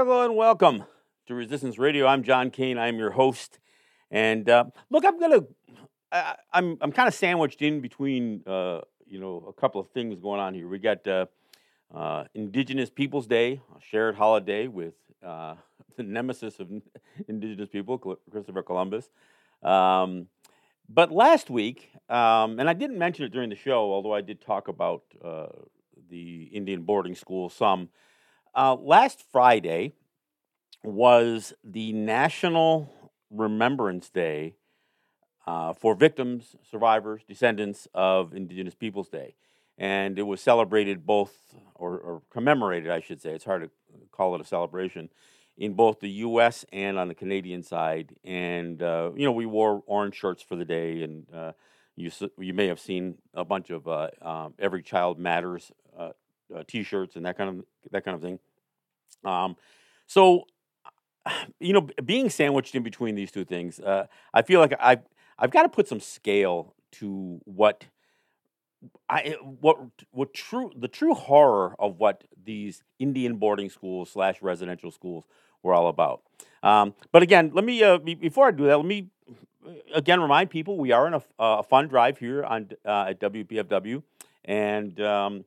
And 0.00 0.34
welcome 0.34 0.84
to 1.26 1.34
Resistance 1.34 1.78
Radio. 1.78 2.06
I'm 2.06 2.22
John 2.22 2.50
Kane. 2.50 2.78
I'm 2.78 2.96
your 2.96 3.10
host. 3.10 3.58
And 4.10 4.48
uh, 4.48 4.64
look, 4.88 5.04
I'm 5.04 5.20
gonna, 5.20 5.40
I, 6.10 6.36
I'm 6.54 6.78
I'm 6.80 6.90
kind 6.90 7.06
of 7.06 7.12
sandwiched 7.12 7.60
in 7.60 7.82
between, 7.82 8.42
uh, 8.46 8.80
you 9.06 9.20
know, 9.20 9.44
a 9.46 9.52
couple 9.52 9.78
of 9.78 9.90
things 9.90 10.18
going 10.18 10.40
on 10.40 10.54
here. 10.54 10.66
We 10.68 10.78
got 10.78 11.06
uh, 11.06 11.26
uh, 11.94 12.24
Indigenous 12.34 12.88
Peoples 12.88 13.26
Day, 13.26 13.60
a 13.76 13.80
shared 13.90 14.14
holiday 14.14 14.68
with 14.68 14.94
uh, 15.22 15.56
the 15.98 16.02
nemesis 16.02 16.58
of 16.60 16.70
Indigenous 17.28 17.68
people, 17.68 17.98
Christopher 18.30 18.62
Columbus. 18.62 19.10
Um, 19.62 20.28
but 20.88 21.12
last 21.12 21.50
week, 21.50 21.90
um, 22.08 22.58
and 22.58 22.70
I 22.70 22.72
didn't 22.72 22.96
mention 22.96 23.26
it 23.26 23.32
during 23.32 23.50
the 23.50 23.54
show, 23.54 23.92
although 23.92 24.14
I 24.14 24.22
did 24.22 24.40
talk 24.40 24.68
about 24.68 25.02
uh, 25.22 25.48
the 26.08 26.44
Indian 26.44 26.84
boarding 26.84 27.14
school 27.14 27.50
some. 27.50 27.90
Uh, 28.54 28.74
last 28.74 29.24
Friday 29.30 29.92
was 30.82 31.52
the 31.62 31.92
National 31.92 32.92
Remembrance 33.30 34.08
Day 34.08 34.54
uh, 35.46 35.72
for 35.72 35.94
victims, 35.94 36.56
survivors, 36.68 37.22
descendants 37.28 37.86
of 37.94 38.34
Indigenous 38.34 38.74
Peoples 38.74 39.08
Day. 39.08 39.34
And 39.78 40.18
it 40.18 40.22
was 40.22 40.40
celebrated 40.40 41.06
both, 41.06 41.32
or, 41.74 41.98
or 41.98 42.22
commemorated, 42.30 42.90
I 42.90 43.00
should 43.00 43.22
say. 43.22 43.30
It's 43.30 43.44
hard 43.44 43.62
to 43.62 43.70
call 44.10 44.34
it 44.34 44.40
a 44.40 44.44
celebration, 44.44 45.10
in 45.56 45.74
both 45.74 46.00
the 46.00 46.10
U.S. 46.10 46.64
and 46.72 46.98
on 46.98 47.08
the 47.08 47.14
Canadian 47.14 47.62
side. 47.62 48.16
And, 48.24 48.82
uh, 48.82 49.10
you 49.14 49.24
know, 49.24 49.32
we 49.32 49.46
wore 49.46 49.82
orange 49.86 50.16
shirts 50.16 50.42
for 50.42 50.56
the 50.56 50.64
day, 50.64 51.02
and 51.02 51.26
uh, 51.32 51.52
you, 51.96 52.10
you 52.38 52.52
may 52.52 52.66
have 52.66 52.80
seen 52.80 53.16
a 53.32 53.44
bunch 53.44 53.70
of 53.70 53.86
uh, 53.86 54.08
um, 54.20 54.54
Every 54.58 54.82
Child 54.82 55.18
Matters 55.18 55.70
uh, 55.96 56.10
uh, 56.54 56.64
t-shirts 56.66 57.16
and 57.16 57.26
that 57.26 57.36
kind 57.36 57.50
of 57.50 57.64
that 57.90 58.04
kind 58.04 58.14
of 58.14 58.22
thing. 58.22 58.38
Um, 59.24 59.56
so, 60.06 60.44
you 61.60 61.72
know, 61.72 61.88
being 62.04 62.30
sandwiched 62.30 62.74
in 62.74 62.82
between 62.82 63.14
these 63.14 63.30
two 63.30 63.44
things, 63.44 63.80
uh, 63.80 64.06
I 64.32 64.42
feel 64.42 64.60
like 64.60 64.74
I've 64.80 65.02
I've 65.38 65.50
got 65.50 65.62
to 65.62 65.68
put 65.68 65.88
some 65.88 66.00
scale 66.00 66.74
to 66.92 67.40
what 67.44 67.86
I 69.08 69.36
what 69.60 69.78
what 70.10 70.34
true 70.34 70.70
the 70.76 70.88
true 70.88 71.14
horror 71.14 71.74
of 71.78 71.98
what 71.98 72.24
these 72.42 72.82
Indian 72.98 73.36
boarding 73.36 73.70
schools 73.70 74.10
slash 74.10 74.40
residential 74.42 74.90
schools 74.90 75.24
were 75.62 75.74
all 75.74 75.88
about. 75.88 76.22
Um, 76.62 76.94
but 77.12 77.22
again, 77.22 77.52
let 77.54 77.64
me 77.64 77.82
uh, 77.82 77.98
before 77.98 78.48
I 78.48 78.50
do 78.50 78.64
that, 78.66 78.76
let 78.76 78.86
me 78.86 79.08
uh, 79.66 79.72
again 79.94 80.20
remind 80.20 80.50
people 80.50 80.78
we 80.78 80.92
are 80.92 81.06
in 81.06 81.14
a, 81.14 81.22
a 81.38 81.62
fund 81.62 81.90
drive 81.90 82.18
here 82.18 82.44
on 82.44 82.70
uh, 82.84 83.06
at 83.08 83.20
WPFW, 83.20 84.02
and 84.44 85.00
um, 85.00 85.44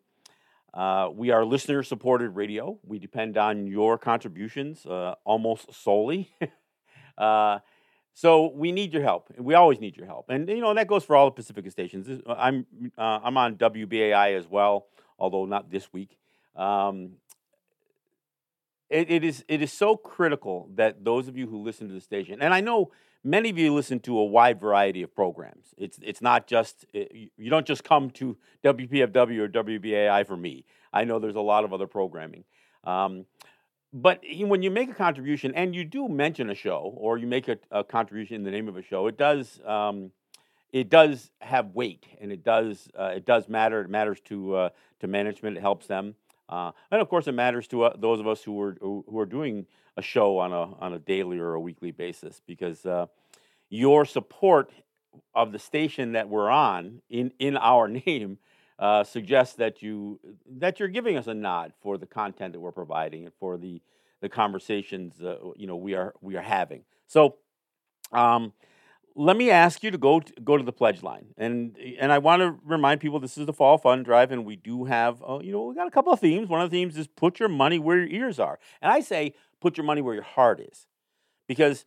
uh, 0.73 1.09
we 1.13 1.29
are 1.29 1.45
listener 1.45 1.83
supported 1.83 2.31
radio. 2.31 2.79
We 2.83 2.97
depend 2.97 3.37
on 3.37 3.67
your 3.67 3.97
contributions 3.97 4.85
uh, 4.85 5.15
almost 5.23 5.73
solely. 5.73 6.33
uh, 7.17 7.59
so 8.15 8.51
we 8.53 8.71
need 8.71 8.93
your 8.93 9.03
help. 9.03 9.31
We 9.37 9.53
always 9.53 9.79
need 9.79 9.97
your 9.97 10.05
help, 10.05 10.29
and 10.29 10.47
you 10.47 10.61
know 10.61 10.73
that 10.73 10.87
goes 10.87 11.03
for 11.03 11.15
all 11.15 11.25
the 11.25 11.31
Pacifica 11.31 11.69
stations. 11.71 12.21
Uh, 12.25 12.35
I'm 12.37 12.65
uh, 12.97 13.19
I'm 13.23 13.37
on 13.37 13.55
WBAI 13.55 14.37
as 14.37 14.47
well, 14.47 14.87
although 15.17 15.45
not 15.45 15.69
this 15.71 15.91
week. 15.91 16.17
Um, 16.55 17.13
it, 18.89 19.09
it 19.09 19.23
is 19.23 19.43
it 19.47 19.61
is 19.61 19.71
so 19.71 19.95
critical 19.97 20.69
that 20.75 21.03
those 21.03 21.27
of 21.27 21.37
you 21.37 21.47
who 21.47 21.63
listen 21.63 21.87
to 21.87 21.93
the 21.93 22.01
station, 22.01 22.41
and 22.41 22.53
I 22.53 22.61
know 22.61 22.91
many 23.23 23.49
of 23.49 23.57
you 23.57 23.73
listen 23.73 23.99
to 24.01 24.17
a 24.17 24.25
wide 24.25 24.59
variety 24.59 25.01
of 25.01 25.15
programs. 25.15 25.73
It's 25.77 25.99
it's 26.01 26.21
not 26.21 26.47
just 26.47 26.85
it, 26.93 27.11
you 27.13 27.29
you 27.37 27.49
don't 27.49 27.65
just 27.65 27.83
come 27.83 28.09
to 28.11 28.37
WPFW 28.63 29.39
or 29.39 29.49
WBAI 29.49 30.25
for 30.27 30.37
me. 30.37 30.65
I 30.91 31.03
know 31.03 31.19
there's 31.19 31.35
a 31.35 31.41
lot 31.41 31.63
of 31.63 31.73
other 31.73 31.87
programming. 31.87 32.43
Um, 32.83 33.25
but 33.93 34.21
when 34.39 34.63
you 34.63 34.71
make 34.71 34.89
a 34.89 34.93
contribution 34.93 35.53
and 35.53 35.75
you 35.75 35.85
do 35.85 36.07
mention 36.07 36.49
a 36.49 36.55
show 36.55 36.93
or 36.97 37.17
you 37.17 37.27
make 37.27 37.47
a, 37.47 37.59
a 37.71 37.83
contribution 37.83 38.35
in 38.35 38.43
the 38.43 38.51
name 38.51 38.67
of 38.67 38.75
a 38.75 38.81
show, 38.81 39.07
it 39.07 39.17
does 39.17 39.59
um, 39.65 40.11
it 40.71 40.89
does 40.89 41.31
have 41.39 41.75
weight 41.75 42.05
and 42.19 42.31
it 42.31 42.43
does 42.43 42.89
uh, 42.97 43.11
it 43.15 43.25
does 43.25 43.47
matter. 43.47 43.81
It 43.81 43.89
matters 43.89 44.19
to 44.25 44.55
uh, 44.55 44.69
to 44.99 45.07
management. 45.07 45.57
It 45.57 45.61
helps 45.61 45.87
them, 45.87 46.15
uh, 46.49 46.71
and 46.91 47.01
of 47.01 47.09
course, 47.09 47.27
it 47.27 47.33
matters 47.33 47.67
to 47.67 47.83
uh, 47.83 47.93
those 47.97 48.19
of 48.19 48.27
us 48.27 48.43
who 48.43 48.59
are 48.61 48.75
who 48.81 49.19
are 49.19 49.27
doing 49.27 49.67
a 49.97 50.01
show 50.01 50.39
on 50.39 50.51
a 50.51 50.75
on 50.79 50.93
a 50.93 50.99
daily 50.99 51.39
or 51.39 51.53
a 51.53 51.59
weekly 51.59 51.91
basis 51.91 52.41
because 52.45 52.85
uh, 52.85 53.05
your 53.69 54.05
support 54.05 54.71
of 55.35 55.51
the 55.51 55.59
station 55.59 56.13
that 56.13 56.29
we're 56.29 56.49
on 56.49 57.01
in 57.09 57.31
in 57.39 57.57
our 57.57 57.87
name 58.05 58.37
uh, 58.79 59.03
suggests 59.03 59.55
that 59.55 59.81
you 59.81 60.19
that 60.47 60.79
you're 60.79 60.89
giving 60.89 61.17
us 61.17 61.27
a 61.27 61.33
nod 61.33 61.73
for 61.81 61.97
the 61.97 62.05
content 62.05 62.53
that 62.53 62.59
we're 62.59 62.71
providing 62.71 63.25
and 63.25 63.33
for 63.39 63.57
the 63.57 63.81
the 64.21 64.29
conversations 64.29 65.21
uh, 65.21 65.37
you 65.55 65.67
know 65.67 65.75
we 65.75 65.93
are 65.93 66.13
we 66.21 66.35
are 66.35 66.41
having. 66.41 66.83
So. 67.07 67.35
Um, 68.11 68.53
let 69.15 69.37
me 69.37 69.51
ask 69.51 69.83
you 69.83 69.91
to 69.91 69.97
go 69.97 70.19
to, 70.19 70.33
go 70.43 70.57
to 70.57 70.63
the 70.63 70.71
pledge 70.71 71.03
line, 71.03 71.27
and 71.37 71.77
and 71.99 72.11
I 72.11 72.17
want 72.17 72.41
to 72.41 72.59
remind 72.65 72.99
people 72.99 73.19
this 73.19 73.37
is 73.37 73.45
the 73.45 73.53
fall 73.53 73.77
fund 73.77 74.05
drive, 74.05 74.31
and 74.31 74.45
we 74.45 74.55
do 74.55 74.85
have 74.85 75.21
uh, 75.27 75.39
you 75.39 75.51
know 75.51 75.63
we 75.65 75.75
got 75.75 75.87
a 75.87 75.91
couple 75.91 76.11
of 76.11 76.19
themes. 76.19 76.49
One 76.49 76.61
of 76.61 76.71
the 76.71 76.77
themes 76.77 76.97
is 76.97 77.07
put 77.07 77.39
your 77.39 77.49
money 77.49 77.79
where 77.79 77.97
your 77.97 78.07
ears 78.07 78.39
are, 78.39 78.59
and 78.81 78.91
I 78.91 79.01
say 79.01 79.35
put 79.63 79.77
your 79.77 79.85
money 79.85 80.01
where 80.01 80.13
your 80.13 80.23
heart 80.23 80.59
is, 80.59 80.87
because 81.47 81.85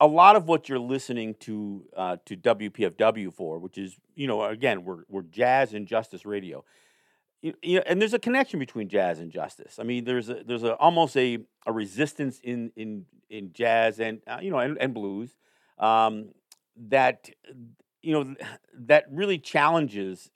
a 0.00 0.06
lot 0.06 0.34
of 0.34 0.48
what 0.48 0.68
you're 0.68 0.80
listening 0.80 1.34
to 1.40 1.84
uh, 1.96 2.16
to 2.26 2.36
WPFW 2.36 3.32
for, 3.32 3.58
which 3.58 3.78
is 3.78 3.96
you 4.14 4.26
know 4.26 4.44
again 4.44 4.84
we're 4.84 5.04
we're 5.08 5.22
jazz 5.22 5.72
and 5.72 5.86
justice 5.86 6.26
radio, 6.26 6.64
you, 7.40 7.54
you 7.62 7.76
know, 7.76 7.84
and 7.86 8.00
there's 8.00 8.12
a 8.12 8.18
connection 8.18 8.58
between 8.58 8.88
jazz 8.88 9.20
and 9.20 9.30
justice. 9.30 9.78
I 9.78 9.84
mean, 9.84 10.04
there's 10.04 10.28
a, 10.28 10.42
there's 10.44 10.64
a, 10.64 10.74
almost 10.76 11.16
a, 11.16 11.38
a 11.64 11.72
resistance 11.72 12.40
in 12.42 12.72
in 12.76 13.06
in 13.30 13.52
jazz 13.52 14.00
and 14.00 14.20
uh, 14.26 14.38
you 14.42 14.50
know 14.50 14.58
and, 14.58 14.76
and 14.78 14.92
blues 14.92 15.36
um, 15.78 16.30
that 16.88 17.30
you 18.02 18.12
know 18.12 18.34
that 18.74 19.04
really 19.10 19.38
challenges 19.38 20.30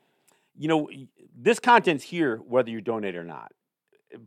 you 0.57 0.69
know, 0.69 0.89
this 1.37 1.59
content's 1.59 2.05
here 2.05 2.37
whether 2.37 2.71
you 2.71 2.81
donate 2.81 3.17
or 3.17 3.25
not. 3.25 3.53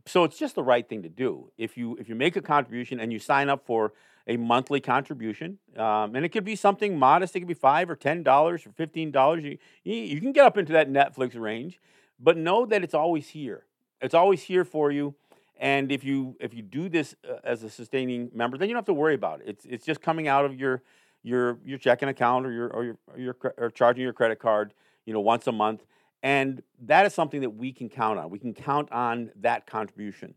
So 0.04 0.24
it's 0.24 0.36
just 0.36 0.56
the 0.56 0.64
right 0.64 0.86
thing 0.86 1.04
to 1.04 1.08
do. 1.08 1.50
If 1.56 1.76
you 1.76 1.96
if 1.96 2.08
you 2.08 2.14
make 2.14 2.36
a 2.36 2.42
contribution 2.42 3.00
and 3.00 3.12
you 3.12 3.18
sign 3.18 3.48
up 3.48 3.64
for 3.64 3.92
a 4.26 4.36
monthly 4.36 4.80
contribution, 4.80 5.58
um, 5.76 6.16
and 6.16 6.24
it 6.24 6.30
could 6.30 6.44
be 6.44 6.56
something 6.56 6.98
modest. 6.98 7.36
It 7.36 7.40
could 7.40 7.48
be 7.48 7.54
five 7.54 7.88
or 7.88 7.96
ten 7.96 8.22
dollars 8.22 8.66
or 8.66 8.70
fifteen 8.70 9.10
dollars. 9.10 9.44
You, 9.44 9.58
you 9.84 10.20
can 10.20 10.32
get 10.32 10.44
up 10.44 10.58
into 10.58 10.72
that 10.72 10.90
Netflix 10.90 11.38
range, 11.38 11.80
but 12.18 12.36
know 12.36 12.66
that 12.66 12.82
it's 12.82 12.94
always 12.94 13.28
here. 13.28 13.64
It's 14.00 14.14
always 14.14 14.42
here 14.42 14.64
for 14.64 14.90
you. 14.90 15.14
And 15.58 15.90
if 15.90 16.04
you 16.04 16.36
if 16.40 16.52
you 16.54 16.62
do 16.62 16.88
this 16.88 17.14
uh, 17.28 17.36
as 17.44 17.62
a 17.62 17.70
sustaining 17.70 18.30
member, 18.34 18.58
then 18.58 18.68
you 18.68 18.74
don't 18.74 18.80
have 18.80 18.86
to 18.86 18.94
worry 18.94 19.14
about 19.14 19.40
it. 19.40 19.48
It's 19.48 19.64
it's 19.64 19.86
just 19.86 20.00
coming 20.00 20.28
out 20.28 20.44
of 20.44 20.54
your 20.54 20.82
your 21.22 21.58
your 21.64 21.78
checking 21.78 22.08
account 22.08 22.46
or 22.46 22.52
your 22.52 22.68
or 22.68 22.84
your 22.84 22.96
or, 23.12 23.18
your, 23.18 23.36
or 23.56 23.70
charging 23.70 24.02
your 24.02 24.12
credit 24.12 24.38
card, 24.38 24.74
you 25.06 25.12
know, 25.12 25.20
once 25.20 25.46
a 25.46 25.52
month. 25.52 25.84
And 26.22 26.62
that 26.82 27.06
is 27.06 27.14
something 27.14 27.40
that 27.42 27.50
we 27.50 27.72
can 27.72 27.88
count 27.88 28.18
on. 28.18 28.30
We 28.30 28.38
can 28.38 28.52
count 28.52 28.90
on 28.90 29.30
that 29.36 29.66
contribution. 29.66 30.34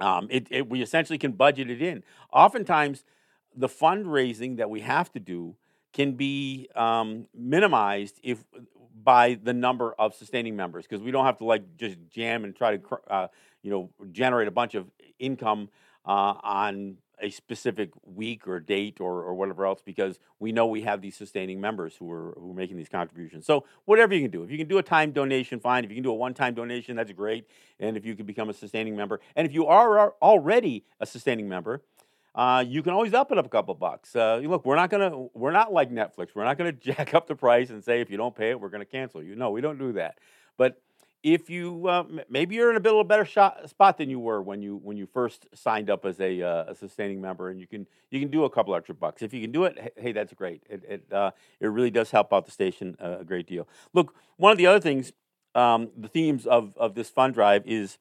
Um, 0.00 0.28
it, 0.30 0.46
it, 0.50 0.68
we 0.68 0.82
essentially 0.82 1.18
can 1.18 1.32
budget 1.32 1.70
it 1.70 1.82
in. 1.82 2.02
Oftentimes, 2.32 3.04
the 3.54 3.68
fundraising 3.68 4.56
that 4.56 4.70
we 4.70 4.80
have 4.80 5.12
to 5.12 5.20
do 5.20 5.56
can 5.92 6.12
be 6.12 6.68
um, 6.74 7.26
minimized 7.34 8.20
if 8.22 8.44
by 9.02 9.38
the 9.42 9.52
number 9.52 9.92
of 9.98 10.14
sustaining 10.14 10.56
members 10.56 10.86
because 10.86 11.02
we 11.02 11.10
don't 11.10 11.24
have 11.24 11.38
to 11.38 11.44
like 11.44 11.76
just 11.76 11.96
jam 12.10 12.44
and 12.44 12.54
try 12.54 12.76
to 12.76 12.98
uh, 13.08 13.28
you 13.62 13.70
know 13.70 13.90
generate 14.12 14.48
a 14.48 14.50
bunch 14.50 14.74
of 14.74 14.90
income 15.18 15.68
uh, 16.06 16.34
on 16.42 16.96
a 17.22 17.30
specific 17.30 17.90
week 18.04 18.46
or 18.48 18.60
date 18.60 19.00
or, 19.00 19.22
or 19.22 19.34
whatever 19.34 19.66
else 19.66 19.80
because 19.84 20.18
we 20.38 20.52
know 20.52 20.66
we 20.66 20.82
have 20.82 21.00
these 21.00 21.16
sustaining 21.16 21.60
members 21.60 21.96
who 21.96 22.10
are 22.10 22.34
who 22.38 22.50
are 22.50 22.54
making 22.54 22.76
these 22.76 22.88
contributions. 22.88 23.46
So 23.46 23.64
whatever 23.84 24.14
you 24.14 24.22
can 24.22 24.30
do, 24.30 24.42
if 24.42 24.50
you 24.50 24.58
can 24.58 24.68
do 24.68 24.78
a 24.78 24.82
time 24.82 25.12
donation, 25.12 25.60
fine. 25.60 25.84
If 25.84 25.90
you 25.90 25.96
can 25.96 26.04
do 26.04 26.10
a 26.10 26.14
one-time 26.14 26.54
donation, 26.54 26.96
that's 26.96 27.12
great. 27.12 27.46
And 27.78 27.96
if 27.96 28.04
you 28.04 28.14
can 28.16 28.26
become 28.26 28.48
a 28.48 28.54
sustaining 28.54 28.96
member, 28.96 29.20
and 29.36 29.46
if 29.46 29.52
you 29.52 29.66
are 29.66 30.14
already 30.22 30.84
a 31.00 31.06
sustaining 31.06 31.48
member, 31.48 31.82
uh, 32.34 32.64
you 32.66 32.82
can 32.82 32.92
always 32.92 33.12
up 33.12 33.32
it 33.32 33.38
up 33.38 33.46
a 33.46 33.48
couple 33.48 33.74
bucks. 33.74 34.14
Uh, 34.14 34.36
look, 34.36 34.64
we're 34.64 34.76
not 34.76 34.90
gonna 34.90 35.26
we're 35.34 35.50
not 35.50 35.72
like 35.72 35.90
Netflix. 35.90 36.28
We're 36.34 36.44
not 36.44 36.58
gonna 36.58 36.72
jack 36.88 37.14
up 37.14 37.26
the 37.26 37.34
price 37.34 37.70
and 37.70 37.82
say 37.82 38.00
if 38.00 38.10
you 38.10 38.16
don't 38.16 38.34
pay 38.34 38.50
it, 38.50 38.60
we're 38.60 38.68
gonna 38.68 38.84
cancel 38.84 39.22
you. 39.22 39.34
No, 39.34 39.50
we 39.50 39.60
don't 39.60 39.78
do 39.78 39.92
that. 39.92 40.18
But 40.56 40.80
if 41.22 41.50
you 41.50 41.86
uh, 41.86 42.04
maybe 42.28 42.54
you're 42.54 42.70
in 42.70 42.76
a 42.76 42.80
bit 42.80 42.92
of 42.92 42.98
a 42.98 43.04
better 43.04 43.24
shot, 43.24 43.68
spot 43.68 43.98
than 43.98 44.08
you 44.08 44.18
were 44.18 44.40
when 44.40 44.62
you 44.62 44.76
when 44.82 44.96
you 44.96 45.06
first 45.06 45.46
signed 45.54 45.90
up 45.90 46.04
as 46.04 46.18
a, 46.20 46.42
uh, 46.42 46.64
a, 46.68 46.74
sustaining 46.74 47.20
member, 47.20 47.50
and 47.50 47.60
you 47.60 47.66
can 47.66 47.86
you 48.10 48.20
can 48.20 48.30
do 48.30 48.44
a 48.44 48.50
couple 48.50 48.74
extra 48.74 48.94
bucks 48.94 49.20
if 49.22 49.34
you 49.34 49.40
can 49.40 49.52
do 49.52 49.64
it. 49.64 49.94
Hey, 49.96 50.12
that's 50.12 50.32
great. 50.32 50.62
It 50.68 50.82
it, 50.88 51.12
uh, 51.12 51.32
it 51.60 51.66
really 51.66 51.90
does 51.90 52.10
help 52.10 52.32
out 52.32 52.46
the 52.46 52.52
station 52.52 52.96
a 52.98 53.24
great 53.24 53.46
deal. 53.46 53.68
Look, 53.92 54.14
one 54.36 54.50
of 54.52 54.58
the 54.58 54.66
other 54.66 54.80
things, 54.80 55.12
um, 55.54 55.90
the 55.96 56.08
themes 56.08 56.46
of 56.46 56.76
of 56.76 56.94
this 56.94 57.10
fund 57.10 57.34
drive 57.34 57.66
is. 57.66 57.98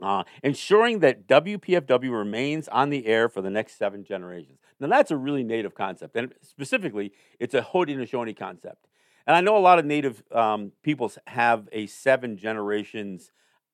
Uh, 0.00 0.22
ensuring 0.44 1.00
that 1.00 1.26
WPFW 1.26 2.16
remains 2.16 2.68
on 2.68 2.88
the 2.88 3.04
air 3.06 3.28
for 3.28 3.42
the 3.42 3.50
next 3.50 3.76
seven 3.76 4.04
generations. 4.04 4.60
Now, 4.78 4.86
that's 4.86 5.10
a 5.10 5.16
really 5.16 5.42
native 5.42 5.74
concept, 5.74 6.14
and 6.14 6.32
specifically, 6.40 7.10
it's 7.40 7.52
a 7.52 7.62
Haudenosaunee 7.62 8.36
concept. 8.36 8.86
And 9.28 9.36
I 9.36 9.42
know 9.42 9.58
a 9.58 9.60
lot 9.60 9.78
of 9.78 9.84
Native 9.84 10.22
um, 10.32 10.72
peoples 10.82 11.18
have 11.26 11.68
a 11.70 11.86
seven 11.86 12.38
generations 12.38 13.30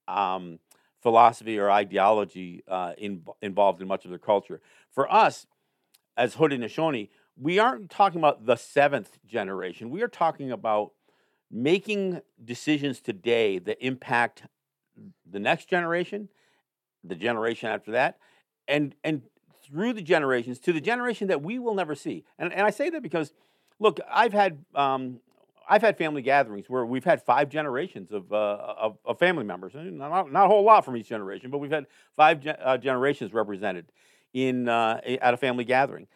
um, 0.09 0.59
philosophy 1.01 1.61
or 1.61 1.71
ideology 1.71 2.65
uh, 2.67 2.95
in, 2.99 3.23
involved 3.41 3.81
in 3.81 3.87
much 3.87 4.05
of 4.05 4.11
their 4.11 4.19
culture. 4.19 4.61
For 4.91 5.11
us, 5.11 5.47
as 6.17 6.35
Haudenosaunee, 6.35 7.09
we 7.41 7.61
aren't 7.61 7.89
talking 7.89 8.19
about 8.19 8.47
the 8.47 8.57
seventh 8.57 9.19
generation. 9.25 9.91
We 9.91 10.03
are 10.03 10.09
talking 10.09 10.51
about 10.51 10.91
making 11.53 12.21
decisions 12.45 13.01
today 13.01 13.61
that 13.61 13.79
impact 13.81 14.43
the 15.31 15.39
next 15.39 15.69
generation, 15.69 16.31
the 17.05 17.15
generation 17.15 17.69
after 17.69 17.93
that, 17.93 18.19
and 18.67 18.97
and 19.05 19.23
through 19.63 19.93
the 19.93 20.03
generations 20.03 20.59
to 20.59 20.73
the 20.73 20.81
generation 20.81 21.29
that 21.29 21.43
we 21.43 21.61
will 21.61 21.75
never 21.75 21.95
see. 21.95 22.25
And, 22.41 22.53
and 22.53 22.63
I 22.67 22.71
say 22.71 22.91
that 22.91 23.03
because, 23.03 23.33
look, 23.79 24.01
I've 24.11 24.33
had 24.33 24.65
um, 24.75 25.21
I've 25.69 25.83
had 25.83 25.97
family 25.97 26.23
gatherings 26.23 26.69
where 26.69 26.85
we've 26.85 27.05
had 27.05 27.23
five 27.23 27.49
generations 27.49 28.13
of, 28.13 28.33
uh, 28.33 28.75
of, 28.79 28.99
of, 29.05 29.19
family 29.19 29.45
members. 29.45 29.73
Not, 29.75 30.31
not, 30.33 30.45
a 30.45 30.49
whole 30.49 30.65
lot 30.65 30.85
from 30.85 30.97
each 30.97 31.09
generation, 31.09 31.51
but 31.51 31.59
we've 31.59 31.71
had 31.71 31.87
five 32.17 32.41
ge- 32.41 32.49
uh, 32.63 32.77
generations 32.79 33.33
represented 33.33 33.87
in 34.33 34.69
uh, 34.69 35.01
at 35.21 35.35
a 35.35 35.37
family 35.37 35.65
gathering. 35.65 36.07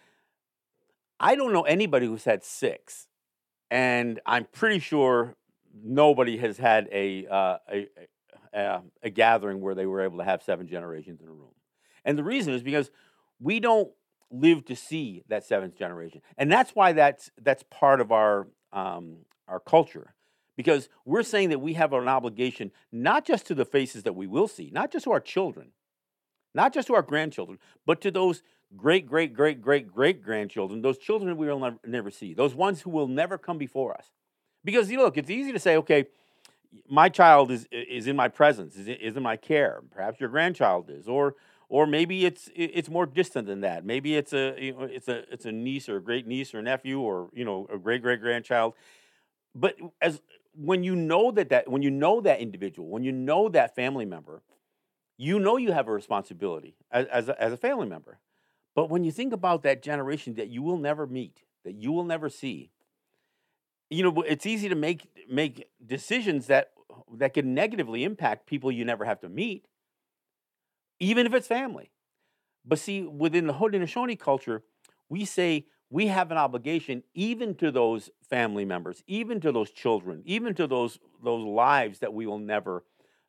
I 1.20 1.34
don't 1.34 1.52
know 1.52 1.62
anybody 1.62 2.06
who's 2.06 2.24
had 2.24 2.44
six, 2.44 3.08
and 3.70 4.20
I'm 4.26 4.44
pretty 4.44 4.78
sure 4.78 5.36
nobody 5.82 6.36
has 6.38 6.58
had 6.58 6.88
a, 6.92 7.26
uh, 7.26 7.58
a, 7.72 7.88
a, 8.52 8.82
a 9.04 9.10
gathering 9.10 9.60
where 9.60 9.74
they 9.74 9.86
were 9.86 10.02
able 10.02 10.18
to 10.18 10.24
have 10.24 10.42
seven 10.42 10.68
generations 10.68 11.20
in 11.20 11.28
a 11.28 11.32
room. 11.32 11.54
And 12.04 12.16
the 12.16 12.24
reason 12.24 12.52
is 12.52 12.62
because 12.62 12.90
we 13.40 13.60
don't 13.60 13.90
live 14.30 14.64
to 14.66 14.76
see 14.76 15.22
that 15.28 15.44
seventh 15.44 15.76
generation, 15.76 16.20
and 16.36 16.50
that's 16.50 16.72
why 16.72 16.92
that's 16.92 17.30
that's 17.40 17.64
part 17.70 18.00
of 18.00 18.12
our 18.12 18.46
um, 18.72 19.18
our 19.48 19.60
culture 19.60 20.14
because 20.56 20.88
we're 21.04 21.22
saying 21.22 21.50
that 21.50 21.60
we 21.60 21.74
have 21.74 21.92
an 21.92 22.08
obligation 22.08 22.72
not 22.90 23.24
just 23.24 23.46
to 23.46 23.54
the 23.54 23.64
faces 23.64 24.02
that 24.02 24.14
we 24.14 24.26
will 24.26 24.48
see, 24.48 24.70
not 24.72 24.90
just 24.90 25.04
to 25.04 25.12
our 25.12 25.20
children, 25.20 25.68
not 26.54 26.74
just 26.74 26.88
to 26.88 26.94
our 26.94 27.02
grandchildren, 27.02 27.58
but 27.86 28.00
to 28.00 28.10
those 28.10 28.42
great, 28.76 29.06
great, 29.06 29.32
great, 29.32 29.62
great, 29.62 29.92
great 29.92 30.22
grandchildren, 30.22 30.82
those 30.82 30.98
children 30.98 31.36
we 31.36 31.46
will 31.46 31.60
never, 31.60 31.78
never 31.86 32.10
see, 32.10 32.34
those 32.34 32.54
ones 32.54 32.82
who 32.82 32.90
will 32.90 33.06
never 33.06 33.38
come 33.38 33.58
before 33.58 33.94
us. 33.94 34.10
Because 34.64 34.90
you 34.90 34.98
look, 34.98 35.16
it's 35.16 35.30
easy 35.30 35.52
to 35.52 35.58
say, 35.58 35.76
okay, 35.76 36.06
my 36.88 37.08
child 37.08 37.50
is 37.50 37.66
is 37.70 38.06
in 38.06 38.16
my 38.16 38.28
presence, 38.28 38.76
is, 38.76 39.16
in 39.16 39.22
my 39.22 39.36
care. 39.36 39.80
Perhaps 39.90 40.20
your 40.20 40.28
grandchild 40.28 40.90
is, 40.90 41.08
or 41.08 41.34
or 41.68 41.86
maybe 41.86 42.26
it's 42.26 42.50
it's 42.54 42.88
more 42.88 43.06
distant 43.06 43.46
than 43.46 43.60
that. 43.62 43.84
Maybe 43.84 44.16
it's 44.16 44.32
a 44.32 44.54
you 44.58 44.72
know, 44.72 44.82
it's 44.82 45.08
a 45.08 45.30
it's 45.32 45.46
a 45.46 45.52
niece 45.52 45.88
or 45.88 45.96
a 45.96 46.02
great 46.02 46.26
niece 46.26 46.52
or 46.54 46.58
a 46.58 46.62
nephew 46.62 47.00
or 47.00 47.30
you 47.32 47.44
know 47.44 47.66
a 47.72 47.78
great 47.78 48.02
great 48.02 48.20
grandchild, 48.20 48.74
but 49.54 49.76
as 50.00 50.20
when 50.54 50.82
you 50.82 50.96
know 50.96 51.30
that 51.30 51.50
that 51.50 51.68
when 51.68 51.82
you 51.82 51.90
know 51.90 52.20
that 52.20 52.40
individual, 52.40 52.88
when 52.88 53.04
you 53.04 53.12
know 53.12 53.48
that 53.48 53.74
family 53.74 54.04
member, 54.04 54.42
you 55.16 55.38
know 55.38 55.56
you 55.56 55.72
have 55.72 55.88
a 55.88 55.92
responsibility 55.92 56.76
as 56.90 57.06
as 57.06 57.28
a, 57.28 57.42
as 57.42 57.52
a 57.52 57.56
family 57.56 57.86
member. 57.86 58.18
But 58.74 58.90
when 58.90 59.04
you 59.04 59.12
think 59.12 59.32
about 59.32 59.62
that 59.64 59.82
generation 59.82 60.34
that 60.34 60.48
you 60.48 60.62
will 60.62 60.78
never 60.78 61.06
meet, 61.06 61.42
that 61.64 61.74
you 61.74 61.92
will 61.92 62.04
never 62.04 62.28
see, 62.28 62.70
you 63.90 64.02
know, 64.02 64.22
it's 64.22 64.46
easy 64.46 64.68
to 64.68 64.74
make 64.74 65.08
make 65.30 65.68
decisions 65.84 66.46
that 66.46 66.72
that 67.14 67.34
can 67.34 67.54
negatively 67.54 68.04
impact 68.04 68.46
people 68.46 68.70
you 68.70 68.84
never 68.84 69.04
have 69.04 69.20
to 69.20 69.28
meet, 69.28 69.66
even 71.00 71.26
if 71.26 71.34
it's 71.34 71.46
family. 71.46 71.90
But 72.64 72.78
see, 72.78 73.02
within 73.02 73.46
the 73.46 73.54
Haudenosaunee 73.54 74.19
culture, 74.19 74.62
we 75.08 75.24
say 75.24 75.67
we 75.90 76.08
have 76.08 76.30
an 76.30 76.36
obligation 76.36 77.02
even 77.14 77.54
to 77.56 77.70
those 77.70 78.10
family 78.28 78.64
members, 78.64 79.02
even 79.06 79.40
to 79.40 79.52
those 79.52 79.70
children, 79.70 80.22
even 80.24 80.54
to 80.54 80.66
those 80.66 80.98
those 81.22 81.44
lives 81.44 82.00
that 82.00 82.12
we 82.12 82.26
will 82.26 82.38
never 82.38 82.84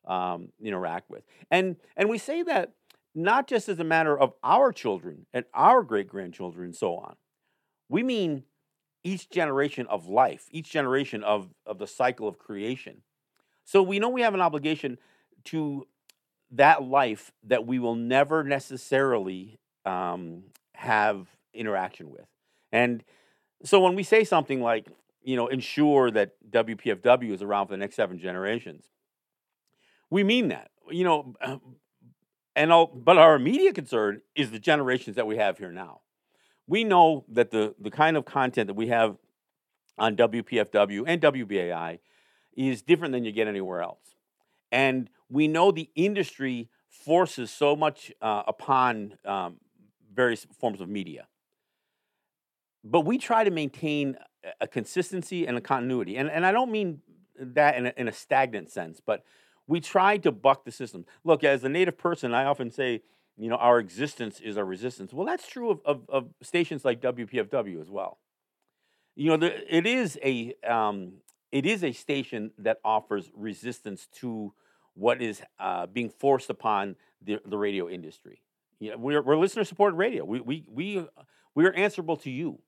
um, 0.06 0.48
interact 0.62 1.10
with. 1.10 1.22
And 1.50 1.76
and 1.96 2.08
we 2.08 2.18
say 2.18 2.42
that 2.42 2.72
not 3.14 3.46
just 3.46 3.68
as 3.68 3.80
a 3.80 3.84
matter 3.84 4.18
of 4.18 4.32
our 4.42 4.72
children 4.72 5.26
and 5.32 5.44
our 5.54 5.82
great 5.82 6.08
grandchildren 6.08 6.66
and 6.66 6.76
so 6.76 6.96
on. 6.96 7.16
We 7.88 8.02
mean 8.02 8.44
each 9.02 9.30
generation 9.30 9.86
of 9.88 10.06
life, 10.06 10.46
each 10.50 10.70
generation 10.70 11.24
of, 11.24 11.48
of 11.66 11.78
the 11.78 11.86
cycle 11.86 12.28
of 12.28 12.38
creation. 12.38 13.02
So 13.64 13.82
we 13.82 13.98
know 13.98 14.08
we 14.08 14.22
have 14.22 14.34
an 14.34 14.40
obligation 14.40 14.98
to 15.46 15.86
that 16.52 16.82
life 16.82 17.32
that 17.44 17.66
we 17.66 17.78
will 17.78 17.94
never 17.94 18.44
necessarily 18.44 19.58
um, 19.84 20.44
have 20.74 21.26
interaction 21.54 22.10
with. 22.10 22.26
And 22.72 23.04
so 23.64 23.80
when 23.80 23.94
we 23.94 24.02
say 24.02 24.24
something 24.24 24.60
like, 24.60 24.86
you 25.22 25.36
know, 25.36 25.48
ensure 25.48 26.10
that 26.10 26.32
WPFW 26.50 27.32
is 27.32 27.42
around 27.42 27.66
for 27.66 27.72
the 27.72 27.78
next 27.78 27.96
seven 27.96 28.18
generations, 28.18 28.84
we 30.08 30.24
mean 30.24 30.48
that. 30.48 30.70
You 30.90 31.04
know, 31.04 31.60
and 32.56 32.72
all, 32.72 32.86
but 32.86 33.16
our 33.16 33.36
immediate 33.36 33.74
concern 33.74 34.22
is 34.34 34.50
the 34.50 34.58
generations 34.58 35.16
that 35.16 35.26
we 35.26 35.36
have 35.36 35.58
here 35.58 35.70
now. 35.70 36.00
We 36.66 36.84
know 36.84 37.24
that 37.28 37.50
the 37.50 37.74
the 37.78 37.90
kind 37.90 38.16
of 38.16 38.24
content 38.24 38.68
that 38.68 38.74
we 38.74 38.88
have 38.88 39.16
on 39.98 40.16
WPFW 40.16 41.04
and 41.06 41.20
WBAI 41.20 41.98
is 42.56 42.82
different 42.82 43.12
than 43.12 43.24
you 43.24 43.32
get 43.32 43.46
anywhere 43.46 43.82
else. 43.82 44.16
And 44.72 45.10
we 45.28 45.46
know 45.46 45.70
the 45.70 45.90
industry 45.94 46.68
forces 46.88 47.50
so 47.50 47.76
much 47.76 48.12
uh, 48.20 48.42
upon 48.46 49.14
um, 49.24 49.56
various 50.12 50.46
forms 50.58 50.80
of 50.80 50.88
media 50.88 51.26
but 52.84 53.02
we 53.02 53.18
try 53.18 53.44
to 53.44 53.50
maintain 53.50 54.16
a 54.60 54.66
consistency 54.66 55.46
and 55.46 55.56
a 55.56 55.60
continuity. 55.60 56.16
And, 56.16 56.30
and 56.30 56.46
I 56.46 56.52
don't 56.52 56.70
mean 56.70 57.00
that 57.38 57.76
in 57.76 57.86
a, 57.86 57.92
in 57.96 58.08
a 58.08 58.12
stagnant 58.12 58.70
sense, 58.70 59.00
but 59.04 59.24
we 59.66 59.80
try 59.80 60.16
to 60.18 60.32
buck 60.32 60.64
the 60.64 60.72
system. 60.72 61.04
Look, 61.24 61.44
as 61.44 61.62
a 61.64 61.68
native 61.68 61.98
person, 61.98 62.34
I 62.34 62.44
often 62.44 62.70
say, 62.70 63.02
you 63.36 63.48
know, 63.48 63.56
our 63.56 63.78
existence 63.78 64.40
is 64.40 64.56
our 64.58 64.64
resistance. 64.64 65.12
Well, 65.12 65.26
that's 65.26 65.46
true 65.46 65.70
of, 65.70 65.80
of, 65.84 66.02
of 66.08 66.28
stations 66.42 66.84
like 66.84 67.00
WPFW 67.00 67.80
as 67.80 67.90
well. 67.90 68.18
You 69.16 69.30
know, 69.30 69.36
the, 69.36 69.76
it 69.76 69.86
is 69.86 70.18
a 70.22 70.54
um, 70.66 71.14
it 71.52 71.66
is 71.66 71.82
a 71.82 71.92
station 71.92 72.52
that 72.58 72.78
offers 72.84 73.30
resistance 73.34 74.06
to 74.20 74.52
what 74.94 75.20
is 75.20 75.42
uh, 75.58 75.86
being 75.86 76.10
forced 76.10 76.50
upon 76.50 76.96
the, 77.22 77.40
the 77.44 77.58
radio 77.58 77.88
industry. 77.88 78.42
You 78.78 78.92
know, 78.92 78.98
we're, 78.98 79.22
we're 79.22 79.36
listener 79.36 79.64
supported 79.64 79.96
radio. 79.96 80.24
We, 80.24 80.40
we, 80.40 80.64
we, 80.68 81.06
we 81.54 81.66
are 81.66 81.72
answerable 81.72 82.16
to 82.18 82.30
you. 82.30 82.60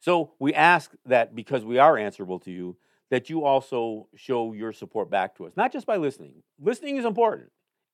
So 0.00 0.32
we 0.38 0.54
ask 0.54 0.92
that 1.06 1.34
because 1.34 1.64
we 1.64 1.78
are 1.78 1.96
answerable 1.96 2.38
to 2.40 2.50
you, 2.50 2.76
that 3.10 3.28
you 3.28 3.44
also 3.44 4.08
show 4.16 4.52
your 4.52 4.72
support 4.72 5.10
back 5.10 5.36
to 5.36 5.46
us, 5.46 5.52
not 5.56 5.72
just 5.72 5.86
by 5.86 5.96
listening. 5.96 6.42
Listening 6.60 6.96
is 6.96 7.04
important. 7.04 7.50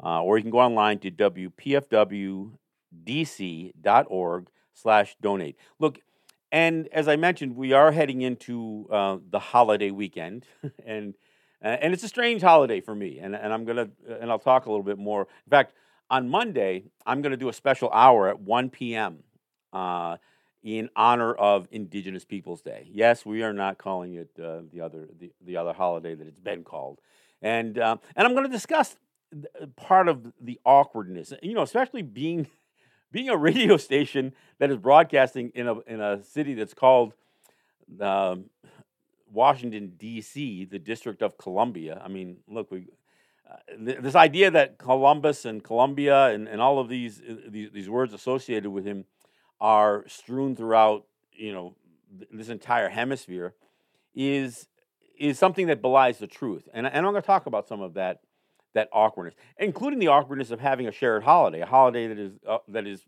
uh, 0.02 0.22
or 0.22 0.36
you 0.36 0.42
can 0.42 0.50
go 0.50 0.60
online 0.60 0.98
to 1.00 1.10
wpfwdc.org 1.10 2.56
slash 4.72 5.16
donate. 5.20 5.56
Look, 5.78 6.00
and 6.52 6.88
as 6.92 7.08
I 7.08 7.16
mentioned, 7.16 7.56
we 7.56 7.72
are 7.72 7.92
heading 7.92 8.22
into 8.22 8.88
uh, 8.90 9.18
the 9.30 9.38
holiday 9.38 9.90
weekend, 9.90 10.46
and 10.86 11.14
uh, 11.62 11.68
and 11.80 11.92
it's 11.92 12.02
a 12.02 12.08
strange 12.08 12.42
holiday 12.42 12.80
for 12.80 12.94
me. 12.94 13.18
And, 13.18 13.34
and 13.36 13.52
I'm 13.52 13.64
gonna 13.64 13.88
and 14.20 14.30
I'll 14.30 14.38
talk 14.38 14.66
a 14.66 14.70
little 14.70 14.84
bit 14.84 14.98
more. 14.98 15.22
In 15.46 15.50
fact, 15.50 15.74
on 16.10 16.28
Monday, 16.28 16.84
I'm 17.06 17.22
gonna 17.22 17.36
do 17.36 17.48
a 17.48 17.52
special 17.52 17.90
hour 17.92 18.28
at 18.28 18.40
1 18.40 18.70
p.m. 18.70 19.18
uh, 19.72 20.16
in 20.62 20.90
honor 20.96 21.32
of 21.34 21.68
Indigenous 21.70 22.24
Peoples 22.24 22.62
Day. 22.62 22.88
Yes, 22.90 23.24
we 23.24 23.42
are 23.42 23.52
not 23.52 23.78
calling 23.78 24.14
it 24.14 24.30
uh, 24.42 24.62
the 24.72 24.80
other 24.80 25.08
the, 25.18 25.32
the 25.44 25.56
other 25.56 25.72
holiday 25.72 26.14
that 26.14 26.26
it's 26.26 26.40
been 26.40 26.64
called, 26.64 27.00
and 27.40 27.78
uh, 27.78 27.96
and 28.16 28.26
I'm 28.26 28.34
to 28.34 28.48
discuss 28.48 28.96
part 29.76 30.08
of 30.08 30.32
the 30.40 30.58
awkwardness. 30.64 31.32
You 31.42 31.54
know, 31.54 31.62
especially 31.62 32.02
being 32.02 32.48
being 33.12 33.28
a 33.28 33.36
radio 33.36 33.76
station 33.88 34.32
that 34.58 34.70
is 34.70 34.76
broadcasting 34.76 35.50
in 35.54 35.68
a 35.68 35.78
in 35.80 36.00
a 36.00 36.22
city 36.22 36.54
that's 36.54 36.74
called 36.74 37.14
um, 38.00 38.46
Washington 39.32 39.94
D.C., 39.96 40.64
the 40.66 40.78
District 40.78 41.22
of 41.22 41.38
Columbia. 41.38 42.00
I 42.04 42.08
mean, 42.08 42.38
look, 42.48 42.70
we 42.70 42.86
uh, 43.50 43.56
th- 43.84 43.98
this 44.00 44.14
idea 44.14 44.50
that 44.50 44.78
Columbus 44.78 45.44
and 45.44 45.62
Columbia 45.62 46.26
and, 46.26 46.48
and 46.48 46.60
all 46.60 46.78
of 46.78 46.88
these, 46.88 47.20
uh, 47.20 47.34
these 47.48 47.70
these 47.72 47.90
words 47.90 48.12
associated 48.12 48.70
with 48.70 48.84
him 48.84 49.04
are 49.60 50.04
strewn 50.06 50.56
throughout, 50.56 51.06
you 51.32 51.52
know, 51.52 51.74
th- 52.16 52.30
this 52.32 52.48
entire 52.48 52.88
hemisphere, 52.88 53.54
is 54.14 54.68
is 55.18 55.38
something 55.38 55.66
that 55.66 55.82
belies 55.82 56.18
the 56.18 56.26
truth. 56.26 56.68
And, 56.72 56.86
and 56.86 56.96
I'm 56.96 57.12
going 57.12 57.16
to 57.16 57.26
talk 57.26 57.44
about 57.46 57.68
some 57.68 57.82
of 57.82 57.94
that 57.94 58.20
that 58.74 58.88
awkwardness, 58.92 59.34
including 59.58 59.98
the 59.98 60.08
awkwardness 60.08 60.50
of 60.50 60.60
having 60.60 60.86
a 60.86 60.92
shared 60.92 61.22
holiday, 61.22 61.60
a 61.60 61.66
holiday 61.66 62.06
that 62.08 62.18
is 62.18 62.32
uh, 62.46 62.58
that 62.68 62.86
is 62.86 63.02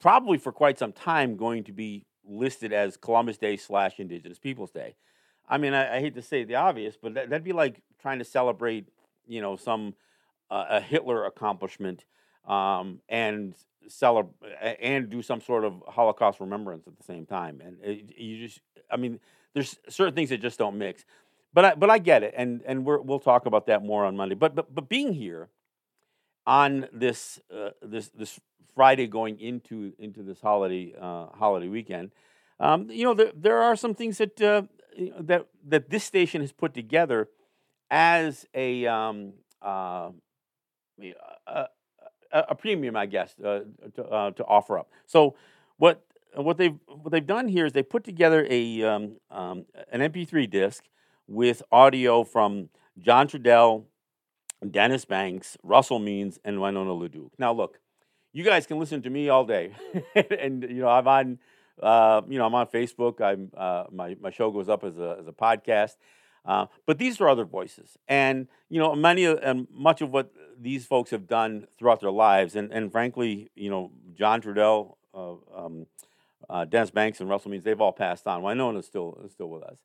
probably 0.00 0.38
for 0.38 0.52
quite 0.52 0.78
some 0.78 0.92
time 0.92 1.36
going 1.36 1.64
to 1.64 1.72
be 1.72 2.04
listed 2.28 2.72
as 2.72 2.96
Columbus 2.96 3.38
Day 3.38 3.56
slash 3.56 3.98
Indigenous 3.98 4.38
Peoples 4.38 4.70
Day. 4.70 4.96
I 5.48 5.58
mean, 5.58 5.74
I, 5.74 5.96
I 5.96 6.00
hate 6.00 6.14
to 6.14 6.22
say 6.22 6.44
the 6.44 6.56
obvious, 6.56 6.96
but 7.00 7.14
that, 7.14 7.30
would 7.30 7.44
be 7.44 7.52
like 7.52 7.80
trying 8.00 8.18
to 8.18 8.24
celebrate, 8.24 8.88
you 9.26 9.40
know, 9.40 9.56
some 9.56 9.94
uh, 10.50 10.64
a 10.70 10.80
Hitler 10.80 11.24
accomplishment 11.24 12.04
um, 12.46 13.00
and 13.08 13.54
celebrate 13.88 14.34
and 14.80 15.08
do 15.08 15.22
some 15.22 15.40
sort 15.40 15.64
of 15.64 15.82
Holocaust 15.86 16.40
remembrance 16.40 16.86
at 16.86 16.96
the 16.96 17.04
same 17.04 17.26
time. 17.26 17.60
And 17.64 17.78
it, 17.82 18.18
you 18.18 18.46
just, 18.46 18.60
I 18.90 18.96
mean, 18.96 19.20
there's 19.54 19.78
certain 19.88 20.14
things 20.14 20.30
that 20.30 20.40
just 20.40 20.58
don't 20.58 20.76
mix. 20.76 21.04
But 21.56 21.64
I, 21.64 21.74
but 21.74 21.88
I 21.88 21.96
get 21.96 22.22
it, 22.22 22.34
and 22.36 22.60
and 22.66 22.84
we 22.84 22.98
will 22.98 23.18
talk 23.18 23.46
about 23.46 23.64
that 23.68 23.82
more 23.82 24.04
on 24.04 24.14
Monday. 24.14 24.34
But 24.34 24.54
but 24.54 24.74
but 24.74 24.90
being 24.90 25.14
here 25.14 25.48
on 26.46 26.86
this 26.92 27.40
uh, 27.50 27.70
this 27.80 28.10
this 28.10 28.38
Friday 28.74 29.06
going 29.06 29.40
into 29.40 29.94
into 29.98 30.22
this 30.22 30.38
holiday 30.38 30.94
uh, 31.00 31.28
holiday 31.28 31.68
weekend, 31.68 32.10
um, 32.60 32.90
you 32.90 33.04
know 33.04 33.14
there 33.14 33.32
there 33.34 33.62
are 33.62 33.74
some 33.74 33.94
things 33.94 34.18
that 34.18 34.38
uh, 34.42 34.64
that 35.18 35.46
that 35.66 35.88
this 35.88 36.04
station 36.04 36.42
has 36.42 36.52
put 36.52 36.74
together 36.74 37.30
as 37.90 38.44
a 38.52 38.86
um, 38.86 39.32
uh, 39.62 40.10
a, 41.48 41.68
a, 42.32 42.54
premium, 42.54 42.96
I 42.96 43.06
guess, 43.06 43.34
uh, 43.40 43.60
to, 43.94 44.04
uh, 44.04 44.30
to 44.32 44.44
offer 44.44 44.78
up. 44.78 44.90
So 45.06 45.36
what 45.78 46.04
what 46.34 46.58
they've 46.58 46.76
what 46.86 47.12
they've 47.12 47.26
done 47.26 47.48
here 47.48 47.64
is 47.64 47.72
they 47.72 47.82
put 47.82 48.04
together 48.04 48.46
a 48.50 48.82
um, 48.82 49.16
um, 49.30 49.64
an 49.90 50.02
MP3 50.02 50.50
disc 50.50 50.84
with 51.26 51.62
audio 51.72 52.24
from 52.24 52.68
John 52.98 53.28
Trudell, 53.28 53.84
Dennis 54.70 55.04
Banks, 55.04 55.56
Russell 55.62 55.98
Means, 55.98 56.38
and 56.44 56.60
Winona 56.60 56.90
LaDuke. 56.90 57.32
Now, 57.38 57.52
look, 57.52 57.80
you 58.32 58.44
guys 58.44 58.66
can 58.66 58.78
listen 58.78 59.02
to 59.02 59.10
me 59.10 59.28
all 59.28 59.44
day, 59.44 59.72
and 60.38 60.62
you 60.62 60.80
know 60.80 60.88
I'm 60.88 61.08
on, 61.08 61.38
uh, 61.82 62.22
you 62.28 62.38
know 62.38 62.46
I'm 62.46 62.54
on 62.54 62.66
Facebook. 62.66 63.20
I'm 63.20 63.50
uh, 63.56 63.84
my 63.90 64.16
my 64.20 64.30
show 64.30 64.50
goes 64.50 64.68
up 64.68 64.84
as 64.84 64.98
a 64.98 65.16
as 65.20 65.26
a 65.26 65.32
podcast. 65.32 65.96
Uh, 66.44 66.66
but 66.86 66.98
these 66.98 67.20
are 67.20 67.28
other 67.28 67.44
voices, 67.44 67.96
and 68.08 68.46
you 68.68 68.78
know 68.78 68.94
many 68.94 69.24
and 69.24 69.66
much 69.72 70.00
of 70.00 70.10
what 70.10 70.32
these 70.58 70.86
folks 70.86 71.10
have 71.10 71.26
done 71.26 71.66
throughout 71.78 72.00
their 72.00 72.10
lives, 72.10 72.54
and 72.54 72.72
and 72.72 72.92
frankly, 72.92 73.50
you 73.54 73.68
know 73.68 73.90
John 74.14 74.40
Trudell, 74.40 74.96
uh, 75.12 75.34
um, 75.54 75.86
uh, 76.48 76.64
Dennis 76.64 76.90
Banks, 76.90 77.20
and 77.20 77.28
Russell 77.28 77.50
Means 77.50 77.64
they've 77.64 77.80
all 77.80 77.92
passed 77.92 78.26
on. 78.26 78.42
Winona's 78.42 78.86
still 78.86 79.18
still 79.28 79.48
with 79.48 79.64
us. 79.64 79.78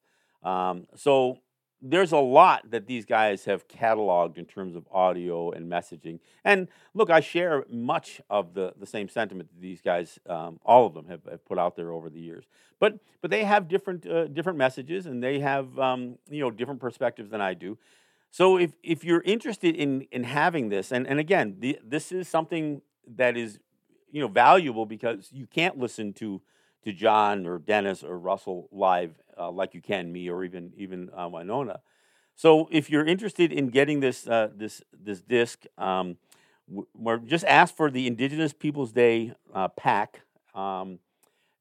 Um, 0.44 0.88
so 0.96 1.40
there's 1.82 2.12
a 2.12 2.18
lot 2.18 2.70
that 2.70 2.86
these 2.86 3.06
guys 3.06 3.46
have 3.46 3.68
cataloged 3.68 4.38
in 4.38 4.46
terms 4.46 4.76
of 4.76 4.88
audio 4.92 5.52
and 5.52 5.70
messaging. 5.70 6.20
And 6.46 6.68
look, 6.94 7.10
I 7.10 7.22
share 7.22 7.66
much 7.70 8.22
of 8.30 8.54
the, 8.54 8.74
the 8.80 8.86
same 8.86 9.10
sentiment 9.10 9.50
that 9.50 9.62
these 9.62 9.82
guys, 9.82 10.20
um, 10.28 10.60
all 10.64 10.86
of 10.86 10.94
them, 10.94 11.08
have, 11.08 11.22
have, 11.30 11.44
put 11.46 11.58
out 11.58 11.76
there 11.76 11.92
over 11.92 12.10
the 12.10 12.20
years. 12.20 12.46
But 12.80 13.00
but 13.22 13.32
they 13.32 13.44
have 13.44 13.68
different 13.68 14.08
uh, 14.08 14.28
different 14.28 14.58
messages, 14.58 15.06
and 15.06 15.24
they 15.24 15.40
have 15.40 15.78
um, 15.80 16.18
you 16.30 16.40
know 16.40 16.52
different 16.52 16.80
perspectives 16.80 17.32
than 17.32 17.42
I 17.42 17.54
do. 17.54 17.78
So 18.30 18.58
if 18.58 18.72
if 18.84 19.04
you're 19.04 19.22
interested 19.22 19.76
in 19.76 20.02
in 20.12 20.24
having 20.24 20.70
this, 20.70 20.92
and 20.92 21.08
and 21.08 21.20
again, 21.20 21.56
the, 21.60 21.80
this 21.84 22.12
is 22.12 22.28
something 22.28 22.82
that 23.16 23.38
is 23.38 23.60
you 24.12 24.22
know 24.22 24.28
valuable 24.28 24.86
because 24.86 25.30
you 25.32 25.48
can't 25.48 25.78
listen 25.78 26.14
to 26.14 26.42
to 26.84 26.94
John 26.94 27.46
or 27.46 27.60
Dennis 27.60 28.04
or 28.04 28.18
Russell 28.18 28.68
live 28.72 29.14
uh, 29.38 29.52
like 29.52 29.74
you 29.74 29.82
can 29.82 30.12
me 30.12 30.30
or 30.30 30.44
even 30.44 30.72
even 30.76 31.10
uh, 31.16 31.30
Winona. 31.30 31.82
So 32.36 32.68
if 32.72 32.90
you're 32.90 33.06
interested 33.06 33.52
in 33.52 33.70
getting 33.70 34.00
this 34.00 34.28
uh, 34.28 34.50
this 34.56 34.82
this 34.92 35.22
disc, 35.22 35.64
um, 35.78 36.18
we're 36.68 37.18
just 37.18 37.46
ask 37.46 37.76
for 37.76 37.92
the 37.92 38.08
Indigenous 38.08 38.54
Peoples 38.54 38.92
Day 38.92 39.34
uh, 39.54 39.68
pack, 39.70 40.22
um, 40.56 41.00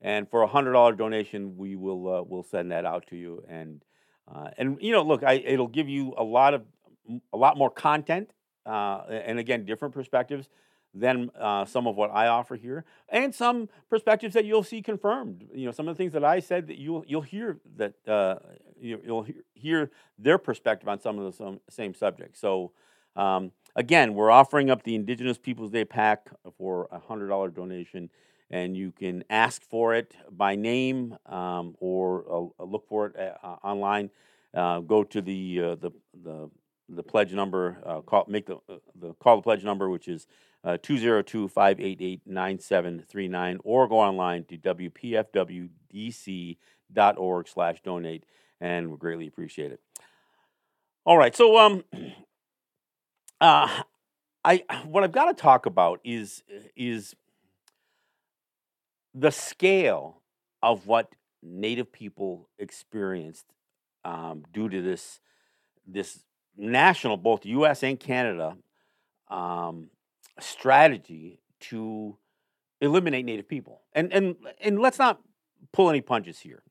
and 0.00 0.28
for 0.28 0.42
a 0.42 0.46
hundred 0.46 0.72
dollar 0.72 0.92
donation, 0.92 1.56
we 1.56 1.76
will 1.76 2.08
uh, 2.08 2.22
will 2.22 2.42
send 2.42 2.72
that 2.72 2.84
out 2.84 3.06
to 3.08 3.16
you. 3.16 3.44
And 3.48 3.84
uh, 4.32 4.50
and 4.56 4.78
you 4.80 4.92
know, 4.92 5.02
look, 5.02 5.22
I, 5.22 5.34
it'll 5.34 5.68
give 5.68 5.88
you 5.88 6.14
a 6.16 6.24
lot 6.24 6.54
of 6.54 6.62
a 7.32 7.36
lot 7.36 7.56
more 7.58 7.70
content, 7.70 8.30
and 8.64 9.38
again, 9.38 9.64
different 9.64 9.92
perspectives 9.92 10.48
than 10.94 11.30
uh, 11.38 11.64
some 11.64 11.86
of 11.86 11.96
what 11.96 12.10
I 12.10 12.26
offer 12.26 12.56
here, 12.56 12.84
and 13.08 13.34
some 13.34 13.68
perspectives 13.88 14.34
that 14.34 14.44
you'll 14.44 14.64
see 14.64 14.82
confirmed. 14.82 15.46
You 15.54 15.66
know, 15.66 15.72
some 15.72 15.88
of 15.88 15.96
the 15.96 16.02
things 16.02 16.12
that 16.12 16.24
I 16.24 16.40
said 16.40 16.66
that 16.68 16.78
you'll 16.78 17.04
you'll 17.06 17.22
hear 17.22 17.58
that 17.76 17.94
uh, 18.08 18.36
you, 18.80 19.00
will 19.06 19.26
hear 19.54 19.90
their 20.18 20.38
perspective 20.38 20.88
on 20.88 21.00
some 21.00 21.18
of 21.18 21.36
the 21.36 21.58
same 21.68 21.94
subjects. 21.94 22.40
So. 22.40 22.72
Um, 23.16 23.50
again, 23.74 24.14
we're 24.14 24.30
offering 24.30 24.70
up 24.70 24.84
the 24.84 24.94
Indigenous 24.94 25.36
Peoples 25.36 25.72
Day 25.72 25.84
pack 25.84 26.30
for 26.56 26.88
a 26.92 27.00
hundred 27.00 27.26
dollar 27.26 27.48
donation, 27.48 28.08
and 28.50 28.76
you 28.76 28.92
can 28.92 29.24
ask 29.28 29.64
for 29.64 29.96
it 29.96 30.14
by 30.30 30.54
name 30.54 31.16
um, 31.26 31.74
or 31.80 32.52
uh, 32.60 32.64
look 32.64 32.86
for 32.86 33.06
it 33.06 33.36
uh, 33.42 33.56
online. 33.64 34.10
Uh, 34.54 34.78
go 34.78 35.02
to 35.02 35.20
the 35.20 35.56
the 35.80 35.90
the 36.22 36.50
the 36.90 37.02
pledge 37.02 37.32
number, 37.32 37.78
uh, 37.84 38.00
call, 38.00 38.24
make 38.28 38.46
the, 38.46 38.56
uh, 38.68 38.76
the 38.94 39.14
call 39.14 39.36
the 39.36 39.42
pledge 39.42 39.64
number, 39.64 39.88
which 39.88 40.08
is 40.08 40.26
uh, 40.64 40.76
202 40.82 41.48
588 41.48 42.20
9739, 42.26 43.58
or 43.64 43.88
go 43.88 43.98
online 43.98 44.44
to 44.44 44.58
WPFWDC.org 44.58 47.48
slash 47.48 47.80
donate, 47.82 48.24
and 48.60 48.90
we 48.90 48.96
greatly 48.96 49.26
appreciate 49.26 49.72
it. 49.72 49.80
All 51.04 51.16
right, 51.16 51.34
so 51.34 51.56
um, 51.56 51.84
uh, 53.40 53.82
I 54.44 54.64
what 54.84 55.04
I've 55.04 55.12
got 55.12 55.26
to 55.26 55.34
talk 55.34 55.66
about 55.66 56.00
is 56.04 56.42
is 56.76 57.14
the 59.14 59.30
scale 59.30 60.20
of 60.62 60.86
what 60.86 61.14
Native 61.42 61.90
people 61.90 62.50
experienced 62.58 63.46
um, 64.04 64.44
due 64.52 64.68
to 64.68 64.82
this 64.82 65.20
this 65.86 66.22
national, 66.60 67.16
both 67.16 67.44
U.S. 67.46 67.82
and 67.82 67.98
Canada, 67.98 68.56
um, 69.28 69.88
strategy 70.38 71.40
to 71.60 72.16
eliminate 72.80 73.24
Native 73.24 73.48
people. 73.48 73.80
And 73.92 74.12
and 74.12 74.36
and 74.60 74.78
let's 74.78 74.98
not 74.98 75.20
pull 75.72 75.90
any 75.90 76.00
punches 76.00 76.40
here. 76.40 76.62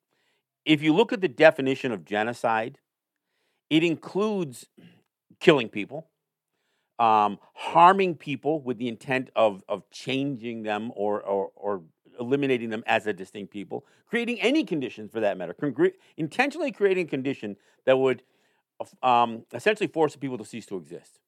If 0.65 0.81
you 0.81 0.93
look 0.93 1.11
at 1.11 1.21
the 1.21 1.27
definition 1.27 1.91
of 1.91 2.05
genocide, 2.05 2.77
it 3.69 3.83
includes 3.83 4.67
killing 5.39 5.69
people, 5.69 6.07
um, 6.99 7.39
harming 7.53 8.15
people 8.15 8.61
with 8.61 8.77
the 8.77 8.87
intent 8.87 9.29
of 9.35 9.63
of 9.67 9.89
changing 9.89 10.63
them 10.63 10.91
or 10.95 11.21
or, 11.21 11.51
or 11.55 11.81
eliminating 12.19 12.69
them 12.69 12.83
as 12.85 13.07
a 13.07 13.13
distinct 13.13 13.51
people, 13.51 13.85
creating 14.05 14.41
any 14.41 14.63
conditions 14.63 15.11
for 15.11 15.21
that 15.21 15.37
matter, 15.37 15.55
intentionally 16.17 16.71
creating 16.71 17.07
a 17.07 17.09
condition 17.09 17.55
that 17.85 17.97
would 17.97 18.21
um, 19.03 19.45
essentially 19.53 19.87
forced 19.87 20.19
people 20.19 20.37
to 20.37 20.45
cease 20.45 20.65
to 20.67 20.77
exist. 20.77 21.19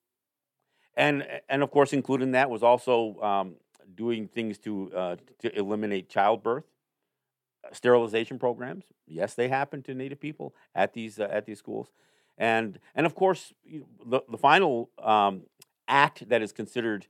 And, 0.95 1.25
and 1.49 1.63
of 1.63 1.71
course, 1.71 1.93
including 1.93 2.31
that 2.31 2.49
was 2.49 2.63
also 2.63 3.19
um, 3.21 3.55
doing 3.95 4.27
things 4.27 4.57
to, 4.59 4.91
uh, 4.95 5.15
to 5.39 5.57
eliminate 5.57 6.09
childbirth, 6.09 6.65
sterilization 7.71 8.39
programs. 8.39 8.85
Yes, 9.07 9.33
they 9.33 9.47
happen 9.47 9.81
to 9.83 9.93
Native 9.93 10.19
people 10.19 10.53
at 10.75 10.93
these, 10.93 11.19
uh, 11.19 11.27
at 11.31 11.45
these 11.45 11.59
schools. 11.59 11.91
And, 12.37 12.79
and 12.95 13.05
of 13.05 13.15
course, 13.15 13.53
the, 14.05 14.21
the 14.29 14.37
final 14.37 14.89
um, 15.01 15.43
act 15.87 16.27
that 16.29 16.41
is 16.41 16.51
considered 16.51 17.07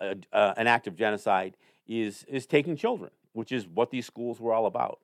a, 0.00 0.16
uh, 0.32 0.54
an 0.56 0.66
act 0.66 0.86
of 0.86 0.96
genocide 0.96 1.56
is, 1.86 2.24
is 2.28 2.46
taking 2.46 2.76
children, 2.76 3.10
which 3.32 3.52
is 3.52 3.66
what 3.66 3.90
these 3.90 4.06
schools 4.06 4.40
were 4.40 4.52
all 4.52 4.66
about. 4.66 5.00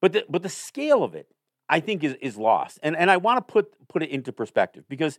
But 0.00 0.12
the, 0.12 0.24
but 0.28 0.42
the 0.42 0.48
scale 0.48 1.02
of 1.04 1.14
it 1.14 1.28
I 1.72 1.80
think 1.80 2.04
is, 2.04 2.14
is 2.20 2.36
lost. 2.36 2.78
And, 2.82 2.94
and 2.94 3.10
I 3.10 3.16
want 3.16 3.38
to 3.38 3.50
put, 3.50 3.88
put 3.88 4.02
it 4.02 4.10
into 4.10 4.30
perspective 4.30 4.84
because 4.90 5.18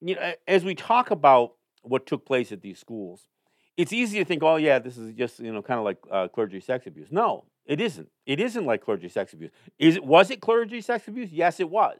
you 0.00 0.16
know, 0.16 0.32
as 0.48 0.64
we 0.64 0.74
talk 0.74 1.12
about 1.12 1.52
what 1.82 2.06
took 2.06 2.26
place 2.26 2.50
at 2.50 2.60
these 2.60 2.78
schools, 2.78 3.28
it's 3.76 3.92
easy 3.92 4.18
to 4.18 4.24
think, 4.24 4.42
oh 4.42 4.56
yeah, 4.56 4.80
this 4.80 4.98
is 4.98 5.14
just 5.14 5.38
you 5.38 5.52
know 5.52 5.62
kind 5.62 5.78
of 5.78 5.84
like 5.84 5.98
uh, 6.10 6.26
clergy 6.28 6.58
sex 6.58 6.86
abuse. 6.86 7.12
No, 7.12 7.44
it 7.66 7.80
isn't. 7.80 8.08
It 8.26 8.40
isn't 8.40 8.66
like 8.66 8.82
clergy 8.82 9.08
sex 9.08 9.32
abuse. 9.32 9.52
Is 9.78 9.96
it? 9.96 10.04
Was 10.04 10.30
it 10.30 10.40
clergy 10.40 10.80
sex 10.80 11.06
abuse? 11.06 11.30
Yes, 11.30 11.60
it 11.60 11.70
was. 11.70 11.98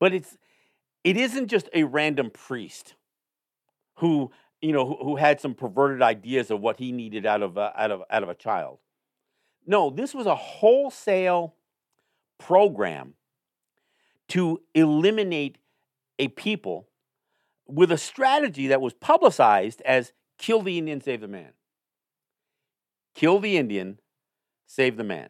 But 0.00 0.12
it's 0.12 0.36
it 1.04 1.16
isn't 1.16 1.46
just 1.46 1.68
a 1.72 1.84
random 1.84 2.30
priest 2.30 2.94
who 3.98 4.32
you 4.60 4.72
know 4.72 4.84
who, 4.84 4.96
who 4.96 5.16
had 5.16 5.40
some 5.40 5.54
perverted 5.54 6.02
ideas 6.02 6.50
of 6.50 6.60
what 6.60 6.78
he 6.78 6.90
needed 6.90 7.24
out 7.24 7.42
of 7.42 7.56
uh, 7.56 7.70
out 7.76 7.92
of 7.92 8.02
out 8.10 8.22
of 8.22 8.28
a 8.28 8.34
child. 8.34 8.78
No, 9.66 9.90
this 9.90 10.14
was 10.14 10.26
a 10.26 10.34
wholesale 10.34 11.54
program 12.38 13.14
to 14.28 14.60
eliminate 14.74 15.58
a 16.18 16.28
people 16.28 16.88
with 17.66 17.92
a 17.92 17.98
strategy 17.98 18.68
that 18.68 18.80
was 18.80 18.94
publicized 18.94 19.82
as 19.82 20.12
kill 20.38 20.62
the 20.62 20.78
Indian, 20.78 21.00
save 21.00 21.20
the 21.20 21.28
man. 21.28 21.52
Kill 23.14 23.38
the 23.38 23.56
Indian, 23.56 23.98
save 24.66 24.96
the 24.96 25.04
man. 25.04 25.28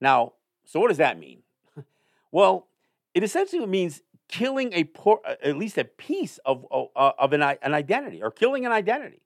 Now, 0.00 0.32
so 0.64 0.80
what 0.80 0.88
does 0.88 0.98
that 0.98 1.18
mean? 1.18 1.42
well, 2.32 2.68
it 3.14 3.22
essentially 3.22 3.66
means 3.66 4.02
killing 4.28 4.72
a 4.72 4.84
por- 4.84 5.20
uh, 5.26 5.34
at 5.42 5.56
least 5.56 5.78
a 5.78 5.84
piece 5.84 6.38
of, 6.44 6.64
of, 6.70 6.88
of 6.94 7.32
an, 7.32 7.42
an 7.42 7.74
identity 7.74 8.22
or 8.22 8.30
killing 8.30 8.64
an 8.66 8.72
identity. 8.72 9.22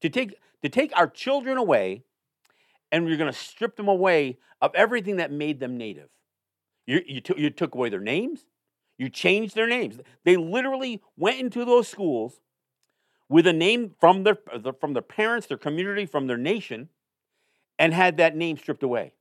To 0.00 0.10
take, 0.10 0.38
to 0.62 0.68
take 0.68 0.94
our 0.96 1.06
children 1.06 1.56
away 1.56 2.04
and 2.92 3.08
you're 3.08 3.16
going 3.16 3.32
to 3.32 3.38
strip 3.38 3.76
them 3.76 3.88
away 3.88 4.38
of 4.60 4.74
everything 4.74 5.16
that 5.16 5.32
made 5.32 5.60
them 5.60 5.76
native. 5.76 6.08
You, 6.86 7.02
you, 7.06 7.20
t- 7.20 7.34
you 7.36 7.50
took 7.50 7.74
away 7.74 7.88
their 7.88 8.00
names, 8.00 8.44
you 8.98 9.08
changed 9.08 9.54
their 9.54 9.66
names. 9.66 9.98
They 10.24 10.36
literally 10.36 11.02
went 11.16 11.40
into 11.40 11.64
those 11.64 11.88
schools 11.88 12.40
with 13.28 13.46
a 13.46 13.52
name 13.52 13.94
from 13.98 14.22
their, 14.22 14.38
from 14.80 14.92
their 14.92 15.02
parents, 15.02 15.46
their 15.46 15.56
community, 15.56 16.06
from 16.06 16.26
their 16.26 16.36
nation, 16.36 16.88
and 17.78 17.92
had 17.92 18.16
that 18.18 18.36
name 18.36 18.56
stripped 18.56 18.82
away. 18.82 19.14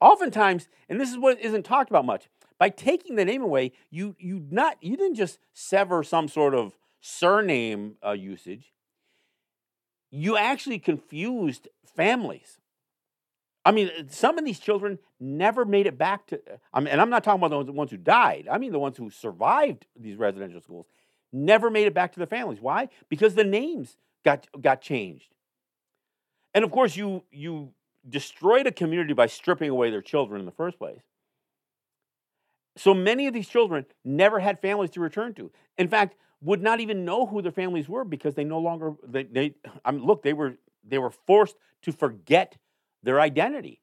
Oftentimes, 0.00 0.68
and 0.88 1.00
this 1.00 1.10
is 1.10 1.18
what 1.18 1.38
isn't 1.40 1.64
talked 1.64 1.90
about 1.90 2.06
much, 2.06 2.28
by 2.58 2.68
taking 2.68 3.16
the 3.16 3.24
name 3.24 3.42
away, 3.42 3.72
you 3.90 4.16
you 4.18 4.46
not 4.50 4.76
you 4.82 4.96
didn't 4.96 5.16
just 5.16 5.38
sever 5.52 6.02
some 6.02 6.28
sort 6.28 6.54
of 6.54 6.76
surname 7.00 7.96
uh, 8.04 8.12
usage. 8.12 8.72
You 10.10 10.36
actually 10.36 10.78
confused 10.78 11.68
families. 11.84 12.59
I 13.64 13.72
mean, 13.72 13.90
some 14.08 14.38
of 14.38 14.44
these 14.44 14.58
children 14.58 14.98
never 15.18 15.64
made 15.64 15.86
it 15.86 15.98
back 15.98 16.26
to. 16.28 16.40
I 16.72 16.80
mean, 16.80 16.88
and 16.88 17.00
I'm 17.00 17.10
not 17.10 17.24
talking 17.24 17.42
about 17.42 17.66
the 17.66 17.72
ones 17.72 17.90
who 17.90 17.98
died. 17.98 18.48
I 18.50 18.58
mean, 18.58 18.72
the 18.72 18.78
ones 18.78 18.96
who 18.96 19.10
survived 19.10 19.86
these 19.98 20.16
residential 20.16 20.60
schools 20.60 20.86
never 21.32 21.70
made 21.70 21.86
it 21.86 21.94
back 21.94 22.12
to 22.12 22.18
their 22.18 22.26
families. 22.26 22.60
Why? 22.60 22.88
Because 23.08 23.34
the 23.34 23.44
names 23.44 23.96
got 24.24 24.46
got 24.60 24.80
changed. 24.80 25.34
And 26.54 26.64
of 26.64 26.70
course, 26.70 26.96
you 26.96 27.24
you 27.30 27.72
destroyed 28.08 28.66
a 28.66 28.72
community 28.72 29.12
by 29.12 29.26
stripping 29.26 29.68
away 29.68 29.90
their 29.90 30.02
children 30.02 30.40
in 30.40 30.46
the 30.46 30.52
first 30.52 30.78
place. 30.78 31.02
So 32.76 32.94
many 32.94 33.26
of 33.26 33.34
these 33.34 33.48
children 33.48 33.84
never 34.04 34.38
had 34.38 34.60
families 34.60 34.90
to 34.90 35.00
return 35.00 35.34
to. 35.34 35.50
In 35.76 35.88
fact, 35.88 36.16
would 36.40 36.62
not 36.62 36.80
even 36.80 37.04
know 37.04 37.26
who 37.26 37.42
their 37.42 37.52
families 37.52 37.88
were 37.88 38.04
because 38.04 38.34
they 38.34 38.44
no 38.44 38.58
longer 38.58 38.94
they, 39.06 39.24
they 39.24 39.54
I 39.84 39.90
mean, 39.90 40.04
look 40.04 40.22
they 40.22 40.32
were 40.32 40.54
they 40.82 40.98
were 40.98 41.10
forced 41.10 41.56
to 41.82 41.92
forget 41.92 42.56
their 43.02 43.20
identity, 43.20 43.80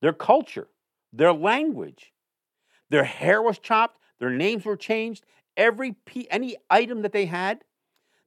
their 0.00 0.12
culture, 0.12 0.68
their 1.12 1.32
language. 1.32 2.12
Their 2.90 3.04
hair 3.04 3.40
was 3.40 3.58
chopped, 3.58 3.98
their 4.18 4.30
names 4.30 4.64
were 4.64 4.76
changed, 4.76 5.24
every 5.56 5.94
any 6.30 6.56
item 6.68 7.02
that 7.02 7.12
they 7.12 7.26
had 7.26 7.64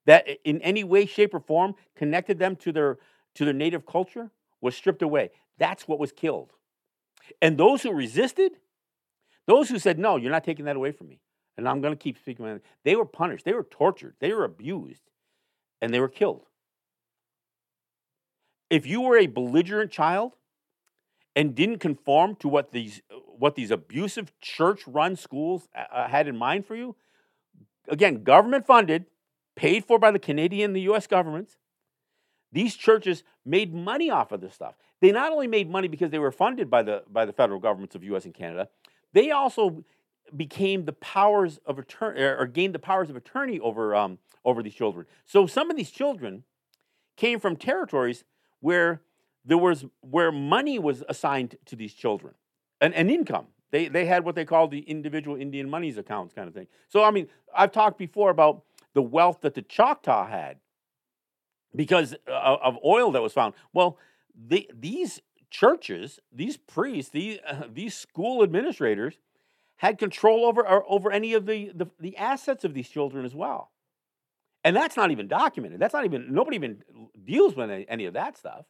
that 0.05 0.27
in 0.43 0.61
any 0.61 0.83
way 0.83 1.05
shape 1.05 1.33
or 1.33 1.39
form 1.39 1.75
connected 1.95 2.39
them 2.39 2.55
to 2.57 2.71
their 2.71 2.97
to 3.35 3.45
their 3.45 3.53
native 3.53 3.85
culture 3.85 4.31
was 4.61 4.75
stripped 4.75 5.01
away. 5.01 5.29
That's 5.57 5.88
what 5.88 5.99
was 5.99 6.11
killed. 6.11 6.51
And 7.41 7.57
those 7.57 7.83
who 7.83 7.91
resisted 7.91 8.53
those 9.47 9.69
who 9.69 9.79
said 9.79 9.99
no 9.99 10.17
you're 10.17 10.31
not 10.31 10.43
taking 10.43 10.65
that 10.65 10.75
away 10.75 10.91
from 10.91 11.07
me 11.07 11.19
and 11.57 11.67
i'm 11.67 11.81
going 11.81 11.93
to 11.93 12.01
keep 12.01 12.17
speaking 12.17 12.59
they 12.83 12.95
were 12.95 13.05
punished 13.05 13.45
they 13.45 13.53
were 13.53 13.63
tortured 13.63 14.15
they 14.19 14.33
were 14.33 14.43
abused 14.43 15.03
and 15.81 15.93
they 15.93 15.99
were 15.99 16.09
killed 16.09 16.45
if 18.75 18.85
you 18.85 19.01
were 19.01 19.17
a 19.17 19.27
belligerent 19.27 19.91
child 19.91 20.33
and 21.35 21.55
didn't 21.55 21.79
conform 21.79 22.35
to 22.38 22.47
what 22.47 22.71
these 22.71 23.01
what 23.38 23.55
these 23.55 23.71
abusive 23.71 24.31
church 24.39 24.81
run 24.88 25.15
schools 25.15 25.67
uh, 25.75 25.83
uh, 25.91 26.07
had 26.07 26.27
in 26.27 26.38
mind 26.38 26.65
for 26.65 26.75
you 26.75 26.95
again, 27.88 28.23
government 28.23 28.65
funded, 28.65 29.05
paid 29.55 29.85
for 29.85 29.99
by 29.99 30.11
the 30.11 30.19
Canadian 30.19 30.69
and 30.69 30.75
the 30.75 30.93
US 30.93 31.07
governments. 31.07 31.57
These 32.51 32.75
churches 32.75 33.23
made 33.45 33.73
money 33.73 34.09
off 34.09 34.31
of 34.31 34.41
this 34.41 34.53
stuff. 34.53 34.75
They 35.01 35.11
not 35.11 35.31
only 35.31 35.47
made 35.47 35.69
money 35.69 35.88
because 35.88 36.11
they 36.11 36.19
were 36.19 36.31
funded 36.31 36.69
by 36.69 36.83
the, 36.83 37.03
by 37.11 37.25
the 37.25 37.33
federal 37.33 37.59
governments 37.59 37.95
of 37.95 38.03
US 38.03 38.25
and 38.25 38.33
Canada, 38.33 38.69
they 39.13 39.31
also 39.31 39.83
became 40.35 40.85
the 40.85 40.93
powers 40.93 41.59
of 41.65 41.77
attorney 41.77 42.21
or 42.21 42.47
gained 42.47 42.73
the 42.73 42.79
powers 42.79 43.09
of 43.09 43.15
attorney 43.15 43.59
over, 43.59 43.95
um, 43.95 44.17
over 44.43 44.63
these 44.63 44.73
children. 44.73 45.05
So 45.25 45.47
some 45.47 45.69
of 45.69 45.77
these 45.77 45.91
children 45.91 46.43
came 47.15 47.39
from 47.39 47.55
territories 47.55 48.23
where 48.65 48.99
there 49.45 49.60
was 49.60 49.86
where 50.01 50.32
money 50.32 50.80
was 50.80 51.04
assigned 51.08 51.56
to 51.67 51.75
these 51.75 51.93
children, 51.93 52.34
an, 52.82 52.93
an 52.93 53.12
income. 53.12 53.45
They, 53.69 53.88
they 53.89 54.08
had 54.08 54.25
what 54.25 54.34
they 54.34 54.43
called 54.43 54.71
the 54.71 54.80
individual 54.80 55.38
Indian 55.38 55.69
monies 55.69 55.99
accounts 55.99 56.34
kind 56.34 56.47
of 56.47 56.56
thing. 56.56 56.65
So, 56.89 57.04
I 57.04 57.12
mean, 57.12 57.28
I've 57.56 57.71
talked 57.71 57.99
before 57.99 58.32
about 58.32 58.63
the 58.93 59.04
wealth 59.04 59.41
that 59.41 59.54
the 59.54 59.62
Choctaw 59.62 60.28
had 60.28 60.58
because 61.75 62.15
of, 62.25 62.60
of 62.63 62.78
oil 62.84 63.12
that 63.12 63.21
was 63.21 63.34
found. 63.34 63.54
Well, 63.71 63.99
the, 64.36 64.67
these 64.73 65.21
churches, 65.51 66.19
these 66.32 66.58
priests, 66.58 67.12
these, 67.12 67.38
uh, 67.47 67.63
these 67.71 67.93
school 67.93 68.41
administrators 68.41 69.19
had 69.78 69.99
control 69.99 70.43
over, 70.43 70.65
over 70.89 71.12
any 71.12 71.36
of 71.36 71.45
the, 71.45 71.71
the, 71.75 71.86
the 71.99 72.17
assets 72.17 72.63
of 72.63 72.73
these 72.73 72.89
children 72.89 73.25
as 73.25 73.36
well. 73.36 73.69
And 74.65 74.75
that's 74.75 74.97
not 74.97 75.12
even 75.12 75.28
documented. 75.28 75.80
That's 75.80 75.93
not 75.93 76.06
even, 76.06 76.34
nobody 76.34 76.56
even 76.56 76.82
deals 77.23 77.56
with 77.56 77.69
any, 77.88 78.06
of 78.06 78.15
that 78.15 78.36
stuff. 78.36 78.65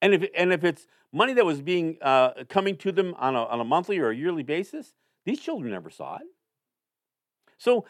And 0.00 0.14
if, 0.14 0.30
and 0.36 0.52
if 0.52 0.62
it's 0.62 0.86
money 1.12 1.32
that 1.34 1.44
was 1.44 1.60
being 1.60 1.98
uh, 2.00 2.44
coming 2.48 2.76
to 2.76 2.92
them 2.92 3.16
on 3.18 3.34
a, 3.34 3.44
on 3.46 3.60
a 3.60 3.64
monthly 3.64 3.98
or 3.98 4.10
a 4.10 4.16
yearly 4.16 4.44
basis, 4.44 4.94
these 5.26 5.40
children 5.40 5.72
never 5.72 5.90
saw 5.90 6.16
it. 6.16 6.26
So 7.58 7.84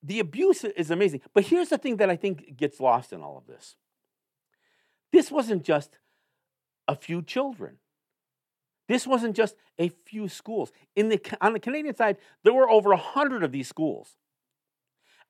the 0.00 0.20
abuse 0.20 0.62
is 0.62 0.92
amazing. 0.92 1.22
But 1.34 1.46
here's 1.46 1.70
the 1.70 1.76
thing 1.76 1.96
that 1.96 2.08
I 2.08 2.14
think 2.14 2.56
gets 2.56 2.78
lost 2.78 3.12
in 3.12 3.20
all 3.20 3.36
of 3.36 3.48
this 3.48 3.74
this 5.10 5.28
wasn't 5.28 5.64
just 5.64 5.98
a 6.86 6.94
few 6.94 7.20
children. 7.22 7.78
This 8.88 9.08
wasn't 9.08 9.34
just 9.34 9.56
a 9.76 9.88
few 9.88 10.28
schools. 10.28 10.70
In 10.94 11.08
the, 11.08 11.20
on 11.40 11.52
the 11.52 11.60
Canadian 11.60 11.96
side, 11.96 12.18
there 12.44 12.52
were 12.52 12.70
over 12.70 12.90
100 12.90 13.42
of 13.42 13.50
these 13.50 13.68
schools. 13.68 14.16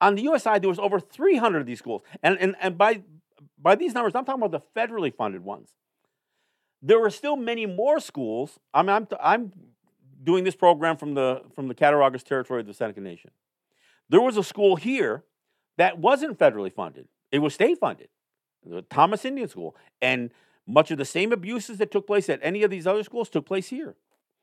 On 0.03 0.15
the 0.17 0.23
US 0.25 0.43
side, 0.43 0.61
there 0.61 0.69
was 0.69 0.79
over 0.79 1.01
300 1.01 1.61
of 1.61 1.67
these 1.67 1.79
schools. 1.79 2.03
And, 2.23 2.37
and, 2.39 2.57
and 2.61 2.77
by, 2.77 3.03
by 3.59 3.75
these 3.75 3.95
numbers, 3.95 4.15
I'm 4.15 4.27
talking 4.27 4.43
about 4.43 4.51
the 4.51 4.79
federally 4.79 5.15
funded 5.15 5.43
ones 5.43 5.71
there 6.83 6.99
were 6.99 7.11
still 7.11 7.37
many 7.37 7.65
more 7.65 8.01
schools. 8.01 8.59
I 8.75 8.83
mean, 8.83 8.91
I'm, 8.91 9.09
I'm 9.21 9.53
doing 10.23 10.43
this 10.45 10.57
program 10.57 10.97
from 10.97 11.15
the, 11.15 11.43
from 11.55 11.69
the 11.69 11.75
Cattaraugus 11.75 12.25
territory 12.25 12.61
of 12.61 12.67
the 12.67 12.75
Seneca 12.75 13.01
Nation. 13.01 13.31
There 14.09 14.21
was 14.21 14.37
a 14.37 14.43
school 14.43 14.77
here 14.77 15.25
that 15.79 15.99
wasn't 15.99 16.39
federally 16.39 16.73
funded, 16.73 17.09
it 17.31 17.39
was 17.39 17.55
state 17.55 17.79
funded, 17.79 18.09
the 18.67 18.83
Thomas 18.83 19.25
Indian 19.25 19.49
School. 19.49 19.77
And 20.03 20.31
much 20.67 20.91
of 20.91 20.99
the 20.99 21.05
same 21.05 21.33
abuses 21.33 21.79
that 21.79 21.91
took 21.91 22.07
place 22.07 22.29
at 22.29 22.39
any 22.43 22.63
of 22.63 22.71
these 22.71 22.87
other 22.87 23.03
schools 23.03 23.31
took 23.31 23.47
place 23.47 23.69
here. 23.69 23.97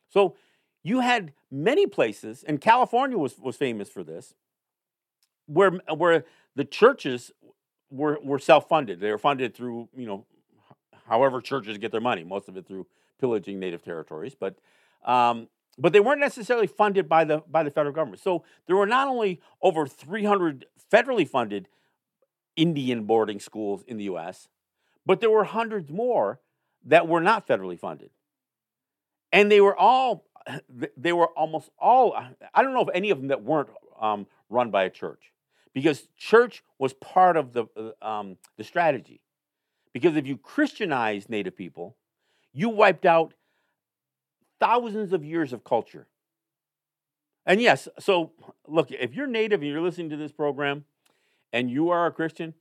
So 0.10 0.36
you 0.82 1.02
had 1.02 1.34
many 1.52 1.86
places, 1.86 2.44
and 2.44 2.60
California 2.60 3.18
was, 3.18 3.38
was 3.38 3.56
famous 3.56 3.90
for 3.90 4.04
this, 4.04 4.34
where, 5.50 5.72
where 5.96 6.26
the 6.56 6.66
churches 6.66 7.32
were, 7.90 8.20
were 8.24 8.40
self 8.40 8.68
funded. 8.70 9.00
They 9.00 9.12
were 9.12 9.18
funded 9.18 9.56
through, 9.56 9.90
you 9.96 10.06
know, 10.06 10.26
however 11.08 11.42
churches 11.42 11.78
get 11.78 11.92
their 11.92 12.02
money, 12.02 12.24
most 12.24 12.48
of 12.48 12.56
it 12.58 12.68
through 12.68 12.88
pillaging 13.20 13.60
native 13.60 13.84
territories, 13.84 14.36
but 14.40 14.56
um, 15.06 15.48
but 15.78 15.94
they 15.94 16.00
weren't 16.00 16.20
necessarily 16.20 16.68
funded 16.68 17.08
by 17.08 17.24
the 17.24 17.44
by 17.50 17.64
the 17.64 17.72
federal 17.72 17.94
government. 17.94 18.22
So 18.22 18.44
there 18.68 18.76
were 18.76 18.86
not 18.86 19.08
only 19.08 19.42
over 19.62 19.88
300 19.88 20.66
federally 20.92 21.28
funded 21.28 21.68
Indian 22.56 23.04
boarding 23.04 23.40
schools 23.40 23.84
in 23.88 23.98
the 23.98 24.06
U.S., 24.06 24.50
but 25.06 25.22
there 25.22 25.30
were 25.30 25.46
hundreds 25.46 25.90
more 25.90 26.40
that 26.86 27.08
were 27.08 27.22
not 27.22 27.48
federally 27.48 27.80
funded, 27.80 28.10
and 29.32 29.52
they 29.52 29.62
were 29.62 29.78
all 29.78 30.26
they 30.98 31.14
were 31.14 31.28
almost 31.28 31.70
all. 31.80 32.14
I 32.54 32.64
don't 32.64 32.74
know 32.74 32.82
of 32.82 32.90
any 32.94 33.10
of 33.10 33.20
them 33.20 33.28
that 33.30 33.44
weren't 33.44 33.70
um, 34.00 34.28
run 34.50 34.72
by 34.72 34.84
a 34.84 34.90
church, 34.90 35.32
because 35.74 36.08
church 36.18 36.64
was 36.78 36.94
part 36.94 37.38
of 37.38 37.54
the 37.54 37.66
uh, 37.76 38.06
um, 38.06 38.38
the 38.58 38.64
strategy. 38.64 39.22
Because 39.94 40.16
if 40.16 40.28
you 40.28 40.38
Christianize 40.38 41.30
Native 41.30 41.56
people, 41.56 41.96
you 42.54 42.70
wiped 42.70 43.06
out 43.06 43.34
thousands 44.60 45.14
of 45.14 45.24
years 45.24 45.54
of 45.54 45.64
culture. 45.64 46.08
And 47.46 47.62
yes, 47.62 47.88
so 48.00 48.32
look, 48.68 48.92
if 48.92 49.16
you're 49.16 49.28
Native 49.28 49.62
and 49.62 49.70
you're 49.70 49.82
listening 49.82 50.10
to 50.12 50.18
this 50.18 50.32
program 50.32 50.86
and 51.52 51.70
you 51.72 51.90
are 51.90 52.06
a 52.06 52.12
Christian, 52.12 52.54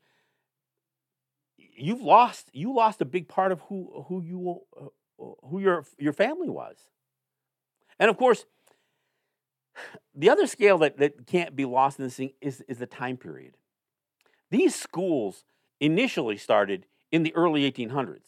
you've 1.56 2.02
lost 2.02 2.48
you 2.52 2.74
lost 2.74 3.00
a 3.00 3.04
big 3.04 3.28
part 3.28 3.52
of 3.52 3.60
who 3.62 4.04
who 4.08 4.22
you 4.22 4.60
uh, 4.80 5.24
who 5.46 5.60
your 5.60 5.84
your 5.98 6.12
family 6.12 6.48
was. 6.48 6.76
And 7.98 8.08
of 8.08 8.16
course, 8.16 8.46
the 10.14 10.30
other 10.30 10.46
scale 10.46 10.78
that, 10.78 10.98
that 10.98 11.26
can't 11.26 11.54
be 11.54 11.64
lost 11.64 11.98
in 11.98 12.04
this 12.04 12.16
thing 12.16 12.32
is, 12.40 12.62
is 12.68 12.78
the 12.78 12.86
time 12.86 13.16
period. 13.16 13.56
These 14.50 14.74
schools 14.74 15.44
initially 15.80 16.36
started 16.36 16.86
in 17.12 17.22
the 17.22 17.34
early 17.34 17.70
1800s. 17.70 18.22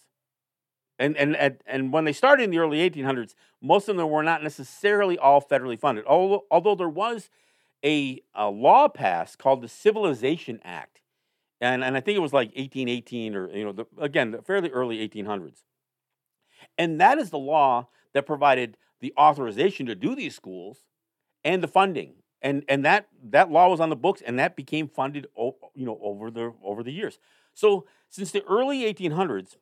And, 0.98 1.16
and, 1.16 1.56
and, 1.66 1.92
when 1.94 2.04
they 2.04 2.12
started 2.12 2.42
in 2.42 2.50
the 2.50 2.58
early 2.58 2.88
1800s, 2.88 3.34
most 3.62 3.88
of 3.88 3.96
them 3.96 4.10
were 4.10 4.22
not 4.22 4.42
necessarily 4.42 5.16
all 5.16 5.40
federally 5.40 5.80
funded, 5.80 6.04
although, 6.04 6.44
although 6.50 6.74
there 6.74 6.90
was 6.90 7.30
a, 7.82 8.20
a 8.34 8.50
law 8.50 8.86
passed 8.86 9.38
called 9.38 9.62
the 9.62 9.68
Civilization 9.68 10.60
Act. 10.62 11.00
And, 11.58 11.82
and 11.82 11.96
I 11.96 12.00
think 12.00 12.16
it 12.16 12.20
was 12.20 12.34
like 12.34 12.48
1818 12.48 13.34
or, 13.34 13.50
you 13.50 13.64
know, 13.64 13.72
the, 13.72 13.86
again, 13.98 14.30
the 14.32 14.42
fairly 14.42 14.68
early 14.70 15.08
1800s. 15.08 15.62
And 16.76 17.00
that 17.00 17.18
is 17.18 17.30
the 17.30 17.38
law 17.38 17.88
that 18.12 18.26
provided 18.26 18.76
the 19.00 19.14
authorization 19.18 19.86
to 19.86 19.94
do 19.94 20.14
these 20.14 20.36
schools 20.36 20.80
and 21.44 21.62
the 21.62 21.68
funding. 21.68 22.14
And, 22.42 22.64
and 22.68 22.84
that, 22.84 23.08
that 23.30 23.50
law 23.50 23.68
was 23.68 23.80
on 23.80 23.90
the 23.90 23.96
books 23.96 24.22
and 24.24 24.38
that 24.38 24.56
became 24.56 24.88
funded 24.88 25.26
you 25.36 25.54
know, 25.76 25.98
over, 26.02 26.30
the, 26.30 26.52
over 26.64 26.82
the 26.82 26.92
years. 26.92 27.18
So 27.54 27.86
since 28.08 28.30
the 28.30 28.42
early 28.44 28.92
1800s 28.92 29.56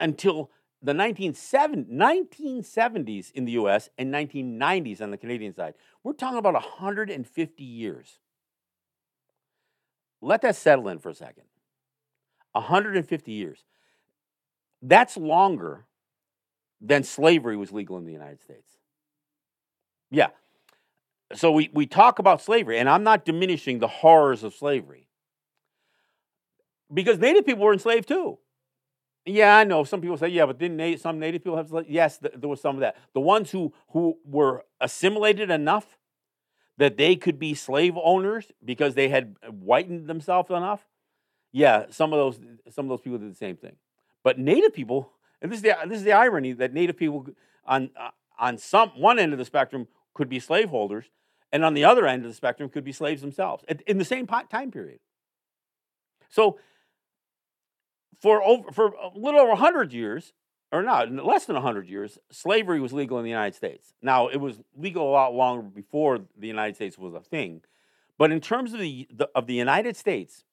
until 0.00 0.50
the 0.82 0.92
1970s 0.92 3.32
in 3.32 3.44
the 3.44 3.52
US 3.52 3.88
and 3.98 4.12
1990s 4.12 5.00
on 5.00 5.10
the 5.10 5.16
Canadian 5.16 5.54
side, 5.54 5.74
we're 6.02 6.12
talking 6.12 6.38
about 6.38 6.54
150 6.54 7.64
years. 7.64 8.18
Let 10.20 10.42
that 10.42 10.56
settle 10.56 10.88
in 10.88 10.98
for 10.98 11.10
a 11.10 11.14
second. 11.14 11.44
150 12.52 13.32
years. 13.32 13.64
That's 14.82 15.16
longer 15.16 15.86
than 16.80 17.04
slavery 17.04 17.56
was 17.56 17.72
legal 17.72 17.96
in 17.98 18.04
the 18.04 18.12
United 18.12 18.40
States. 18.40 18.70
Yeah. 20.10 20.28
So 21.34 21.50
we, 21.50 21.70
we 21.72 21.86
talk 21.86 22.18
about 22.18 22.40
slavery, 22.40 22.78
and 22.78 22.88
I'm 22.88 23.02
not 23.02 23.24
diminishing 23.24 23.78
the 23.78 23.88
horrors 23.88 24.44
of 24.44 24.54
slavery. 24.54 25.08
Because 26.92 27.18
Native 27.18 27.44
people 27.44 27.64
were 27.64 27.72
enslaved 27.72 28.06
too. 28.06 28.38
Yeah, 29.24 29.56
I 29.56 29.64
know. 29.64 29.82
Some 29.82 30.00
people 30.00 30.16
say, 30.16 30.28
yeah, 30.28 30.46
but 30.46 30.58
didn't 30.58 30.98
some 30.98 31.18
Native 31.18 31.42
people 31.42 31.56
have 31.56 31.68
slaves? 31.68 31.88
Yes, 31.90 32.18
th- 32.18 32.34
there 32.36 32.48
was 32.48 32.60
some 32.60 32.76
of 32.76 32.80
that. 32.82 32.96
The 33.12 33.20
ones 33.20 33.50
who, 33.50 33.72
who 33.88 34.18
were 34.24 34.64
assimilated 34.80 35.50
enough 35.50 35.98
that 36.78 36.96
they 36.96 37.16
could 37.16 37.38
be 37.38 37.54
slave 37.54 37.94
owners 38.00 38.52
because 38.64 38.94
they 38.94 39.08
had 39.08 39.36
whitened 39.42 40.06
themselves 40.06 40.50
enough. 40.50 40.86
Yeah, 41.52 41.86
some 41.90 42.12
of 42.12 42.18
those 42.18 42.38
some 42.70 42.84
of 42.84 42.90
those 42.90 43.00
people 43.00 43.18
did 43.18 43.32
the 43.32 43.36
same 43.36 43.56
thing. 43.56 43.76
But 44.22 44.38
Native 44.38 44.74
people 44.74 45.10
and 45.40 45.50
this 45.50 45.58
is 45.58 45.62
the 45.62 45.74
this 45.86 45.98
is 45.98 46.04
the 46.04 46.12
irony 46.12 46.52
that 46.52 46.72
Native 46.72 46.96
people 46.96 47.26
on 47.64 47.90
uh, 47.98 48.10
on 48.38 48.58
some 48.58 48.90
one 48.90 49.18
end 49.18 49.32
of 49.32 49.38
the 49.38 49.44
spectrum 49.44 49.88
could 50.16 50.28
be 50.30 50.40
slaveholders, 50.40 51.04
and 51.52 51.62
on 51.62 51.74
the 51.74 51.84
other 51.84 52.06
end 52.06 52.24
of 52.24 52.30
the 52.30 52.34
spectrum 52.34 52.70
could 52.70 52.84
be 52.84 52.92
slaves 52.92 53.20
themselves 53.20 53.62
in 53.86 53.98
the 53.98 54.04
same 54.04 54.26
time 54.26 54.70
period. 54.70 54.98
So, 56.30 56.58
for 58.18 58.42
over, 58.42 58.72
for 58.72 58.86
a 58.88 59.10
little 59.14 59.40
over 59.40 59.54
hundred 59.54 59.92
years, 59.92 60.32
or 60.72 60.82
not 60.82 61.12
less 61.12 61.44
than 61.44 61.54
hundred 61.56 61.88
years, 61.88 62.18
slavery 62.32 62.80
was 62.80 62.94
legal 62.94 63.18
in 63.18 63.24
the 63.24 63.30
United 63.30 63.54
States. 63.54 63.92
Now, 64.00 64.28
it 64.28 64.38
was 64.38 64.58
legal 64.74 65.08
a 65.08 65.12
lot 65.12 65.34
longer 65.34 65.62
before 65.62 66.20
the 66.36 66.48
United 66.48 66.76
States 66.76 66.96
was 66.96 67.14
a 67.14 67.20
thing, 67.20 67.60
but 68.16 68.32
in 68.32 68.40
terms 68.40 68.72
of 68.72 68.80
the, 68.80 69.06
the 69.12 69.28
of 69.34 69.46
the 69.46 69.54
United 69.54 69.96
States, 69.96 70.44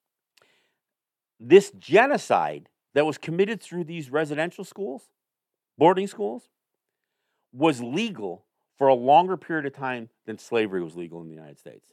this 1.40 1.72
genocide 1.72 2.68
that 2.94 3.06
was 3.06 3.18
committed 3.18 3.62
through 3.62 3.86
these 3.86 4.12
residential 4.12 4.66
schools, 4.66 5.04
boarding 5.78 6.08
schools, 6.08 6.50
was 7.54 7.82
legal 7.82 8.46
for 8.84 8.90
a 8.90 8.94
longer 8.94 9.38
period 9.38 9.66
of 9.66 9.74
time 9.74 10.10
than 10.26 10.38
slavery 10.38 10.84
was 10.84 10.94
legal 10.94 11.22
in 11.22 11.30
the 11.30 11.34
United 11.34 11.58
States. 11.58 11.88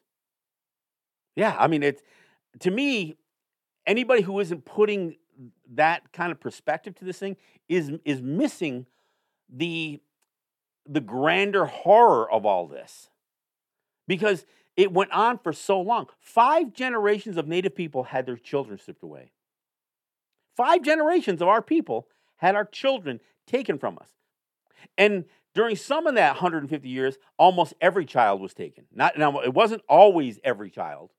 Yeah, 1.36 1.54
I 1.56 1.68
mean, 1.68 1.84
it's 1.84 2.02
to 2.58 2.70
me, 2.72 3.14
anybody 3.86 4.22
who 4.22 4.40
isn't 4.40 4.64
putting 4.64 5.14
that 5.74 6.12
kind 6.12 6.32
of 6.32 6.40
perspective 6.40 6.96
to 6.96 7.04
this 7.04 7.16
thing 7.16 7.36
is 7.68 7.92
is 8.04 8.20
missing 8.20 8.86
the 9.48 10.00
the 10.84 11.00
grander 11.00 11.66
horror 11.66 12.28
of 12.28 12.44
all 12.44 12.66
this. 12.66 13.08
Because 14.08 14.44
it 14.76 14.92
went 14.92 15.12
on 15.12 15.38
for 15.38 15.52
so 15.52 15.80
long. 15.80 16.08
Five 16.18 16.72
generations 16.72 17.36
of 17.36 17.46
native 17.46 17.76
people 17.76 18.02
had 18.02 18.26
their 18.26 18.36
children 18.36 18.80
stripped 18.80 19.04
away. 19.04 19.30
Five 20.56 20.82
generations 20.82 21.40
of 21.40 21.46
our 21.46 21.62
people 21.62 22.08
had 22.38 22.56
our 22.56 22.64
children 22.64 23.20
taken 23.46 23.78
from 23.78 23.96
us. 23.96 24.08
And 24.98 25.26
during 25.54 25.76
some 25.76 26.06
of 26.06 26.14
that 26.14 26.34
150 26.34 26.88
years, 26.88 27.18
almost 27.38 27.74
every 27.80 28.04
child 28.04 28.40
was 28.40 28.54
taken. 28.54 28.84
Not 28.92 29.18
now 29.18 29.40
it 29.40 29.54
wasn't 29.54 29.82
always 29.88 30.38
every 30.44 30.70
child. 30.70 31.10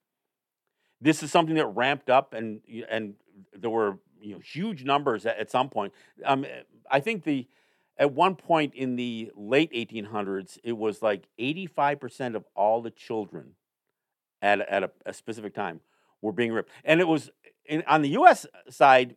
This 1.00 1.24
is 1.24 1.32
something 1.32 1.56
that 1.56 1.68
ramped 1.68 2.10
up 2.10 2.34
and 2.34 2.62
and 2.90 3.16
there 3.54 3.70
were 3.70 3.98
you 4.22 4.34
know 4.34 4.40
huge 4.40 4.84
numbers 4.84 5.26
at, 5.26 5.38
at 5.38 5.52
some 5.52 5.70
point. 5.70 5.94
Um, 6.26 6.46
I 6.90 7.00
think 7.00 7.24
the 7.24 7.48
at 7.98 8.14
one 8.14 8.36
point 8.36 8.74
in 8.74 8.96
the 8.96 9.32
late 9.36 9.72
1800s, 9.74 10.58
it 10.64 10.72
was 10.74 11.02
like 11.02 11.28
85% 11.40 12.36
of 12.36 12.46
all 12.56 12.82
the 12.82 12.90
children 12.90 13.52
at, 14.42 14.60
at 14.62 14.84
a, 14.84 14.92
a 15.06 15.14
specific 15.14 15.54
time 15.54 15.82
were 16.22 16.32
being 16.32 16.52
ripped. 16.52 16.72
And 16.84 17.00
it 17.00 17.08
was 17.08 17.30
in, 17.66 17.84
on 17.88 18.02
the 18.02 18.10
US 18.10 18.48
side, 18.70 19.16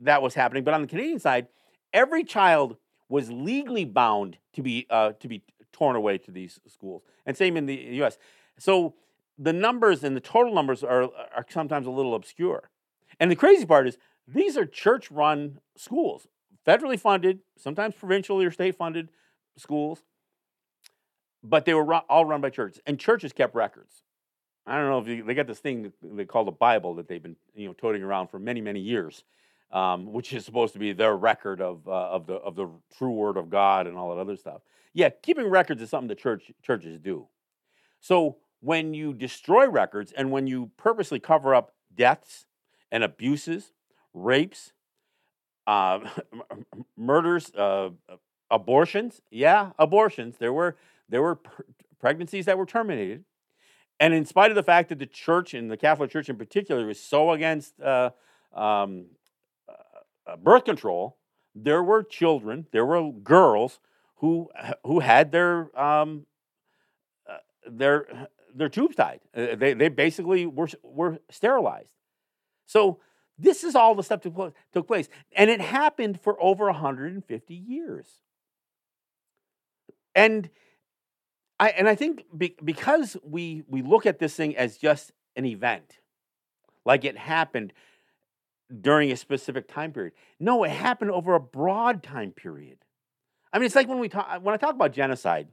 that 0.00 0.22
was 0.22 0.34
happening. 0.34 0.64
But 0.64 0.72
on 0.74 0.80
the 0.80 0.86
Canadian 0.86 1.18
side, 1.18 1.48
every 1.92 2.24
child 2.24 2.76
was 3.12 3.30
legally 3.30 3.84
bound 3.84 4.38
to 4.54 4.62
be 4.62 4.86
uh, 4.88 5.12
to 5.20 5.28
be 5.28 5.42
torn 5.70 5.96
away 5.96 6.16
to 6.16 6.30
these 6.30 6.58
schools, 6.66 7.02
and 7.26 7.36
same 7.36 7.58
in 7.58 7.66
the 7.66 7.74
U.S. 8.00 8.16
So 8.58 8.94
the 9.38 9.52
numbers 9.52 10.02
and 10.02 10.16
the 10.16 10.20
total 10.20 10.54
numbers 10.54 10.82
are 10.82 11.02
are 11.36 11.44
sometimes 11.50 11.86
a 11.86 11.90
little 11.90 12.14
obscure. 12.14 12.70
And 13.20 13.30
the 13.30 13.36
crazy 13.36 13.66
part 13.66 13.86
is 13.86 13.98
these 14.26 14.56
are 14.56 14.64
church-run 14.64 15.58
schools, 15.76 16.26
federally 16.66 16.98
funded, 16.98 17.40
sometimes 17.58 17.94
provincially 17.94 18.46
or 18.46 18.50
state-funded 18.50 19.10
schools, 19.58 20.04
but 21.44 21.66
they 21.66 21.74
were 21.74 21.94
all 22.08 22.24
run 22.24 22.40
by 22.40 22.48
churches, 22.48 22.80
and 22.86 22.98
churches 22.98 23.34
kept 23.34 23.54
records. 23.54 24.04
I 24.64 24.78
don't 24.78 24.88
know 24.88 25.00
if 25.00 25.06
you, 25.08 25.22
they 25.22 25.34
got 25.34 25.46
this 25.46 25.58
thing 25.58 25.92
they 26.02 26.24
call 26.24 26.46
the 26.46 26.50
Bible 26.50 26.94
that 26.94 27.08
they've 27.08 27.22
been 27.22 27.36
you 27.54 27.66
know 27.66 27.74
toting 27.74 28.02
around 28.02 28.28
for 28.28 28.38
many 28.38 28.62
many 28.62 28.80
years, 28.80 29.22
um, 29.72 30.12
which 30.12 30.32
is 30.32 30.44
supposed 30.44 30.72
to 30.74 30.78
be 30.78 30.92
their 30.92 31.16
record 31.16 31.60
of 31.60 31.86
uh, 31.88 31.90
of 31.90 32.26
the 32.26 32.34
of 32.34 32.56
the 32.56 32.68
true 32.96 33.12
word 33.12 33.36
of 33.36 33.50
God 33.50 33.86
and 33.86 33.96
all 33.96 34.14
that 34.14 34.20
other 34.20 34.36
stuff. 34.36 34.62
Yeah, 34.92 35.08
keeping 35.08 35.48
records 35.48 35.80
is 35.80 35.90
something 35.90 36.08
the 36.08 36.14
church 36.14 36.52
churches 36.62 36.98
do. 36.98 37.28
So 38.00 38.36
when 38.60 38.94
you 38.94 39.12
destroy 39.14 39.68
records 39.68 40.12
and 40.12 40.30
when 40.30 40.46
you 40.46 40.70
purposely 40.76 41.18
cover 41.18 41.54
up 41.54 41.72
deaths 41.94 42.46
and 42.90 43.02
abuses, 43.02 43.72
rapes, 44.14 44.72
uh, 45.66 46.00
murders, 46.96 47.52
uh, 47.54 47.90
abortions, 48.50 49.20
yeah, 49.30 49.70
abortions. 49.78 50.36
There 50.38 50.52
were 50.52 50.76
there 51.08 51.22
were 51.22 51.36
pr- 51.36 51.62
pregnancies 51.98 52.46
that 52.46 52.58
were 52.58 52.66
terminated, 52.66 53.24
and 53.98 54.12
in 54.14 54.24
spite 54.24 54.50
of 54.50 54.54
the 54.54 54.62
fact 54.62 54.90
that 54.90 54.98
the 54.98 55.06
church 55.06 55.54
and 55.54 55.70
the 55.70 55.76
Catholic 55.76 56.10
Church 56.10 56.28
in 56.28 56.36
particular 56.36 56.86
was 56.86 57.00
so 57.00 57.30
against 57.32 57.80
uh, 57.80 58.10
um, 58.54 59.06
uh, 59.06 59.21
birth 60.42 60.64
control, 60.64 61.18
there 61.54 61.82
were 61.82 62.02
children, 62.02 62.66
there 62.72 62.86
were 62.86 63.10
girls 63.10 63.80
who 64.16 64.48
who 64.84 65.00
had 65.00 65.32
their 65.32 65.78
um, 65.78 66.26
uh, 67.28 67.38
their 67.70 68.28
their 68.54 68.68
tubes 68.68 68.96
tied. 68.96 69.20
Uh, 69.34 69.56
they 69.56 69.74
they 69.74 69.88
basically 69.88 70.46
were 70.46 70.68
were 70.82 71.18
sterilized. 71.30 71.92
So 72.66 73.00
this 73.38 73.64
is 73.64 73.74
all 73.74 73.94
the 73.94 74.02
stuff 74.02 74.22
that 74.22 74.52
took 74.72 74.86
place, 74.86 75.08
and 75.32 75.50
it 75.50 75.60
happened 75.60 76.20
for 76.20 76.40
over 76.40 76.66
150 76.66 77.54
years. 77.54 78.06
And 80.14 80.48
I 81.58 81.70
and 81.70 81.88
I 81.88 81.94
think 81.94 82.24
be, 82.36 82.54
because 82.64 83.16
we 83.24 83.64
we 83.66 83.82
look 83.82 84.06
at 84.06 84.18
this 84.18 84.34
thing 84.34 84.56
as 84.56 84.76
just 84.78 85.12
an 85.36 85.44
event, 85.44 85.98
like 86.84 87.04
it 87.04 87.18
happened 87.18 87.72
during 88.80 89.12
a 89.12 89.16
specific 89.16 89.68
time 89.68 89.92
period. 89.92 90.12
No, 90.40 90.64
it 90.64 90.70
happened 90.70 91.10
over 91.10 91.34
a 91.34 91.40
broad 91.40 92.02
time 92.02 92.32
period. 92.32 92.78
I 93.52 93.58
mean, 93.58 93.66
it's 93.66 93.74
like 93.74 93.88
when 93.88 93.98
we 93.98 94.08
talk 94.08 94.40
when 94.42 94.54
I 94.54 94.56
talk 94.56 94.74
about 94.74 94.92
genocide, 94.92 95.48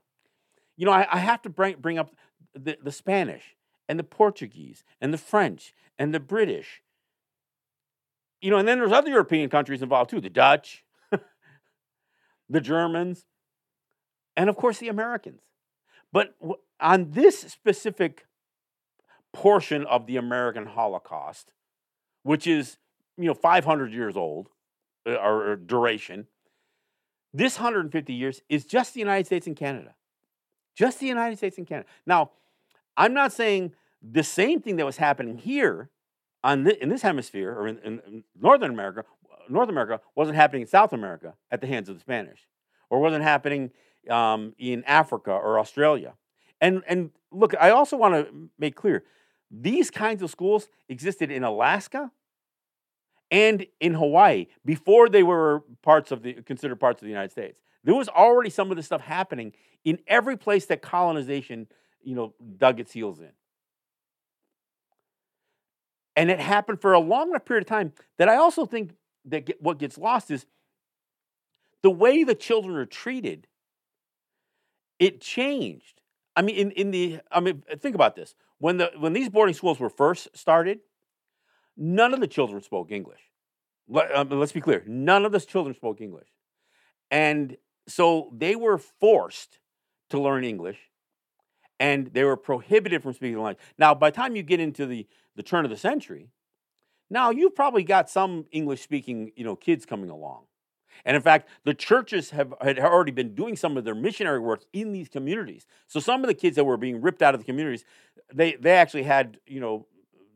you 0.77 0.85
know, 0.85 0.91
I, 0.91 1.07
I 1.11 1.17
have 1.17 1.41
to 1.43 1.49
bring 1.49 1.75
bring 1.79 1.97
up 1.97 2.15
the, 2.53 2.77
the 2.81 2.91
Spanish 2.91 3.55
and 3.87 3.99
the 3.99 4.03
Portuguese 4.03 4.83
and 5.01 5.13
the 5.13 5.17
French 5.17 5.73
and 5.97 6.13
the 6.13 6.19
British. 6.19 6.81
You 8.41 8.51
know, 8.51 8.57
and 8.57 8.67
then 8.67 8.79
there's 8.79 8.93
other 8.93 9.09
European 9.09 9.49
countries 9.49 9.81
involved 9.81 10.11
too, 10.11 10.21
the 10.21 10.29
Dutch, 10.29 10.85
the 12.49 12.61
Germans, 12.61 13.25
and 14.37 14.49
of 14.49 14.55
course 14.55 14.77
the 14.77 14.87
Americans. 14.87 15.41
But 16.13 16.35
on 16.79 17.11
this 17.11 17.39
specific 17.39 18.25
portion 19.33 19.85
of 19.85 20.07
the 20.07 20.17
American 20.17 20.65
Holocaust, 20.65 21.53
which 22.23 22.47
is 22.47 22.77
you 23.19 23.27
know 23.27 23.33
500 23.33 23.93
years 23.93 24.15
old 24.17 24.49
uh, 25.05 25.15
or, 25.15 25.51
or 25.51 25.55
duration. 25.55 26.27
This 27.33 27.57
150 27.57 28.13
years 28.13 28.41
is 28.49 28.65
just 28.65 28.93
the 28.93 28.99
United 28.99 29.27
States 29.27 29.45
and 29.45 29.55
Canada, 29.55 29.93
just 30.75 30.99
the 30.99 31.05
United 31.05 31.37
States 31.37 31.57
and 31.57 31.67
Canada. 31.67 31.87
Now, 32.05 32.31
I'm 32.97 33.13
not 33.13 33.31
saying 33.31 33.73
the 34.01 34.23
same 34.23 34.61
thing 34.61 34.77
that 34.77 34.85
was 34.85 34.97
happening 34.97 35.37
here 35.37 35.89
on 36.43 36.63
the, 36.63 36.81
in 36.81 36.89
this 36.89 37.01
hemisphere 37.01 37.53
or 37.53 37.67
in, 37.67 37.77
in, 37.79 38.01
in 38.07 38.23
Northern 38.39 38.71
America, 38.71 39.03
North 39.49 39.69
America 39.69 39.99
wasn't 40.15 40.37
happening 40.37 40.63
in 40.63 40.67
South 40.67 40.93
America 40.93 41.33
at 41.51 41.61
the 41.61 41.67
hands 41.67 41.89
of 41.89 41.95
the 41.95 42.01
Spanish, 42.01 42.47
or 42.89 42.99
wasn't 42.99 43.23
happening 43.23 43.71
um, 44.09 44.53
in 44.57 44.83
Africa 44.85 45.31
or 45.31 45.59
Australia. 45.59 46.13
And 46.61 46.83
and 46.87 47.11
look, 47.31 47.53
I 47.59 47.69
also 47.71 47.97
want 47.97 48.13
to 48.15 48.49
make 48.57 48.75
clear 48.75 49.03
these 49.51 49.89
kinds 49.89 50.21
of 50.21 50.29
schools 50.29 50.67
existed 50.87 51.31
in 51.31 51.43
Alaska 51.43 52.11
and 53.31 53.65
in 53.79 53.93
Hawaii 53.93 54.47
before 54.65 55.09
they 55.09 55.23
were 55.23 55.63
parts 55.81 56.11
of 56.11 56.23
the 56.23 56.33
considered 56.33 56.79
parts 56.79 57.01
of 57.01 57.05
the 57.05 57.11
United 57.11 57.31
States. 57.31 57.59
There 57.83 57.95
was 57.95 58.09
already 58.09 58.49
some 58.49 58.71
of 58.71 58.77
this 58.77 58.85
stuff 58.85 59.01
happening 59.01 59.53
in 59.85 59.99
every 60.07 60.37
place 60.37 60.65
that 60.67 60.81
colonization, 60.81 61.67
you 62.01 62.15
know, 62.15 62.33
dug 62.57 62.79
its 62.79 62.91
heels 62.91 63.19
in. 63.19 63.31
And 66.15 66.29
it 66.29 66.39
happened 66.39 66.81
for 66.81 66.93
a 66.93 66.99
long 66.99 67.29
enough 67.29 67.45
period 67.45 67.63
of 67.63 67.69
time 67.69 67.93
that 68.17 68.27
I 68.27 68.35
also 68.35 68.65
think 68.65 68.91
that 69.25 69.45
get, 69.45 69.61
what 69.61 69.79
gets 69.79 69.97
lost 69.97 70.31
is 70.31 70.45
the 71.81 71.89
way 71.89 72.23
the 72.23 72.35
children 72.35 72.75
are 72.75 72.85
treated. 72.85 73.47
It 74.97 75.21
changed. 75.21 76.01
I 76.35 76.41
mean, 76.41 76.55
in, 76.55 76.71
in 76.71 76.91
the 76.91 77.19
I 77.31 77.39
mean, 77.39 77.63
think 77.79 77.95
about 77.95 78.15
this. 78.15 78.35
When 78.57 78.77
the 78.77 78.91
when 78.97 79.13
these 79.13 79.29
boarding 79.29 79.55
schools 79.55 79.79
were 79.79 79.89
first 79.89 80.27
started, 80.35 80.79
none 81.79 82.13
of 82.13 82.19
the 82.19 82.27
children 82.27 82.61
spoke 82.61 82.91
English. 82.91 83.21
Let, 83.87 84.15
um, 84.15 84.29
let's 84.29 84.51
be 84.51 84.61
clear. 84.61 84.83
None 84.85 85.25
of 85.25 85.31
the 85.31 85.39
children 85.39 85.73
spoke 85.73 86.01
English. 86.01 86.27
And 87.09 87.57
so 87.87 88.31
they 88.35 88.55
were 88.55 88.77
forced 88.77 89.59
to 90.11 90.19
learn 90.19 90.43
English 90.43 90.77
and 91.79 92.07
they 92.07 92.23
were 92.23 92.37
prohibited 92.37 93.01
from 93.01 93.13
speaking 93.13 93.35
the 93.35 93.41
language. 93.41 93.63
Now, 93.77 93.95
by 93.95 94.11
the 94.11 94.15
time 94.15 94.35
you 94.35 94.43
get 94.43 94.59
into 94.59 94.85
the, 94.85 95.07
the 95.35 95.43
turn 95.43 95.65
of 95.65 95.71
the 95.71 95.77
century, 95.77 96.29
now 97.09 97.31
you've 97.31 97.55
probably 97.55 97.83
got 97.83 98.09
some 98.09 98.45
English 98.51 98.81
speaking 98.81 99.31
you 99.35 99.43
know, 99.43 99.55
kids 99.55 99.85
coming 99.85 100.09
along. 100.09 100.43
And 101.05 101.15
in 101.15 101.21
fact, 101.21 101.47
the 101.63 101.73
churches 101.73 102.31
have 102.31 102.53
had 102.61 102.77
already 102.77 103.11
been 103.11 103.33
doing 103.33 103.55
some 103.55 103.77
of 103.77 103.85
their 103.85 103.95
missionary 103.95 104.39
work 104.39 104.63
in 104.73 104.91
these 104.91 105.07
communities. 105.07 105.65
So 105.87 106.01
some 106.01 106.23
of 106.23 106.27
the 106.27 106.33
kids 106.33 106.57
that 106.57 106.65
were 106.65 106.77
being 106.77 107.01
ripped 107.01 107.21
out 107.21 107.33
of 107.33 107.39
the 107.39 107.45
communities, 107.45 107.85
they, 108.33 108.55
they 108.55 108.71
actually 108.71 109.03
had, 109.03 109.39
you 109.47 109.61
know, 109.61 109.87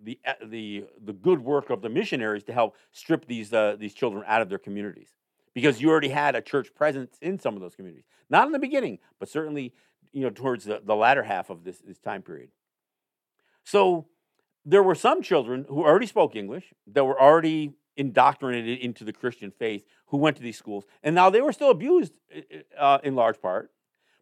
the, 0.03 0.19
uh, 0.25 0.33
the, 0.43 0.85
the 1.03 1.13
good 1.13 1.39
work 1.43 1.69
of 1.69 1.81
the 1.81 1.89
missionaries 1.89 2.43
to 2.43 2.53
help 2.53 2.75
strip 2.91 3.25
these, 3.25 3.53
uh, 3.53 3.75
these 3.79 3.93
children 3.93 4.23
out 4.27 4.41
of 4.41 4.49
their 4.49 4.57
communities 4.57 5.09
because 5.53 5.81
you 5.81 5.89
already 5.89 6.09
had 6.09 6.35
a 6.35 6.41
church 6.41 6.73
presence 6.75 7.17
in 7.21 7.39
some 7.39 7.55
of 7.55 7.61
those 7.61 7.75
communities. 7.75 8.05
Not 8.29 8.45
in 8.47 8.51
the 8.51 8.59
beginning, 8.59 8.99
but 9.19 9.29
certainly 9.29 9.73
you 10.11 10.21
know 10.21 10.29
towards 10.29 10.65
the, 10.65 10.81
the 10.83 10.95
latter 10.95 11.23
half 11.23 11.49
of 11.49 11.63
this, 11.63 11.79
this 11.79 11.99
time 11.99 12.21
period. 12.21 12.49
So 13.63 14.07
there 14.65 14.83
were 14.83 14.95
some 14.95 15.21
children 15.21 15.65
who 15.67 15.83
already 15.83 16.07
spoke 16.07 16.35
English, 16.35 16.73
that 16.87 17.03
were 17.03 17.19
already 17.19 17.73
indoctrinated 17.97 18.79
into 18.79 19.03
the 19.03 19.13
Christian 19.13 19.51
faith, 19.51 19.85
who 20.07 20.17
went 20.17 20.37
to 20.37 20.43
these 20.43 20.57
schools, 20.57 20.85
and 21.03 21.13
now 21.13 21.29
they 21.29 21.41
were 21.41 21.51
still 21.51 21.69
abused 21.69 22.13
uh, 22.77 22.99
in 23.03 23.15
large 23.15 23.41
part, 23.41 23.71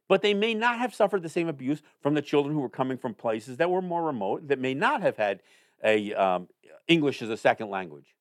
but 0.07 0.21
they 0.21 0.33
may 0.33 0.53
not 0.53 0.79
have 0.79 0.93
suffered 0.93 1.23
the 1.23 1.29
same 1.29 1.47
abuse 1.47 1.81
from 2.01 2.15
the 2.15 2.21
children 2.21 2.53
who 2.53 2.61
were 2.61 2.69
coming 2.69 2.97
from 2.97 3.13
places 3.13 3.57
that 3.57 3.69
were 3.69 3.81
more 3.81 4.03
remote, 4.03 4.47
that 4.47 4.59
may 4.59 4.73
not 4.73 5.01
have 5.01 5.17
had 5.17 5.41
a 5.83 6.13
um, 6.13 6.47
English 6.87 7.21
as 7.21 7.29
a 7.29 7.37
second 7.37 7.69
language, 7.69 8.15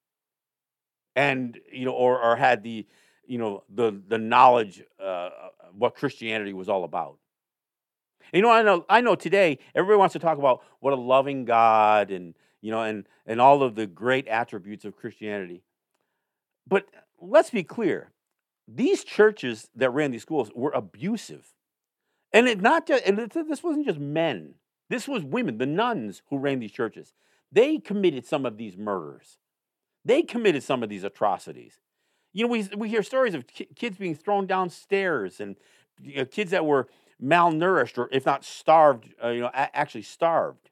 and 1.17 1.59
you 1.73 1.85
know, 1.85 1.93
or, 1.93 2.21
or 2.21 2.37
had 2.37 2.63
the 2.63 2.87
you 3.27 3.39
know 3.39 3.65
the 3.69 4.01
the 4.09 4.19
knowledge 4.19 4.83
uh, 5.03 5.31
what 5.77 5.95
Christianity 5.95 6.53
was 6.53 6.69
all 6.69 6.85
about. 6.85 7.19
You 8.33 8.43
know, 8.43 8.51
I 8.51 8.63
know 8.63 8.85
I 8.89 9.01
know 9.01 9.15
today 9.15 9.59
everybody 9.75 9.99
wants 9.99 10.13
to 10.15 10.19
talk 10.19 10.39
about 10.39 10.63
what 10.81 10.93
a 10.93 10.97
loving 10.97 11.45
God 11.45 12.11
and 12.11 12.35
you 12.61 12.71
know 12.71 12.83
and 12.83 13.07
and 13.27 13.41
all 13.41 13.63
of 13.63 13.75
the 13.75 13.87
great 13.87 14.29
attributes 14.29 14.85
of 14.85 14.97
Christianity. 14.97 15.63
But 16.67 16.87
let's 17.21 17.51
be 17.51 17.65
clear. 17.65 18.13
These 18.69 19.03
churches 19.03 19.69
that 19.75 19.91
ran 19.91 20.13
these 20.13 20.23
schools 20.23 20.53
were 20.55 20.71
abusive. 20.71 21.55
And 22.33 22.47
it 22.47 22.61
not 22.61 22.87
just 22.87 23.05
and 23.05 23.19
this 23.19 23.63
wasn't 23.63 23.87
just 23.87 23.99
men. 23.99 24.55
This 24.89 25.07
was 25.07 25.25
women, 25.25 25.59
the 25.59 25.67
nuns 25.67 26.23
who 26.31 26.39
ran 26.39 26.61
these 26.61 26.73
churches. 26.73 27.13
They 27.53 27.79
committed 27.79 28.27
some 28.27 28.47
of 28.47 28.57
these 28.57 28.77
murders. 28.77 29.39
They 30.05 30.23
committed 30.23 30.63
some 30.63 30.83
of 30.83 30.89
these 30.89 31.05
atrocities. 31.05 31.79
You 32.33 32.47
know, 32.47 32.51
we, 32.53 32.69
we 32.77 32.89
hear 32.89 33.03
stories 33.03 33.35
of 33.35 33.45
kids 33.47 33.99
being 33.99 34.15
thrown 34.15 34.47
downstairs 34.47 35.41
and 35.41 35.57
you 36.01 36.17
know, 36.17 36.25
kids 36.25 36.53
that 36.53 36.65
were 36.65 36.89
malnourished 37.23 37.99
or 37.99 38.09
if 38.13 38.25
not 38.25 38.45
starved, 38.45 39.13
uh, 39.23 39.29
you 39.29 39.41
know, 39.41 39.51
a- 39.53 39.77
actually 39.77 40.03
starved. 40.03 40.71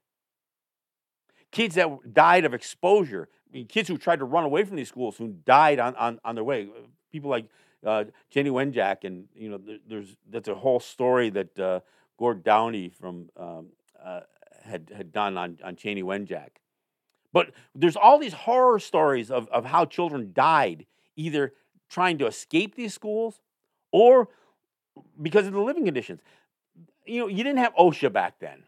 Kids 1.51 1.75
that 1.75 2.15
died 2.15 2.45
of 2.45 2.55
exposure. 2.55 3.29
I 3.49 3.57
mean, 3.57 3.67
kids 3.67 3.89
who 3.89 3.99
tried 3.99 4.21
to 4.21 4.25
run 4.25 4.45
away 4.45 4.65
from 4.65 4.77
these 4.77 4.89
schools 4.89 5.17
who 5.17 5.29
died 5.45 5.79
on, 5.79 5.97
on, 5.97 6.21
on 6.25 6.35
their 6.35 6.45
way. 6.45 6.69
People 7.11 7.31
like 7.31 7.47
uh, 7.85 8.05
Chanie 8.35 8.51
Wenjack, 8.51 9.05
and 9.05 9.29
you 9.35 9.49
know, 9.49 9.61
there's 9.89 10.17
that's 10.31 10.49
a 10.49 10.55
whole 10.55 10.81
story 10.81 11.31
that 11.31 11.59
uh, 11.59 11.81
Gord 12.19 12.43
Downie 12.43 12.91
from 12.91 13.31
um, 13.37 13.69
uh, 14.03 14.21
had 14.63 14.93
had 14.95 15.13
done 15.13 15.39
on 15.39 15.59
on 15.65 15.77
Chanie 15.77 16.03
Wenjack. 16.03 16.49
But 17.33 17.53
there's 17.75 17.97
all 17.97 18.19
these 18.19 18.33
horror 18.33 18.79
stories 18.79 19.31
of, 19.31 19.49
of 19.49 19.67
how 19.67 19.85
children 19.85 20.33
died, 20.33 20.87
either 21.17 21.53
trying 21.89 22.19
to 22.19 22.27
escape 22.27 22.75
these 22.75 22.95
schools 22.95 23.41
or 23.93 24.29
because 25.21 25.47
of 25.47 25.53
the 25.53 25.61
living 25.61 25.85
conditions. 25.85 26.21
You 27.07 27.21
know, 27.21 27.27
you 27.29 27.45
didn't 27.45 27.59
have 27.59 27.75
OSHA 27.75 28.13
back 28.13 28.39
then. 28.41 28.65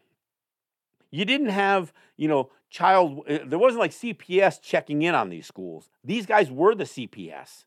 You 1.11 1.25
didn't 1.25 1.49
have, 1.49 1.91
you 2.17 2.27
know, 2.27 2.49
child, 2.69 3.23
eh, 3.27 3.39
there 3.45 3.59
wasn't 3.59 3.81
like 3.81 3.91
CPS 3.91 4.61
checking 4.61 5.01
in 5.01 5.13
on 5.13 5.29
these 5.29 5.45
schools. 5.45 5.89
These 6.03 6.25
guys 6.25 6.49
were 6.49 6.73
the 6.73 6.85
CPS. 6.85 7.65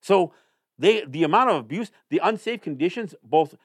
So 0.00 0.32
they, 0.78 1.04
the 1.04 1.24
amount 1.24 1.50
of 1.50 1.56
abuse, 1.56 1.90
the 2.08 2.20
unsafe 2.22 2.60
conditions, 2.62 3.14
both 3.22 3.56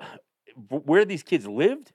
where 0.68 1.04
these 1.04 1.22
kids 1.22 1.46
lived, 1.46 1.92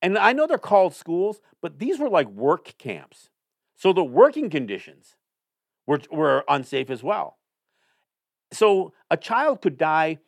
and 0.00 0.16
I 0.16 0.32
know 0.32 0.46
they're 0.46 0.58
called 0.58 0.94
schools, 0.94 1.40
but 1.60 1.78
these 1.78 1.98
were 1.98 2.08
like 2.08 2.28
work 2.28 2.74
camps. 2.78 3.30
So 3.76 3.92
the 3.92 4.04
working 4.04 4.50
conditions 4.50 5.16
were, 5.86 6.00
were 6.10 6.44
unsafe 6.48 6.90
as 6.90 7.02
well. 7.02 7.38
So 8.52 8.92
a 9.10 9.16
child 9.16 9.60
could 9.60 9.76
die 9.76 10.18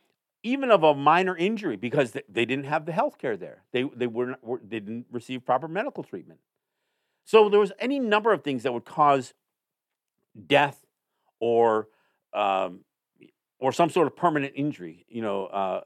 even 0.42 0.70
of 0.70 0.83
a 0.83 0.94
minor 0.94 1.37
injury 1.37 1.76
because 1.76 2.12
they 2.12 2.44
didn't 2.44 2.64
have 2.64 2.87
the 2.87 2.92
health 2.92 3.18
care 3.18 3.37
there. 3.37 3.62
They, 3.72 3.85
they, 3.94 4.06
were, 4.06 4.37
were, 4.42 4.61
they 4.62 4.80
didn't 4.80 5.06
receive 5.11 5.44
proper 5.44 5.68
medical 5.68 6.02
treatment. 6.02 6.40
So 7.24 7.48
there 7.48 7.61
was 7.61 7.72
any 7.78 7.98
number 7.98 8.33
of 8.33 8.42
things 8.42 8.62
that 8.62 8.72
would 8.72 8.85
cause 8.85 9.35
death 10.46 10.85
or, 11.38 11.88
um, 12.33 12.80
or 13.59 13.72
some 13.72 13.90
sort 13.90 14.06
of 14.06 14.16
permanent 14.16 14.54
injury, 14.56 15.04
you 15.09 15.22
know, 15.22 15.46
uh, 15.46 15.80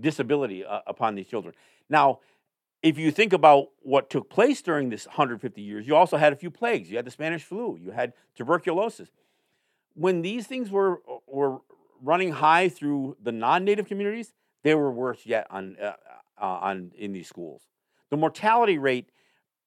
disability 0.00 0.64
uh, 0.64 0.80
upon 0.86 1.14
these 1.14 1.26
children. 1.26 1.54
Now, 1.88 2.20
if 2.86 2.98
you 2.98 3.10
think 3.10 3.32
about 3.32 3.70
what 3.82 4.08
took 4.10 4.30
place 4.30 4.62
during 4.62 4.90
this 4.90 5.06
150 5.06 5.60
years, 5.60 5.88
you 5.88 5.96
also 5.96 6.16
had 6.16 6.32
a 6.32 6.36
few 6.36 6.52
plagues. 6.52 6.88
You 6.88 6.96
had 6.96 7.04
the 7.04 7.10
Spanish 7.10 7.42
flu, 7.42 7.76
you 7.82 7.90
had 7.90 8.12
tuberculosis. 8.36 9.08
When 9.94 10.22
these 10.22 10.46
things 10.46 10.70
were, 10.70 11.02
were 11.26 11.58
running 12.00 12.30
high 12.30 12.68
through 12.68 13.16
the 13.20 13.32
non-native 13.32 13.88
communities, 13.88 14.34
they 14.62 14.76
were 14.76 14.92
worse 14.92 15.26
yet 15.26 15.48
on 15.50 15.76
uh, 15.82 15.94
uh, 16.40 16.44
on 16.44 16.92
in 16.96 17.12
these 17.12 17.26
schools. 17.26 17.62
The 18.10 18.16
mortality 18.16 18.78
rate 18.78 19.10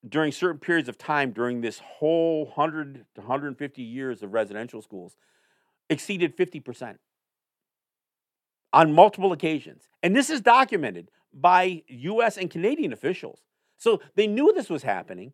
during 0.07 0.31
certain 0.31 0.59
periods 0.59 0.87
of 0.87 0.97
time 0.97 1.31
during 1.31 1.59
this 1.59 1.79
whole 1.79 2.45
100 2.45 3.05
to 3.15 3.21
150 3.21 3.81
years 3.81 4.23
of 4.23 4.31
residential 4.31 4.81
schools 4.81 5.17
exceeded 5.89 6.37
50% 6.37 6.97
on 8.71 8.93
multiple 8.93 9.33
occasions. 9.33 9.89
And 10.01 10.15
this 10.15 10.29
is 10.29 10.39
documented 10.39 11.11
by 11.33 11.83
US 11.87 12.37
and 12.37 12.49
Canadian 12.49 12.93
officials. 12.93 13.41
So 13.77 14.01
they 14.15 14.27
knew 14.27 14.53
this 14.53 14.69
was 14.69 14.83
happening. 14.83 15.33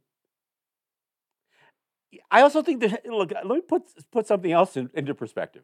I 2.31 2.41
also 2.41 2.61
think 2.61 2.81
that, 2.81 3.05
look, 3.09 3.31
let 3.31 3.45
me 3.45 3.61
put, 3.61 3.83
put 4.11 4.27
something 4.27 4.51
else 4.51 4.77
in, 4.77 4.89
into 4.93 5.13
perspective. 5.13 5.63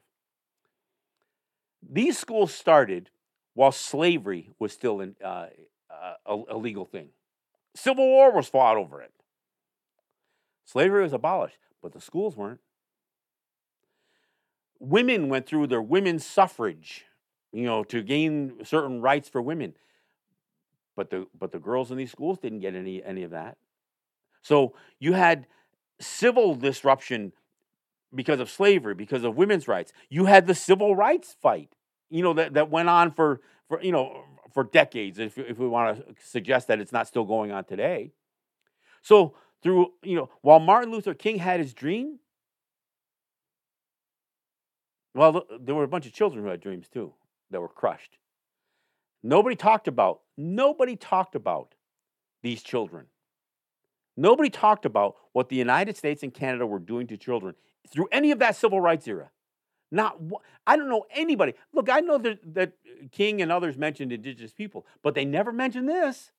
These 1.88 2.18
schools 2.18 2.54
started 2.54 3.10
while 3.54 3.72
slavery 3.72 4.52
was 4.60 4.72
still 4.72 5.02
in, 5.02 5.16
uh, 5.24 5.48
uh, 5.90 6.38
a 6.50 6.58
legal 6.58 6.86
thing. 6.86 7.10
Civil 7.76 8.06
War 8.06 8.32
was 8.32 8.48
fought 8.48 8.78
over 8.78 9.02
it. 9.02 9.12
Slavery 10.66 11.04
was 11.04 11.14
abolished, 11.14 11.58
but 11.82 11.92
the 11.92 12.02
schools 12.02 12.36
weren't. 12.36 12.60
Women 14.80 15.30
went 15.30 15.46
through 15.46 15.68
their 15.68 15.82
women's 15.82 16.26
suffrage, 16.26 17.06
you 17.52 17.66
know, 17.66 17.84
to 17.86 18.02
gain 18.02 18.64
certain 18.64 19.02
rights 19.02 19.30
for 19.30 19.42
women. 19.42 19.76
But 20.96 21.10
the 21.10 21.28
but 21.38 21.52
the 21.52 21.60
girls 21.60 21.92
in 21.92 21.98
these 21.98 22.12
schools 22.12 22.38
didn't 22.40 22.60
get 22.60 22.76
any 22.76 23.04
any 23.04 23.24
of 23.24 23.32
that. 23.32 23.58
So 24.42 24.74
you 25.00 25.14
had 25.14 25.48
civil 26.00 26.56
disruption 26.56 27.32
because 28.14 28.40
of 28.40 28.50
slavery, 28.50 28.94
because 28.94 29.24
of 29.24 29.36
women's 29.36 29.68
rights. 29.68 29.94
You 30.10 30.26
had 30.26 30.48
the 30.48 30.56
civil 30.56 30.96
rights 30.96 31.36
fight, 31.42 31.70
you 32.10 32.22
know, 32.22 32.34
that, 32.34 32.54
that 32.56 32.70
went 32.70 32.90
on 32.90 33.12
for, 33.12 33.42
for, 33.68 33.82
you 33.82 33.92
know, 33.92 34.24
for 34.54 34.64
decades, 34.64 35.18
if, 35.18 35.38
if 35.38 35.58
we 35.58 35.68
want 35.68 35.98
to 35.98 36.16
suggest 36.24 36.68
that 36.68 36.80
it's 36.80 36.92
not 36.92 37.08
still 37.08 37.24
going 37.24 37.52
on 37.52 37.64
today. 37.64 38.12
So 39.02 39.36
through, 39.64 39.94
you 40.04 40.18
know, 40.18 40.30
while 40.42 40.60
Martin 40.60 40.92
Luther 40.92 41.14
King 41.14 41.38
had 41.38 41.60
his 41.60 41.74
dream, 41.74 42.20
well, 45.14 45.46
there 45.60 45.76
were 45.76 45.84
a 45.84 45.88
bunch 45.88 46.06
of 46.06 46.14
children 46.14 46.44
who 46.44 46.50
had 46.50 46.62
dreams 46.62 46.88
too 46.90 47.14
that 47.50 47.62
were 47.62 47.70
crushed. 47.70 48.18
Nobody 49.24 49.56
talked 49.56 49.88
about, 49.88 50.22
nobody 50.42 50.96
talked 50.96 51.36
about 51.36 51.76
these 52.42 52.64
children. 52.64 53.06
Nobody 54.18 54.50
talked 54.50 54.86
about 54.86 55.16
what 55.32 55.50
the 55.50 55.56
United 55.56 55.96
States 55.96 56.24
and 56.24 56.34
Canada 56.34 56.66
were 56.66 56.80
doing 56.80 57.08
to 57.08 57.18
children 57.18 57.56
through 57.90 58.08
any 58.12 58.32
of 58.32 58.40
that 58.40 58.56
civil 58.56 58.82
rights 58.82 59.08
era. 59.08 59.30
Not, 59.92 60.18
I 60.66 60.78
don't 60.78 60.90
know 60.90 61.06
anybody. 61.12 61.54
Look, 61.74 61.90
I 61.90 62.00
know 62.00 62.18
that, 62.20 62.54
that 62.54 62.74
King 63.12 63.42
and 63.42 63.52
others 63.52 63.78
mentioned 63.78 64.12
indigenous 64.12 64.54
people, 64.54 64.86
but 65.02 65.16
they 65.16 65.26
never 65.26 65.52
mentioned 65.52 65.90
this. 65.90 66.32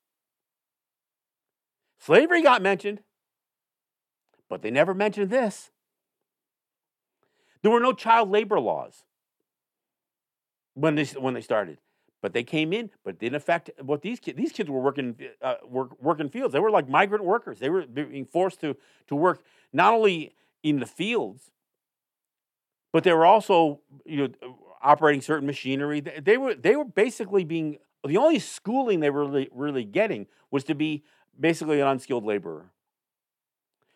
Slavery 1.99 2.43
got 2.43 2.63
mentioned, 2.63 3.01
but 4.49 4.63
they 4.63 4.71
never 4.71 4.95
mentioned 4.95 5.31
this. 5.31 5.71
There 7.63 7.71
were 7.71 7.81
no 7.81 7.93
child 7.93 8.31
labor 8.31 8.59
laws 8.59 9.05
when 10.75 10.95
they, 10.95 11.05
when 11.05 11.35
they 11.35 11.41
started. 11.41 11.79
But 12.23 12.33
they 12.33 12.45
came 12.45 12.73
in, 12.73 12.89
but 13.05 13.15
it 13.15 13.19
didn't 13.19 13.35
affect 13.35 13.71
what 13.81 14.01
these 14.01 14.21
kids. 14.21 14.39
These 14.39 14.53
kids 14.53 14.71
were 14.71 14.81
working 14.81 15.17
uh, 15.43 15.57
work, 15.69 16.01
working 16.01 16.31
fields. 16.31 16.53
They 16.53 16.61
were 16.61 16.71
like 16.71 16.89
migrant 16.89 17.25
workers. 17.25 17.59
They 17.59 17.69
were 17.69 17.85
being 17.85 18.25
forced 18.25 18.61
to 18.61 18.77
to 19.09 19.17
work 19.17 19.43
not 19.73 19.93
only 19.93 20.35
in 20.63 20.79
the 20.79 20.87
fields, 20.87 21.51
but 22.93 23.03
they 23.03 23.13
were 23.13 23.27
also 23.27 23.81
you 24.07 24.17
know 24.17 24.57
operating 24.81 25.21
certain 25.21 25.47
machinery. 25.47 26.01
They, 26.01 26.21
they 26.21 26.37
were 26.39 26.55
they 26.55 26.77
were 26.77 26.85
basically 26.85 27.45
being 27.45 27.79
the 28.07 28.17
only 28.17 28.39
schooling 28.39 29.01
they 29.01 29.11
were 29.11 29.25
really 29.25 29.49
really 29.53 29.85
getting 29.85 30.29
was 30.53 30.63
to 30.65 30.77
be 30.77 31.03
basically 31.39 31.81
an 31.81 31.89
unskilled 31.89 32.25
laborer. 32.25 32.71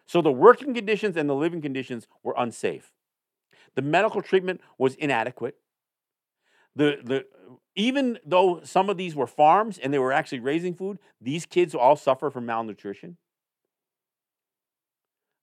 So 0.06 0.20
the 0.20 0.32
working 0.32 0.74
conditions 0.74 1.16
and 1.16 1.30
the 1.30 1.34
living 1.34 1.62
conditions 1.62 2.08
were 2.24 2.34
unsafe. 2.36 2.92
The 3.76 3.82
medical 3.82 4.20
treatment 4.20 4.60
was 4.78 4.96
inadequate. 4.96 5.56
The, 6.76 6.98
the, 7.02 7.26
even 7.74 8.18
though 8.24 8.60
some 8.62 8.88
of 8.90 8.96
these 8.96 9.16
were 9.16 9.26
farms 9.26 9.78
and 9.78 9.92
they 9.92 9.98
were 9.98 10.12
actually 10.12 10.40
raising 10.40 10.74
food, 10.74 10.98
these 11.20 11.46
kids 11.46 11.74
all 11.74 11.96
suffer 11.96 12.30
from 12.30 12.46
malnutrition. 12.46 13.16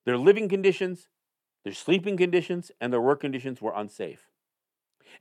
Their 0.06 0.18
living 0.18 0.48
conditions, 0.48 1.10
their 1.64 1.74
sleeping 1.74 2.18
conditions, 2.18 2.72
and 2.80 2.94
their 2.94 3.02
work 3.02 3.22
conditions 3.22 3.62
were 3.62 3.74
unsafe. 3.76 4.30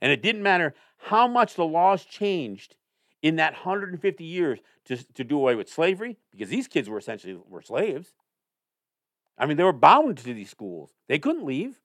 And 0.01 0.11
it 0.11 0.21
didn't 0.21 0.43
matter 0.43 0.73
how 0.97 1.27
much 1.27 1.55
the 1.55 1.65
laws 1.65 2.05
changed 2.05 2.75
in 3.21 3.37
that 3.37 3.53
150 3.53 4.23
years 4.23 4.59
to, 4.85 4.97
to 5.13 5.23
do 5.23 5.37
away 5.37 5.55
with 5.55 5.69
slavery, 5.69 6.17
because 6.31 6.49
these 6.49 6.67
kids 6.67 6.89
were 6.89 6.97
essentially 6.97 7.37
were 7.47 7.61
slaves. 7.61 8.09
I 9.37 9.45
mean, 9.45 9.57
they 9.57 9.63
were 9.63 9.73
bound 9.73 10.17
to 10.17 10.33
these 10.33 10.49
schools. 10.49 10.91
They 11.07 11.19
couldn't 11.19 11.45
leave. 11.45 11.79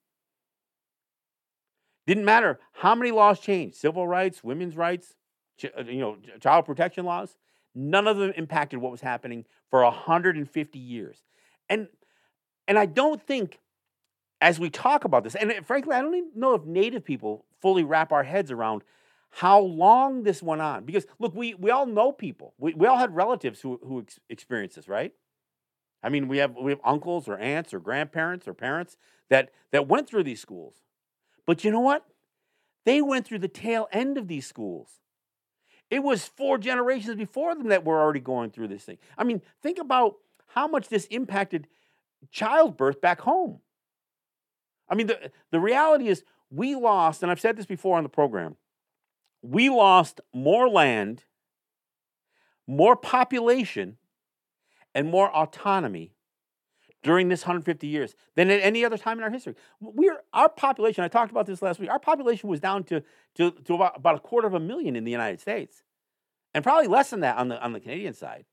Didn't 2.09 2.25
matter 2.25 2.59
how 2.73 2.95
many 2.95 3.11
laws 3.11 3.39
changed 3.39 3.77
civil 3.77 4.09
rights, 4.09 4.43
women's 4.43 4.79
rights, 4.79 5.15
uh, 5.63 5.83
you 5.83 6.01
know, 6.01 6.17
child 6.41 6.65
protection 6.65 7.05
laws. 7.05 7.37
None 7.75 8.07
of 8.07 8.17
them 8.17 8.33
impacted 8.35 8.79
what 8.79 8.91
was 8.91 9.03
happening 9.03 9.45
for 9.71 9.85
150 9.85 10.79
years. 10.79 11.19
And, 11.69 11.89
and 12.67 12.79
I 12.79 12.87
don't 12.87 13.23
think, 13.23 13.59
as 14.41 14.59
we 14.59 14.71
talk 14.71 15.05
about 15.05 15.23
this, 15.23 15.35
and 15.35 15.53
frankly, 15.67 15.95
I 15.95 16.01
don't 16.01 16.15
even 16.15 16.31
know 16.35 16.55
if 16.55 16.65
Native 16.65 17.05
people 17.05 17.45
fully 17.61 17.85
wrap 17.85 18.11
our 18.11 18.25
heads 18.25 18.51
around 18.51 18.85
how 19.29 19.61
long 19.61 20.23
this 20.23 20.43
went 20.43 20.63
on. 20.63 20.87
Because 20.87 21.05
look, 21.19 21.35
we, 21.35 21.53
we 21.53 21.71
all 21.71 21.85
know 21.85 22.11
people. 22.11 22.55
We, 22.57 22.73
we 22.73 22.87
all 22.87 22.97
had 22.97 23.15
relatives 23.15 23.61
who, 23.61 23.81
who 23.87 24.01
ex- 24.01 24.19
experienced 24.31 24.77
this, 24.77 24.89
right? 24.89 25.13
I 26.03 26.09
mean, 26.09 26.27
we 26.27 26.39
have 26.39 26.57
we 26.57 26.71
have 26.71 26.81
uncles 26.85 27.29
or 27.29 27.37
aunts 27.37 27.75
or 27.75 27.81
grandparents 27.81 28.49
or 28.49 28.55
parents 28.55 28.97
that 29.29 29.51
that 29.73 29.89
went 29.89 30.09
through 30.09 30.23
these 30.23 30.41
schools. 30.41 30.77
But 31.49 31.65
you 31.65 31.71
know 31.71 31.81
what? 31.81 32.05
They 32.85 33.01
went 33.01 33.27
through 33.27 33.39
the 33.39 33.49
tail 33.49 33.89
end 33.91 34.19
of 34.19 34.29
these 34.29 34.47
schools. 34.47 35.01
It 35.91 36.01
was 36.01 36.27
four 36.27 36.59
generations 36.59 37.17
before 37.17 37.55
them 37.55 37.69
that 37.69 37.87
were 37.87 37.99
already 37.99 38.21
going 38.21 38.51
through 38.51 38.69
this 38.69 38.85
thing. 38.85 38.99
I 39.17 39.25
mean, 39.25 39.41
think 39.63 39.79
about 39.79 40.17
how 40.49 40.69
much 40.69 40.91
this 40.91 41.07
impacted 41.07 41.67
childbirth 42.31 43.01
back 43.01 43.23
home. 43.23 43.61
I 44.91 44.95
mean, 44.95 45.07
the, 45.07 45.33
the 45.51 45.59
reality 45.59 46.09
is 46.09 46.23
we 46.51 46.75
lost, 46.75 47.23
and 47.23 47.33
I've 47.33 47.41
said 47.41 47.57
this 47.57 47.65
before 47.65 47.97
on 47.97 48.03
the 48.03 48.11
program, 48.11 48.57
we 49.41 49.71
lost 49.71 50.21
more 50.35 50.69
land, 50.69 51.25
more 52.67 52.95
population, 52.95 53.97
and 54.95 55.09
more 55.09 55.35
autonomy 55.35 56.13
during 57.03 57.29
this 57.29 57.43
150 57.43 57.87
years 57.87 58.15
than 58.35 58.51
at 58.51 58.61
any 58.61 58.85
other 58.85 58.99
time 58.99 59.19
in 59.19 59.25
our 59.25 59.31
history. 59.31 59.55
We're 59.81 60.21
our 60.33 60.49
population. 60.49 61.05
I 61.05 61.09
talked 61.09 61.31
about 61.31 61.47
this 61.47 61.63
last 61.63 61.79
week. 61.79 61.91
Our 61.91 61.99
population 61.99 62.49
was 62.49 62.61
down 62.61 62.85
to 62.85 63.03
to, 63.37 63.51
to 63.51 63.75
about, 63.75 63.97
about 63.97 64.17
a 64.17 64.21
quarter 64.21 64.47
of 64.47 64.55
a 64.55 64.61
million 64.61 64.97
in 64.97 65.05
the 65.05 65.11
United 65.11 65.41
States, 65.41 65.83
and 66.55 66.65
probably 66.65 66.89
less 66.89 67.11
than 67.11 67.21
that 67.21 67.39
on 67.39 67.49
the 67.49 67.63
on 67.63 67.73
the 67.73 67.81
Canadian 67.81 68.15
side. 68.15 68.45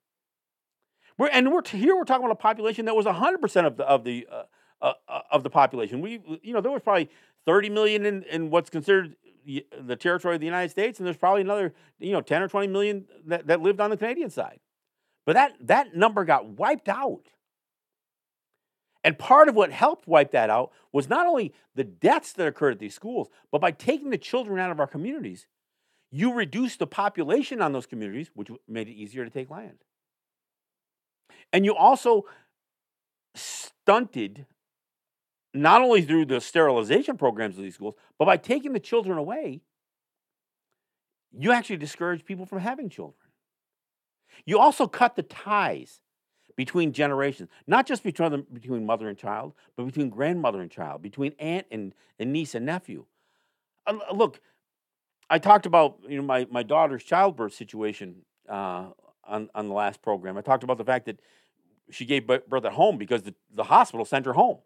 We're 1.18 1.30
and 1.30 1.52
we're 1.52 1.64
here. 1.68 1.96
We're 1.96 2.04
talking 2.04 2.26
about 2.26 2.34
a 2.34 2.42
population 2.42 2.86
that 2.86 2.96
was 2.96 3.06
100 3.06 3.42
percent 3.42 3.68
of 3.68 3.78
the 3.78 3.84
of 3.86 4.04
the 4.04 4.28
uh, 4.32 4.44
uh, 4.82 5.22
of 5.32 5.44
the 5.44 5.50
population. 5.50 6.02
We 6.02 6.22
you 6.44 6.54
know 6.54 6.62
there 6.62 6.72
was 6.72 6.82
probably 6.84 7.10
30 7.46 7.70
million 7.70 8.06
in, 8.06 8.24
in 8.24 8.50
what's 8.50 8.70
considered 8.70 9.16
the 9.46 9.96
territory 9.96 10.36
of 10.36 10.42
the 10.42 10.48
United 10.48 10.70
States, 10.70 11.00
and 11.00 11.06
there's 11.06 11.18
probably 11.18 11.42
another 11.42 11.74
you 12.00 12.12
know 12.12 12.22
10 12.22 12.42
or 12.42 12.48
20 12.48 12.68
million 12.68 13.06
that, 13.28 13.48
that 13.48 13.62
lived 13.62 13.80
on 13.80 13.90
the 13.90 13.98
Canadian 13.98 14.30
side. 14.30 14.60
But 15.26 15.34
that 15.34 15.54
that 15.62 15.96
number 15.96 16.26
got 16.26 16.46
wiped 16.46 16.90
out 16.90 17.28
and 19.06 19.20
part 19.20 19.48
of 19.48 19.56
what 19.56 19.72
helped 19.72 20.08
wipe 20.08 20.32
that 20.32 20.50
out 20.50 20.72
was 20.92 21.08
not 21.08 21.28
only 21.28 21.54
the 21.76 21.84
deaths 21.84 22.34
that 22.34 22.48
occurred 22.48 22.74
at 22.74 22.80
these 22.80 22.96
schools, 22.96 23.30
but 23.52 23.62
by 23.62 23.70
taking 23.70 24.10
the 24.10 24.18
children 24.18 24.60
out 24.60 24.72
of 24.72 24.80
our 24.80 24.88
communities, 24.88 25.46
you 26.12 26.34
reduced 26.34 26.80
the 26.80 26.88
population 26.88 27.62
on 27.62 27.72
those 27.72 27.86
communities, 27.86 28.32
which 28.34 28.50
made 28.68 28.88
it 28.88 28.94
easier 28.94 29.24
to 29.24 29.30
take 29.30 29.52
land. 29.52 29.78
And 31.54 31.66
you 31.66 31.76
also 31.76 32.26
stunted, 33.36 34.48
not 35.54 35.84
only 35.84 36.02
through 36.02 36.26
the 36.26 36.42
sterilization 36.42 37.16
programs 37.16 37.60
of 37.60 37.64
these 37.64 37.76
schools, 37.76 37.94
but 38.18 38.26
by 38.26 38.38
taking 38.38 38.74
the 38.74 38.80
children 38.80 39.20
away, 39.20 39.62
you 41.32 41.52
actually 41.52 41.78
discouraged 41.78 42.26
people 42.26 42.48
from 42.48 42.60
having 42.60 42.90
children. 42.90 43.30
You 44.48 44.58
also 44.58 44.88
cut 44.88 45.16
the 45.16 45.22
ties 45.22 46.02
between 46.56 46.94
generations, 46.94 47.50
not 47.68 47.86
just 47.86 48.04
between, 48.04 48.46
between 48.54 48.86
mother 48.86 49.10
and 49.10 49.18
child, 49.18 49.54
but 49.76 49.86
between 49.86 50.10
grandmother 50.10 50.62
and 50.62 50.72
child, 50.72 51.02
between 51.02 51.34
aunt 51.40 51.66
and, 51.72 51.94
and 52.20 52.32
niece 52.32 52.56
and 52.56 52.66
nephew. 52.66 53.06
Uh, 53.86 53.98
look, 54.14 54.40
I 55.30 55.40
talked 55.40 55.66
about 55.66 55.98
you 56.08 56.18
know 56.18 56.24
my, 56.24 56.48
my 56.50 56.64
daughter's 56.64 57.04
childbirth 57.04 57.54
situation 57.54 58.18
uh, 58.48 58.88
on, 59.24 59.50
on 59.54 59.68
the 59.68 59.74
last 59.74 60.02
program. 60.02 60.38
I 60.38 60.42
talked 60.42 60.64
about 60.64 60.78
the 60.78 60.86
fact 60.86 61.06
that 61.06 61.20
she 61.92 62.06
gave 62.06 62.26
birth 62.26 62.66
at 62.66 62.74
home 62.74 62.98
because 62.98 63.24
the, 63.24 63.36
the 63.54 63.64
hospital 63.64 64.06
sent 64.06 64.26
her 64.26 64.34
home. 64.34 64.58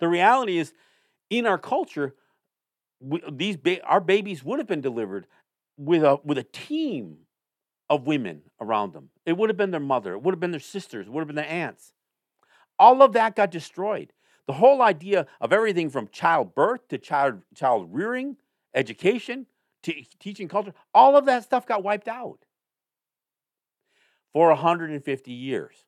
The 0.00 0.08
reality 0.08 0.58
is, 0.58 0.72
in 1.30 1.46
our 1.46 1.58
culture, 1.58 2.14
we, 3.00 3.22
these 3.30 3.56
ba- 3.56 3.84
our 3.84 4.00
babies 4.00 4.42
would 4.44 4.58
have 4.58 4.66
been 4.66 4.80
delivered 4.80 5.26
with 5.76 6.02
a 6.02 6.18
with 6.24 6.38
a 6.38 6.44
team 6.44 7.18
of 7.90 8.06
women 8.06 8.42
around 8.60 8.92
them. 8.92 9.10
It 9.24 9.36
would 9.36 9.50
have 9.50 9.56
been 9.56 9.70
their 9.70 9.80
mother, 9.80 10.12
it 10.12 10.22
would 10.22 10.32
have 10.32 10.40
been 10.40 10.50
their 10.50 10.60
sisters, 10.60 11.06
it 11.06 11.12
would 11.12 11.20
have 11.20 11.28
been 11.28 11.36
their 11.36 11.46
aunts. 11.46 11.92
All 12.78 13.02
of 13.02 13.12
that 13.14 13.34
got 13.34 13.50
destroyed. 13.50 14.12
The 14.46 14.54
whole 14.54 14.80
idea 14.80 15.26
of 15.40 15.52
everything 15.52 15.90
from 15.90 16.08
childbirth 16.08 16.88
to 16.88 16.98
child, 16.98 17.42
child 17.54 17.88
rearing, 17.90 18.36
education, 18.74 19.46
to 19.82 19.94
teaching 20.18 20.48
culture, 20.48 20.72
all 20.94 21.16
of 21.16 21.26
that 21.26 21.44
stuff 21.44 21.66
got 21.66 21.82
wiped 21.82 22.08
out 22.08 22.44
for 24.32 24.48
150 24.48 25.32
years. 25.32 25.84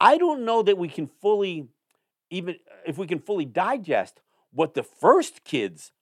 I 0.00 0.18
don't 0.18 0.44
know 0.44 0.62
that 0.62 0.78
we 0.78 0.88
can 0.88 1.06
fully, 1.06 1.68
even 2.30 2.56
uh, 2.70 2.74
if 2.86 2.98
we 2.98 3.06
can 3.06 3.18
fully 3.18 3.44
digest 3.44 4.20
what 4.52 4.74
the 4.74 4.82
first 4.82 5.44
kids 5.44 5.92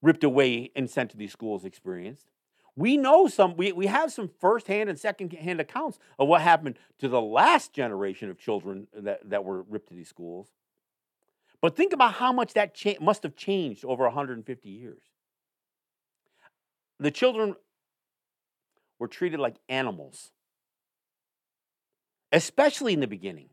ripped 0.00 0.24
away 0.24 0.70
and 0.74 0.88
sent 0.88 1.10
to 1.10 1.16
these 1.16 1.32
schools 1.32 1.64
experienced. 1.64 2.31
We 2.76 2.96
know 2.96 3.26
some, 3.26 3.56
we, 3.56 3.72
we 3.72 3.86
have 3.86 4.12
some 4.12 4.30
firsthand 4.40 4.88
and 4.88 4.98
secondhand 4.98 5.60
accounts 5.60 5.98
of 6.18 6.28
what 6.28 6.40
happened 6.40 6.78
to 6.98 7.08
the 7.08 7.20
last 7.20 7.72
generation 7.72 8.30
of 8.30 8.38
children 8.38 8.86
that, 8.94 9.28
that 9.28 9.44
were 9.44 9.62
ripped 9.62 9.88
to 9.88 9.94
these 9.94 10.08
schools. 10.08 10.48
But 11.60 11.76
think 11.76 11.92
about 11.92 12.14
how 12.14 12.32
much 12.32 12.54
that 12.54 12.74
cha- 12.74 12.94
must 13.00 13.22
have 13.24 13.36
changed 13.36 13.84
over 13.84 14.04
150 14.04 14.68
years. 14.68 15.02
The 16.98 17.10
children 17.10 17.56
were 18.98 19.08
treated 19.08 19.38
like 19.38 19.56
animals, 19.68 20.30
especially 22.30 22.94
in 22.94 23.00
the 23.00 23.06
beginning, 23.06 23.50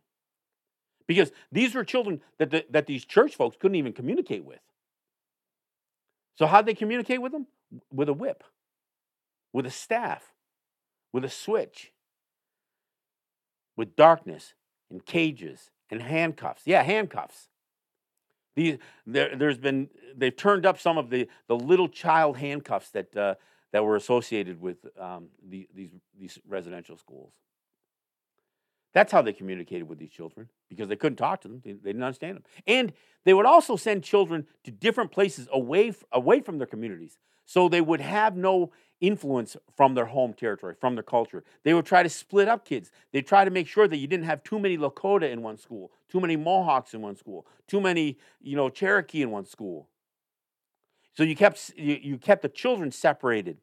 because 1.07 1.31
these 1.51 1.75
were 1.75 1.83
children 1.83 2.21
that 2.37 2.51
the, 2.51 2.65
that 2.69 2.87
these 2.87 3.03
church 3.03 3.35
folks 3.35 3.57
couldn't 3.59 3.75
even 3.75 3.93
communicate 3.93 4.45
with. 4.45 4.59
So 6.35 6.47
how'd 6.47 6.65
they 6.65 6.73
communicate 6.73 7.21
with 7.21 7.31
them? 7.31 7.47
With 7.91 8.09
a 8.09 8.13
whip, 8.13 8.43
with 9.53 9.65
a 9.65 9.71
staff, 9.71 10.33
with 11.11 11.25
a 11.25 11.29
switch, 11.29 11.91
with 13.75 13.95
darkness 13.95 14.53
and 14.89 15.05
cages 15.05 15.71
and 15.89 16.01
handcuffs. 16.01 16.63
Yeah, 16.65 16.83
handcuffs. 16.83 17.49
These, 18.55 18.77
there, 19.05 19.35
has 19.39 19.57
been 19.57 19.89
they've 20.15 20.35
turned 20.35 20.65
up 20.65 20.79
some 20.79 20.97
of 20.97 21.09
the, 21.09 21.27
the 21.47 21.55
little 21.55 21.87
child 21.87 22.37
handcuffs 22.37 22.89
that 22.91 23.15
uh, 23.15 23.35
that 23.71 23.85
were 23.85 23.95
associated 23.95 24.59
with 24.59 24.77
um, 24.99 25.27
the, 25.47 25.67
these 25.73 25.91
these 26.19 26.39
residential 26.47 26.97
schools. 26.97 27.31
That's 28.93 29.11
how 29.11 29.21
they 29.21 29.33
communicated 29.33 29.87
with 29.87 29.99
these 29.99 30.09
children 30.09 30.49
because 30.67 30.87
they 30.89 30.95
couldn't 30.95 31.17
talk 31.17 31.41
to 31.41 31.47
them. 31.47 31.61
They, 31.63 31.73
they, 31.73 31.89
didn't 31.89 32.03
understand 32.03 32.37
them. 32.37 32.43
And 32.65 32.93
they 33.23 33.33
would 33.33 33.45
also 33.45 33.75
send 33.75 34.03
children 34.03 34.47
to 34.63 34.71
different 34.71 35.11
places 35.11 35.47
away, 35.51 35.93
away 36.11 36.41
from 36.41 36.57
their 36.57 36.67
communities 36.67 37.19
so 37.45 37.67
they 37.67 37.81
would 37.81 38.01
have 38.01 38.35
no 38.35 38.71
influence 39.01 39.57
from 39.75 39.95
their 39.95 40.05
home 40.05 40.33
territory, 40.33 40.75
from 40.79 40.95
their 40.95 41.03
culture. 41.03 41.43
They 41.63 41.73
would 41.73 41.85
try 41.85 42.03
to 42.03 42.09
split 42.09 42.47
up 42.47 42.65
kids. 42.65 42.91
They'd 43.11 43.25
try 43.25 43.45
to 43.45 43.51
make 43.51 43.67
sure 43.67 43.87
that 43.87 43.97
you 43.97 44.07
didn't 44.07 44.25
have 44.25 44.43
too 44.43 44.59
many 44.59 44.77
Lakota 44.77 45.31
in 45.31 45.41
one 45.41 45.57
school, 45.57 45.91
too 46.09 46.19
many 46.19 46.35
Mohawks 46.35 46.93
in 46.93 47.01
one 47.01 47.15
school, 47.15 47.47
too 47.67 47.81
many, 47.81 48.17
you 48.41 48.55
know, 48.55 48.69
Cherokee 48.69 49.21
in 49.21 49.31
one 49.31 49.45
school. 49.45 49.87
So 51.15 51.23
you 51.23 51.35
kept 51.35 51.71
you, 51.75 51.97
you 52.01 52.17
kept 52.17 52.43
the 52.43 52.49
children 52.49 52.91
separated. 52.91 53.57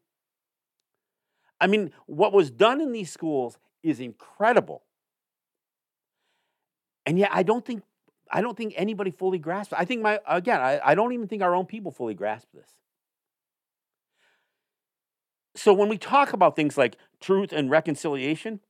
I 1.60 1.66
mean, 1.66 1.92
what 2.06 2.32
was 2.32 2.50
done 2.50 2.80
in 2.80 2.92
these 2.92 3.10
schools 3.12 3.58
is 3.82 4.00
incredible. 4.00 4.82
And 7.06 7.18
yet 7.18 7.30
I 7.32 7.42
don't 7.44 7.64
think 7.64 7.82
I 8.30 8.42
don't 8.42 8.56
think 8.56 8.74
anybody 8.76 9.12
fully 9.12 9.38
grasps. 9.38 9.72
I 9.72 9.84
think 9.84 10.02
my 10.02 10.18
again, 10.28 10.60
I, 10.60 10.80
I 10.84 10.94
don't 10.94 11.12
even 11.12 11.28
think 11.28 11.42
our 11.42 11.54
own 11.54 11.66
people 11.66 11.92
fully 11.92 12.14
grasp 12.14 12.48
this. 12.52 12.68
So 15.54 15.72
when 15.72 15.88
we 15.88 15.96
talk 15.96 16.32
about 16.32 16.54
things 16.54 16.76
like 16.76 16.96
truth 17.20 17.52
and 17.52 17.70
reconciliation, 17.70 18.60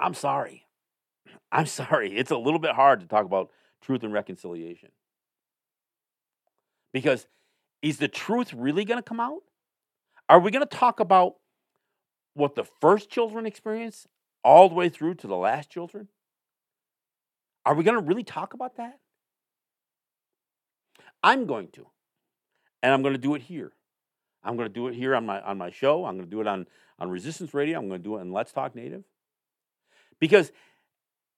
I'm 0.00 0.14
sorry. 0.14 0.66
I'm 1.50 1.66
sorry. 1.66 2.16
It's 2.16 2.30
a 2.30 2.36
little 2.36 2.60
bit 2.60 2.72
hard 2.72 3.00
to 3.00 3.06
talk 3.06 3.24
about 3.24 3.50
truth 3.80 4.04
and 4.04 4.12
reconciliation. 4.12 4.90
Because 6.92 7.26
is 7.80 7.98
the 7.98 8.08
truth 8.08 8.52
really 8.54 8.84
going 8.84 8.98
to 8.98 9.02
come 9.02 9.20
out? 9.20 9.42
Are 10.28 10.38
we 10.38 10.50
going 10.50 10.66
to 10.66 10.76
talk 10.76 11.00
about 11.00 11.34
what 12.34 12.54
the 12.54 12.64
first 12.80 13.10
children 13.10 13.44
experience 13.44 14.06
all 14.44 14.68
the 14.68 14.74
way 14.74 14.88
through 14.88 15.14
to 15.16 15.26
the 15.26 15.36
last 15.36 15.68
children? 15.68 16.08
Are 17.64 17.74
we 17.74 17.84
going 17.84 17.96
to 17.96 18.04
really 18.04 18.24
talk 18.24 18.54
about 18.54 18.76
that? 18.76 18.98
I'm 21.22 21.46
going 21.46 21.68
to. 21.68 21.86
And 22.82 22.92
I'm 22.92 23.02
going 23.02 23.14
to 23.14 23.20
do 23.20 23.34
it 23.34 23.42
here. 23.42 23.72
I'm 24.42 24.56
going 24.56 24.68
to 24.68 24.74
do 24.74 24.88
it 24.88 24.94
here 24.94 25.14
on 25.14 25.24
my 25.24 25.40
on 25.40 25.56
my 25.56 25.70
show. 25.70 26.04
I'm 26.04 26.16
going 26.16 26.28
to 26.28 26.30
do 26.30 26.40
it 26.40 26.46
on 26.46 26.66
on 26.98 27.10
Resistance 27.10 27.54
Radio. 27.54 27.78
I'm 27.78 27.88
going 27.88 28.00
to 28.00 28.04
do 28.04 28.16
it 28.16 28.22
in 28.22 28.32
Let's 28.32 28.52
Talk 28.52 28.74
Native. 28.74 29.04
Because 30.18 30.50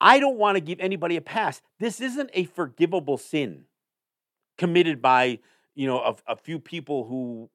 I 0.01 0.19
don't 0.19 0.39
want 0.39 0.57
to 0.57 0.61
give 0.61 0.81
anybody 0.81 1.17
a 1.17 1.21
pass. 1.21 1.61
This 1.79 2.01
isn't 2.01 2.31
a 2.33 2.45
forgivable 2.45 3.19
sin 3.19 3.65
committed 4.57 5.03
by, 5.03 5.41
you 5.75 5.87
know, 5.87 6.01
a, 6.01 6.33
a 6.33 6.37
few 6.37 6.59
people 6.59 7.05
who 7.05 7.51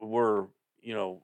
were, 0.00 0.48
you 0.82 0.94
know, 0.94 1.22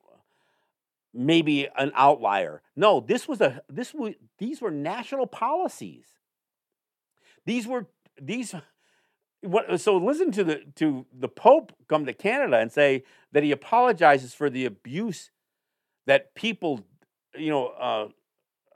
maybe 1.12 1.68
an 1.76 1.92
outlier. 1.94 2.62
No, 2.76 3.00
this 3.00 3.26
was 3.26 3.40
a 3.40 3.62
this 3.68 3.94
was 3.94 4.14
these 4.38 4.60
were 4.60 4.70
national 4.70 5.26
policies. 5.26 6.06
These 7.46 7.66
were 7.66 7.86
these 8.20 8.54
what, 9.42 9.80
so 9.80 9.96
listen 9.96 10.32
to 10.32 10.44
the 10.44 10.62
to 10.76 11.06
the 11.12 11.28
Pope 11.28 11.72
come 11.88 12.04
to 12.06 12.12
Canada 12.12 12.58
and 12.58 12.70
say 12.70 13.04
that 13.32 13.42
he 13.42 13.52
apologizes 13.52 14.34
for 14.34 14.50
the 14.50 14.66
abuse 14.66 15.30
that 16.06 16.34
people, 16.34 16.84
you 17.34 17.50
know, 17.50 17.68
uh, 17.68 18.08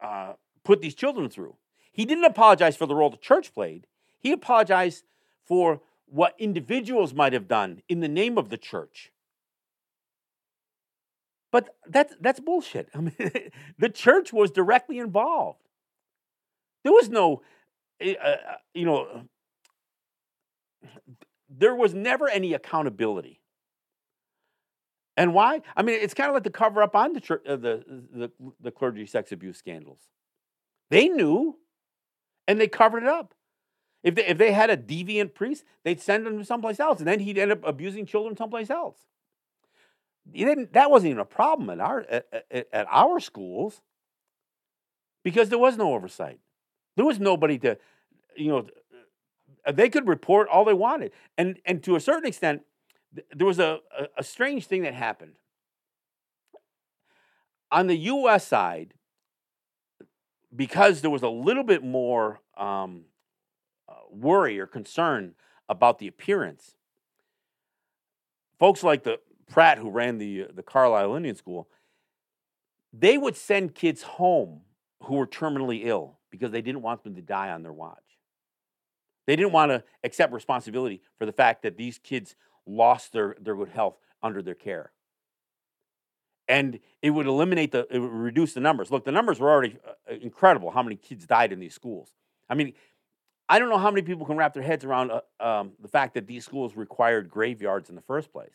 uh, 0.02 0.32
put 0.64 0.80
these 0.80 0.94
children 0.94 1.28
through. 1.28 1.56
He 1.92 2.04
didn't 2.04 2.24
apologize 2.24 2.76
for 2.76 2.86
the 2.86 2.94
role 2.94 3.10
the 3.10 3.16
church 3.16 3.52
played. 3.52 3.86
He 4.18 4.32
apologized 4.32 5.04
for 5.44 5.80
what 6.06 6.34
individuals 6.38 7.12
might 7.12 7.32
have 7.32 7.48
done 7.48 7.82
in 7.88 8.00
the 8.00 8.08
name 8.08 8.38
of 8.38 8.48
the 8.48 8.56
church. 8.56 9.12
But 11.52 11.76
that's 11.86 12.14
that's 12.20 12.40
bullshit. 12.40 12.88
I 12.94 13.00
mean, 13.00 13.12
the 13.78 13.90
church 13.90 14.32
was 14.32 14.50
directly 14.50 14.98
involved. 14.98 15.60
There 16.82 16.92
was 16.92 17.08
no, 17.08 17.42
eh, 18.00 18.14
uh, 18.22 18.26
uh 18.26 18.36
you 18.74 18.84
know, 18.84 19.24
there 21.48 21.74
was 21.74 21.94
never 21.94 22.28
any 22.28 22.52
accountability. 22.54 23.40
And 25.16 25.32
why? 25.32 25.62
I 25.76 25.82
mean, 25.82 25.98
it's 26.00 26.14
kind 26.14 26.28
of 26.28 26.34
like 26.34 26.42
the 26.42 26.50
cover 26.50 26.82
up 26.82 26.96
on 26.96 27.12
the, 27.12 27.40
uh, 27.46 27.56
the, 27.56 27.84
the, 28.12 28.30
the 28.60 28.70
clergy 28.70 29.06
sex 29.06 29.30
abuse 29.30 29.56
scandals. 29.56 30.00
They 30.90 31.08
knew, 31.08 31.58
and 32.48 32.60
they 32.60 32.68
covered 32.68 33.04
it 33.04 33.08
up. 33.08 33.34
If 34.02 34.16
they, 34.16 34.26
if 34.26 34.38
they 34.38 34.52
had 34.52 34.70
a 34.70 34.76
deviant 34.76 35.34
priest, 35.34 35.64
they'd 35.84 36.00
send 36.00 36.26
him 36.26 36.38
to 36.38 36.44
someplace 36.44 36.80
else, 36.80 36.98
and 36.98 37.08
then 37.08 37.20
he'd 37.20 37.38
end 37.38 37.52
up 37.52 37.60
abusing 37.64 38.06
children 38.06 38.36
someplace 38.36 38.70
else. 38.70 38.98
that 40.34 40.90
wasn't 40.90 41.10
even 41.10 41.20
a 41.20 41.24
problem 41.24 41.70
at 41.70 41.80
our, 41.80 42.04
at, 42.10 42.68
at 42.72 42.86
our 42.90 43.20
schools 43.20 43.80
because 45.22 45.48
there 45.48 45.58
was 45.58 45.78
no 45.78 45.94
oversight. 45.94 46.40
There 46.96 47.04
was 47.04 47.18
nobody 47.18 47.58
to, 47.58 47.78
you 48.36 48.48
know, 48.48 48.66
they 49.72 49.88
could 49.88 50.06
report 50.06 50.48
all 50.48 50.64
they 50.64 50.74
wanted. 50.74 51.12
And, 51.38 51.58
and 51.64 51.82
to 51.84 51.96
a 51.96 52.00
certain 52.00 52.26
extent, 52.26 52.62
there 53.34 53.46
was 53.46 53.58
a, 53.58 53.78
a, 53.98 54.06
a 54.18 54.24
strange 54.24 54.66
thing 54.66 54.82
that 54.82 54.94
happened. 54.94 55.34
On 57.70 57.86
the 57.86 57.96
US 57.96 58.46
side, 58.46 58.94
because 60.54 61.00
there 61.00 61.10
was 61.10 61.22
a 61.22 61.28
little 61.28 61.64
bit 61.64 61.82
more 61.82 62.40
um, 62.56 63.04
uh, 63.88 63.94
worry 64.10 64.58
or 64.60 64.66
concern 64.66 65.34
about 65.68 65.98
the 65.98 66.06
appearance, 66.06 66.76
folks 68.58 68.82
like 68.82 69.02
the 69.02 69.18
Pratt, 69.50 69.78
who 69.78 69.90
ran 69.90 70.18
the, 70.18 70.44
uh, 70.44 70.46
the 70.54 70.62
Carlisle 70.62 71.14
Indian 71.16 71.34
School, 71.34 71.68
they 72.92 73.18
would 73.18 73.36
send 73.36 73.74
kids 73.74 74.02
home 74.02 74.60
who 75.02 75.16
were 75.16 75.26
terminally 75.26 75.84
ill 75.84 76.18
because 76.34 76.50
they 76.50 76.62
didn't 76.62 76.82
want 76.82 77.04
them 77.04 77.14
to 77.14 77.22
die 77.22 77.50
on 77.50 77.62
their 77.62 77.72
watch. 77.72 78.02
They 79.26 79.36
didn't 79.36 79.52
want 79.52 79.70
to 79.70 79.84
accept 80.02 80.32
responsibility 80.32 81.00
for 81.16 81.26
the 81.26 81.32
fact 81.32 81.62
that 81.62 81.76
these 81.76 81.98
kids 81.98 82.34
lost 82.66 83.12
their, 83.12 83.36
their 83.40 83.54
good 83.54 83.68
health 83.68 83.96
under 84.20 84.42
their 84.42 84.56
care. 84.56 84.90
And 86.48 86.80
it 87.00 87.10
would 87.10 87.26
eliminate 87.26 87.70
the, 87.70 87.86
it 87.88 88.00
would 88.00 88.10
reduce 88.10 88.52
the 88.52 88.60
numbers. 88.60 88.90
Look, 88.90 89.04
the 89.04 89.12
numbers 89.12 89.38
were 89.38 89.48
already 89.48 89.78
uh, 89.86 90.14
incredible 90.20 90.70
how 90.72 90.82
many 90.82 90.96
kids 90.96 91.24
died 91.24 91.52
in 91.52 91.60
these 91.60 91.72
schools. 91.72 92.10
I 92.50 92.54
mean, 92.54 92.72
I 93.48 93.58
don't 93.58 93.70
know 93.70 93.78
how 93.78 93.90
many 93.90 94.02
people 94.02 94.26
can 94.26 94.36
wrap 94.36 94.54
their 94.54 94.62
heads 94.62 94.84
around 94.84 95.12
uh, 95.12 95.20
um, 95.40 95.72
the 95.80 95.88
fact 95.88 96.14
that 96.14 96.26
these 96.26 96.44
schools 96.44 96.74
required 96.74 97.30
graveyards 97.30 97.88
in 97.88 97.94
the 97.94 98.02
first 98.02 98.32
place. 98.32 98.52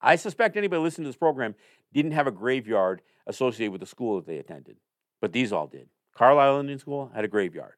I 0.00 0.16
suspect 0.16 0.56
anybody 0.56 0.82
listening 0.82 1.04
to 1.04 1.08
this 1.08 1.16
program 1.16 1.54
didn't 1.92 2.12
have 2.12 2.26
a 2.26 2.32
graveyard 2.32 3.00
associated 3.26 3.72
with 3.72 3.80
the 3.80 3.86
school 3.86 4.16
that 4.16 4.26
they 4.26 4.38
attended, 4.38 4.76
but 5.20 5.32
these 5.32 5.52
all 5.52 5.66
did. 5.66 5.88
Carlisle 6.14 6.60
Indian 6.60 6.78
School 6.78 7.10
had 7.14 7.24
a 7.24 7.28
graveyard. 7.28 7.74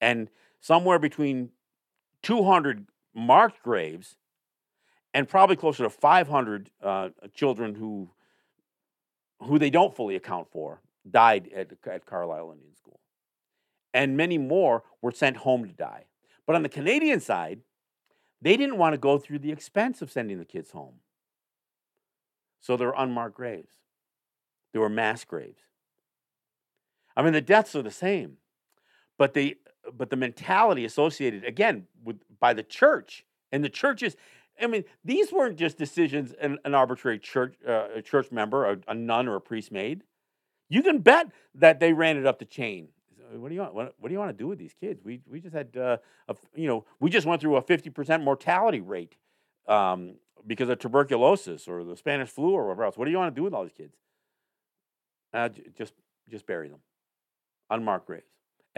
And 0.00 0.30
somewhere 0.60 0.98
between 0.98 1.50
200 2.22 2.86
marked 3.14 3.62
graves 3.62 4.16
and 5.14 5.28
probably 5.28 5.56
closer 5.56 5.84
to 5.84 5.90
500 5.90 6.70
uh, 6.82 7.08
children 7.34 7.74
who 7.74 8.10
who 9.40 9.58
they 9.58 9.70
don't 9.70 9.94
fully 9.94 10.16
account 10.16 10.48
for 10.50 10.80
died 11.08 11.48
at, 11.54 11.72
at 11.86 12.06
Carlisle 12.06 12.52
Indian 12.52 12.74
School. 12.74 12.98
And 13.94 14.16
many 14.16 14.36
more 14.36 14.82
were 15.00 15.12
sent 15.12 15.38
home 15.38 15.64
to 15.64 15.72
die. 15.72 16.06
But 16.44 16.56
on 16.56 16.64
the 16.64 16.68
Canadian 16.68 17.20
side, 17.20 17.60
they 18.42 18.56
didn't 18.56 18.78
want 18.78 18.94
to 18.94 18.98
go 18.98 19.16
through 19.16 19.38
the 19.38 19.52
expense 19.52 20.02
of 20.02 20.10
sending 20.10 20.38
the 20.38 20.44
kids 20.44 20.72
home. 20.72 20.94
So 22.60 22.76
there 22.76 22.88
were 22.88 22.94
unmarked 22.96 23.36
graves. 23.36 23.74
There 24.72 24.80
were 24.80 24.88
mass 24.88 25.24
graves. 25.24 25.62
I 27.18 27.22
mean, 27.22 27.32
the 27.32 27.40
deaths 27.40 27.74
are 27.74 27.82
the 27.82 27.90
same, 27.90 28.36
but 29.18 29.34
the 29.34 29.58
but 29.92 30.08
the 30.08 30.16
mentality 30.16 30.84
associated 30.84 31.44
again 31.44 31.88
with 32.04 32.20
by 32.38 32.54
the 32.54 32.62
church 32.62 33.26
and 33.50 33.64
the 33.64 33.68
churches. 33.68 34.16
I 34.60 34.68
mean, 34.68 34.84
these 35.04 35.32
weren't 35.32 35.56
just 35.56 35.78
decisions 35.78 36.32
an, 36.40 36.58
an 36.64 36.74
arbitrary 36.74 37.18
church 37.18 37.56
uh, 37.66 37.88
a 37.96 38.02
church 38.02 38.30
member, 38.30 38.70
a, 38.70 38.78
a, 38.86 38.94
nun 38.94 39.28
or 39.28 39.34
a 39.34 39.40
priest 39.40 39.72
made. 39.72 40.04
You 40.68 40.82
can 40.82 41.00
bet 41.00 41.26
that 41.56 41.80
they 41.80 41.92
ran 41.92 42.16
it 42.16 42.26
up 42.26 42.38
the 42.38 42.44
chain. 42.44 42.88
What 43.32 43.48
do 43.48 43.54
you 43.54 43.62
want? 43.62 43.74
What, 43.74 43.94
what 43.98 44.08
do 44.08 44.12
you 44.12 44.18
want 44.18 44.36
to 44.36 44.42
do 44.42 44.46
with 44.46 44.60
these 44.60 44.74
kids? 44.78 45.02
We 45.04 45.20
we 45.28 45.40
just 45.40 45.54
had 45.54 45.76
uh, 45.76 45.96
a, 46.28 46.36
you 46.54 46.68
know 46.68 46.84
we 47.00 47.10
just 47.10 47.26
went 47.26 47.40
through 47.40 47.56
a 47.56 47.62
fifty 47.62 47.90
percent 47.90 48.22
mortality 48.22 48.80
rate 48.80 49.16
um, 49.66 50.14
because 50.46 50.68
of 50.68 50.78
tuberculosis 50.78 51.66
or 51.66 51.82
the 51.82 51.96
Spanish 51.96 52.28
flu 52.28 52.52
or 52.52 52.68
whatever 52.68 52.84
else. 52.84 52.96
What 52.96 53.06
do 53.06 53.10
you 53.10 53.18
want 53.18 53.34
to 53.34 53.38
do 53.38 53.42
with 53.42 53.54
all 53.54 53.64
these 53.64 53.72
kids? 53.72 53.96
Uh, 55.34 55.48
just 55.76 55.94
just 56.30 56.46
bury 56.46 56.68
them, 56.68 56.80
unmarked 57.70 58.06
graves 58.06 58.28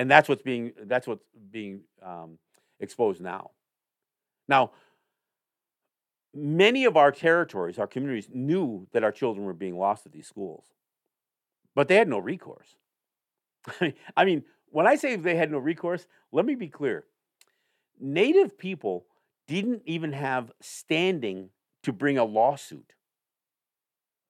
and 0.01 0.11
that's 0.11 0.31
what's 0.31 0.41
being 0.41 0.73
that's 0.85 1.07
what's 1.07 1.27
being 1.51 1.83
um, 2.03 2.39
exposed 2.81 3.21
now. 3.21 3.51
Now, 4.49 4.71
many 6.35 6.87
of 6.87 6.97
our 6.97 7.13
territories, 7.13 7.79
our 7.79 7.87
communities, 7.87 8.31
knew 8.33 8.87
that 8.93 9.05
our 9.05 9.13
children 9.13 9.45
were 9.45 9.53
being 9.53 9.77
lost 9.79 10.07
at 10.07 10.13
these 10.13 10.27
schools, 10.27 10.65
but 11.75 11.87
they 11.87 11.97
had 11.97 12.09
no 12.09 12.19
recourse. 12.19 12.77
I 14.17 14.25
mean, 14.25 14.43
when 14.71 14.87
I 14.87 14.95
say 14.95 15.17
they 15.17 15.37
had 15.37 15.53
no 15.53 15.59
recourse, 15.59 16.07
let 16.33 16.47
me 16.47 16.55
be 16.55 16.69
clear. 16.69 17.05
Native 18.01 18.57
people 18.57 19.05
didn't 19.47 19.83
even 19.85 20.15
have 20.15 20.51
standing 20.63 21.51
to 21.83 21.93
bring 21.93 22.17
a 22.17 22.25
lawsuit 22.25 22.95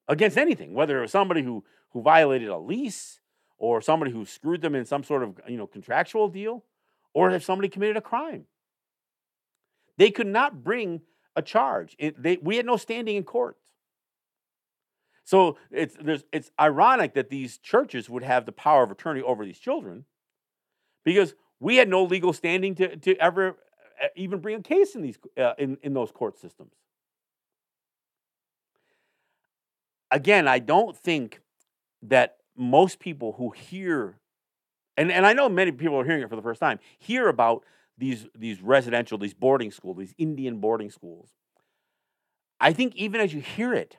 against 0.08 0.36
anything, 0.36 0.74
whether 0.74 0.98
it 0.98 1.02
was 1.02 1.12
somebody 1.12 1.42
who, 1.42 1.62
who 1.90 2.02
violated 2.02 2.48
a 2.48 2.58
lease 2.58 3.19
or 3.60 3.80
somebody 3.80 4.10
who 4.10 4.24
screwed 4.24 4.62
them 4.62 4.74
in 4.74 4.84
some 4.84 5.04
sort 5.04 5.22
of 5.22 5.38
you 5.46 5.56
know 5.56 5.68
contractual 5.68 6.28
deal, 6.28 6.64
or 7.14 7.30
if 7.30 7.44
somebody 7.44 7.68
committed 7.68 7.96
a 7.96 8.00
crime. 8.00 8.46
They 9.96 10.10
could 10.10 10.26
not 10.26 10.64
bring 10.64 11.02
a 11.36 11.42
charge. 11.42 11.94
It, 11.98 12.20
they, 12.20 12.38
we 12.38 12.56
had 12.56 12.66
no 12.66 12.76
standing 12.76 13.16
in 13.16 13.22
court. 13.22 13.56
So 15.24 15.58
it's, 15.70 15.96
it's 16.32 16.50
ironic 16.58 17.14
that 17.14 17.28
these 17.28 17.58
churches 17.58 18.08
would 18.08 18.24
have 18.24 18.46
the 18.46 18.52
power 18.52 18.82
of 18.82 18.90
attorney 18.90 19.20
over 19.20 19.44
these 19.44 19.58
children 19.58 20.06
because 21.04 21.34
we 21.60 21.76
had 21.76 21.88
no 21.88 22.02
legal 22.02 22.32
standing 22.32 22.74
to, 22.76 22.96
to 22.96 23.14
ever 23.16 23.56
even 24.16 24.40
bring 24.40 24.56
a 24.56 24.62
case 24.62 24.94
in, 24.94 25.02
these, 25.02 25.18
uh, 25.38 25.52
in, 25.58 25.76
in 25.82 25.92
those 25.92 26.10
court 26.10 26.38
systems. 26.38 26.72
Again, 30.10 30.48
I 30.48 30.58
don't 30.58 30.96
think 30.96 31.40
that 32.02 32.38
most 32.60 32.98
people 33.00 33.32
who 33.32 33.50
hear, 33.50 34.18
and, 34.96 35.10
and 35.10 35.26
I 35.26 35.32
know 35.32 35.48
many 35.48 35.72
people 35.72 35.98
are 35.98 36.04
hearing 36.04 36.22
it 36.22 36.28
for 36.28 36.36
the 36.36 36.42
first 36.42 36.60
time, 36.60 36.78
hear 36.98 37.28
about 37.28 37.64
these, 37.96 38.26
these 38.38 38.60
residential, 38.60 39.18
these 39.18 39.34
boarding 39.34 39.70
schools, 39.70 39.96
these 39.96 40.14
Indian 40.18 40.58
boarding 40.58 40.90
schools. 40.90 41.30
I 42.60 42.72
think 42.72 42.94
even 42.96 43.20
as 43.20 43.32
you 43.32 43.40
hear 43.40 43.72
it, 43.72 43.96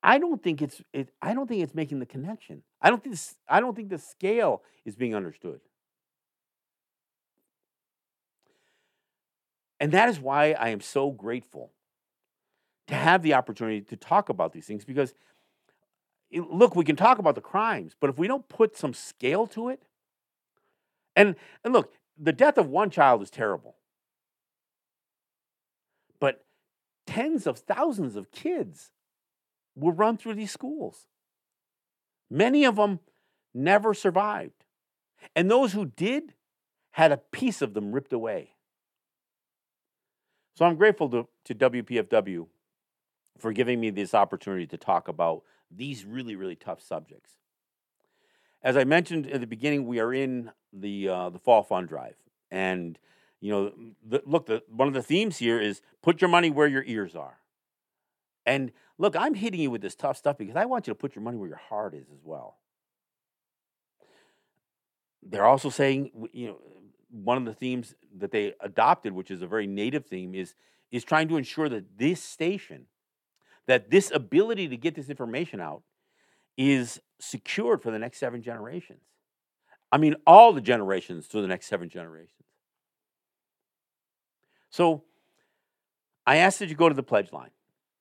I 0.00 0.18
don't 0.18 0.40
think 0.40 0.62
it's 0.62 0.80
it, 0.92 1.10
I 1.20 1.34
don't 1.34 1.48
think 1.48 1.62
it's 1.62 1.74
making 1.74 1.98
the 1.98 2.06
connection. 2.06 2.62
I 2.80 2.90
don't 2.90 3.02
think 3.02 3.14
this, 3.14 3.34
I 3.48 3.58
don't 3.58 3.74
think 3.74 3.88
the 3.88 3.98
scale 3.98 4.62
is 4.84 4.94
being 4.94 5.14
understood. 5.14 5.60
And 9.80 9.90
that 9.92 10.08
is 10.08 10.20
why 10.20 10.52
I 10.52 10.68
am 10.68 10.80
so 10.80 11.10
grateful 11.10 11.72
to 12.86 12.94
have 12.94 13.22
the 13.22 13.34
opportunity 13.34 13.80
to 13.82 13.96
talk 13.96 14.28
about 14.28 14.52
these 14.52 14.66
things 14.66 14.84
because 14.84 15.14
look, 16.32 16.76
we 16.76 16.84
can 16.84 16.96
talk 16.96 17.18
about 17.18 17.34
the 17.34 17.40
crimes, 17.40 17.94
but 17.98 18.10
if 18.10 18.18
we 18.18 18.28
don't 18.28 18.48
put 18.48 18.76
some 18.76 18.94
scale 18.94 19.46
to 19.48 19.68
it, 19.68 19.82
and, 21.16 21.34
and 21.64 21.72
look, 21.72 21.92
the 22.18 22.32
death 22.32 22.58
of 22.58 22.68
one 22.68 22.90
child 22.90 23.22
is 23.22 23.30
terrible. 23.30 23.76
But 26.20 26.44
tens 27.06 27.46
of 27.46 27.58
thousands 27.58 28.16
of 28.16 28.30
kids 28.30 28.90
were 29.74 29.92
run 29.92 30.16
through 30.16 30.34
these 30.34 30.52
schools. 30.52 31.06
Many 32.30 32.64
of 32.64 32.76
them 32.76 33.00
never 33.54 33.94
survived. 33.94 34.64
And 35.34 35.50
those 35.50 35.72
who 35.72 35.86
did 35.86 36.34
had 36.92 37.12
a 37.12 37.16
piece 37.16 37.62
of 37.62 37.74
them 37.74 37.92
ripped 37.92 38.12
away. 38.12 38.50
So 40.56 40.64
I'm 40.64 40.76
grateful 40.76 41.08
to, 41.10 41.28
to 41.44 41.54
WPFW 41.54 42.46
for 43.38 43.52
giving 43.52 43.78
me 43.80 43.90
this 43.90 44.14
opportunity 44.14 44.66
to 44.66 44.76
talk 44.76 45.06
about 45.06 45.42
these 45.70 46.04
really, 46.04 46.36
really 46.36 46.56
tough 46.56 46.80
subjects. 46.80 47.32
As 48.62 48.76
I 48.76 48.84
mentioned 48.84 49.28
at 49.28 49.40
the 49.40 49.46
beginning, 49.46 49.86
we 49.86 50.00
are 50.00 50.12
in 50.12 50.50
the 50.72 51.08
uh, 51.08 51.30
the 51.30 51.38
fall 51.38 51.62
fund 51.62 51.88
drive, 51.88 52.16
and 52.50 52.98
you 53.40 53.52
know, 53.52 53.72
the, 54.04 54.22
look, 54.26 54.46
the, 54.46 54.62
one 54.68 54.88
of 54.88 54.94
the 54.94 55.02
themes 55.02 55.38
here 55.38 55.60
is 55.60 55.80
put 56.02 56.20
your 56.20 56.28
money 56.28 56.50
where 56.50 56.66
your 56.66 56.82
ears 56.84 57.14
are. 57.14 57.38
And 58.44 58.72
look, 58.96 59.14
I'm 59.14 59.34
hitting 59.34 59.60
you 59.60 59.70
with 59.70 59.80
this 59.82 59.94
tough 59.94 60.16
stuff 60.16 60.38
because 60.38 60.56
I 60.56 60.64
want 60.64 60.86
you 60.86 60.92
to 60.92 60.98
put 60.98 61.14
your 61.14 61.22
money 61.22 61.36
where 61.36 61.48
your 61.48 61.58
heart 61.58 61.94
is 61.94 62.06
as 62.12 62.24
well. 62.24 62.56
They're 65.22 65.44
also 65.44 65.70
saying, 65.70 66.10
you 66.32 66.48
know, 66.48 66.58
one 67.10 67.36
of 67.36 67.44
the 67.44 67.54
themes 67.54 67.94
that 68.16 68.32
they 68.32 68.54
adopted, 68.60 69.12
which 69.12 69.30
is 69.30 69.42
a 69.42 69.46
very 69.46 69.66
native 69.66 70.06
theme, 70.06 70.34
is 70.34 70.54
is 70.90 71.04
trying 71.04 71.28
to 71.28 71.36
ensure 71.36 71.68
that 71.68 71.98
this 71.98 72.22
station, 72.22 72.86
that 73.68 73.90
this 73.90 74.10
ability 74.12 74.66
to 74.68 74.76
get 74.76 74.96
this 74.96 75.08
information 75.08 75.60
out, 75.60 75.82
is 76.56 77.00
secured 77.20 77.82
for 77.82 77.92
the 77.92 77.98
next 77.98 78.18
seven 78.18 78.42
generations. 78.42 79.02
I 79.92 79.98
mean, 79.98 80.16
all 80.26 80.52
the 80.52 80.60
generations 80.60 81.26
through 81.26 81.42
the 81.42 81.48
next 81.48 81.66
seven 81.66 81.88
generations. 81.88 82.32
So, 84.70 85.04
I 86.26 86.36
ask 86.36 86.58
that 86.58 86.68
you 86.68 86.74
go 86.74 86.88
to 86.88 86.94
the 86.94 87.02
pledge 87.02 87.32
line 87.32 87.50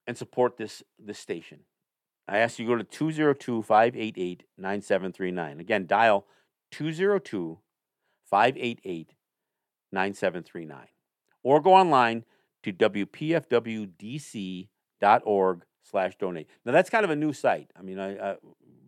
and 0.07 0.17
support 0.17 0.57
this 0.57 0.83
this 0.97 1.19
station. 1.19 1.59
I 2.27 2.39
ask 2.39 2.59
you 2.59 2.65
to 2.65 2.71
go 2.71 2.77
to 2.77 2.83
202 2.83 3.61
588 3.61 4.43
9739. 4.57 5.59
Again, 5.59 5.85
dial 5.85 6.25
202 6.71 7.59
588 8.25 9.13
9739. 9.91 10.87
Or 11.43 11.61
go 11.61 11.73
online 11.73 12.25
to 12.63 12.73
WPFWDC.org 15.01 15.63
slash 15.83 16.17
donate. 16.17 16.47
Now, 16.65 16.71
that's 16.71 16.89
kind 16.89 17.05
of 17.05 17.11
a 17.11 17.15
new 17.15 17.33
site. 17.33 17.69
I 17.77 17.81
mean, 17.81 17.99
I, 17.99 18.37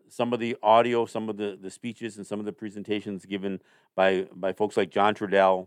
some 0.08 0.32
of 0.32 0.38
the 0.38 0.56
audio, 0.62 1.06
some 1.06 1.28
of 1.28 1.36
the, 1.36 1.58
the 1.61 1.70
speeches, 1.70 2.16
and 2.16 2.24
some 2.26 2.38
of 2.38 2.46
the 2.46 2.52
presentations 2.52 3.24
given 3.24 3.61
by, 3.96 4.28
by 4.32 4.52
folks 4.52 4.76
like 4.76 4.90
John 4.90 5.14
Trudell, 5.14 5.66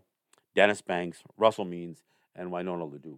Dennis 0.56 0.82
Banks, 0.82 1.24
Russell 1.38 1.66
Means, 1.66 2.04
and 2.36 2.52
Winona 2.52 2.86
LaDuke. 2.86 3.18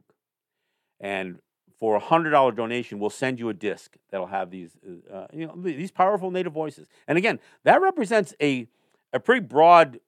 And 0.99 1.39
for 1.79 1.95
a 1.95 1.99
hundred 1.99 2.31
dollar 2.31 2.51
donation, 2.51 2.99
we'll 2.99 3.09
send 3.09 3.39
you 3.39 3.49
a 3.49 3.53
disc 3.53 3.95
that'll 4.09 4.27
have 4.27 4.49
these, 4.49 4.71
uh, 4.87 5.13
uh 5.13 5.27
you 5.33 5.45
know, 5.47 5.53
these 5.57 5.91
powerful 5.91 6.31
Native 6.31 6.53
voices. 6.53 6.87
And 7.07 7.17
again, 7.17 7.39
that 7.63 7.81
represents 7.81 8.33
a 8.41 8.67
a 9.13 9.19
pretty 9.19 9.45
broad. 9.45 9.99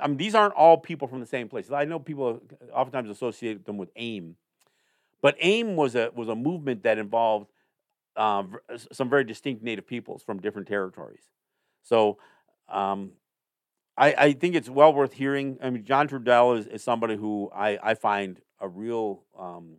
I 0.00 0.08
mean, 0.08 0.16
these 0.16 0.34
aren't 0.34 0.54
all 0.54 0.78
people 0.78 1.06
from 1.06 1.20
the 1.20 1.26
same 1.26 1.48
place. 1.48 1.70
I 1.70 1.84
know 1.84 1.98
people 1.98 2.40
oftentimes 2.72 3.08
associate 3.08 3.64
them 3.64 3.76
with 3.76 3.90
AIM, 3.94 4.36
but 5.22 5.36
AIM 5.40 5.76
was 5.76 5.94
a 5.94 6.10
was 6.14 6.28
a 6.28 6.34
movement 6.34 6.82
that 6.82 6.98
involved 6.98 7.50
um, 8.16 8.56
some 8.92 9.08
very 9.08 9.24
distinct 9.24 9.62
Native 9.62 9.86
peoples 9.86 10.22
from 10.22 10.40
different 10.40 10.66
territories. 10.66 11.22
So 11.82 12.18
um, 12.68 13.12
I, 13.98 14.14
I, 14.18 14.32
think 14.32 14.54
it's 14.54 14.68
well 14.68 14.92
worth 14.92 15.14
hearing. 15.14 15.58
I 15.62 15.70
mean, 15.70 15.84
John 15.84 16.08
Trudell 16.08 16.58
is, 16.58 16.66
is 16.66 16.82
somebody 16.82 17.16
who 17.16 17.50
I, 17.54 17.78
I 17.82 17.94
find 17.94 18.40
a 18.60 18.68
real 18.68 19.22
um, 19.38 19.76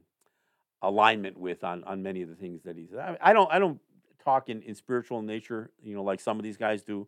alignment 0.81 1.37
with 1.37 1.63
on, 1.63 1.83
on 1.83 2.01
many 2.01 2.21
of 2.21 2.29
the 2.29 2.35
things 2.35 2.63
that 2.63 2.77
he 2.77 2.87
says. 2.87 2.97
I, 2.99 3.17
I 3.21 3.33
don't 3.33 3.51
I 3.51 3.59
don't 3.59 3.79
talk 4.23 4.49
in, 4.49 4.61
in 4.63 4.75
spiritual 4.75 5.21
nature, 5.21 5.71
you 5.81 5.95
know, 5.95 6.03
like 6.03 6.19
some 6.19 6.37
of 6.37 6.43
these 6.43 6.57
guys 6.57 6.83
do, 6.83 7.07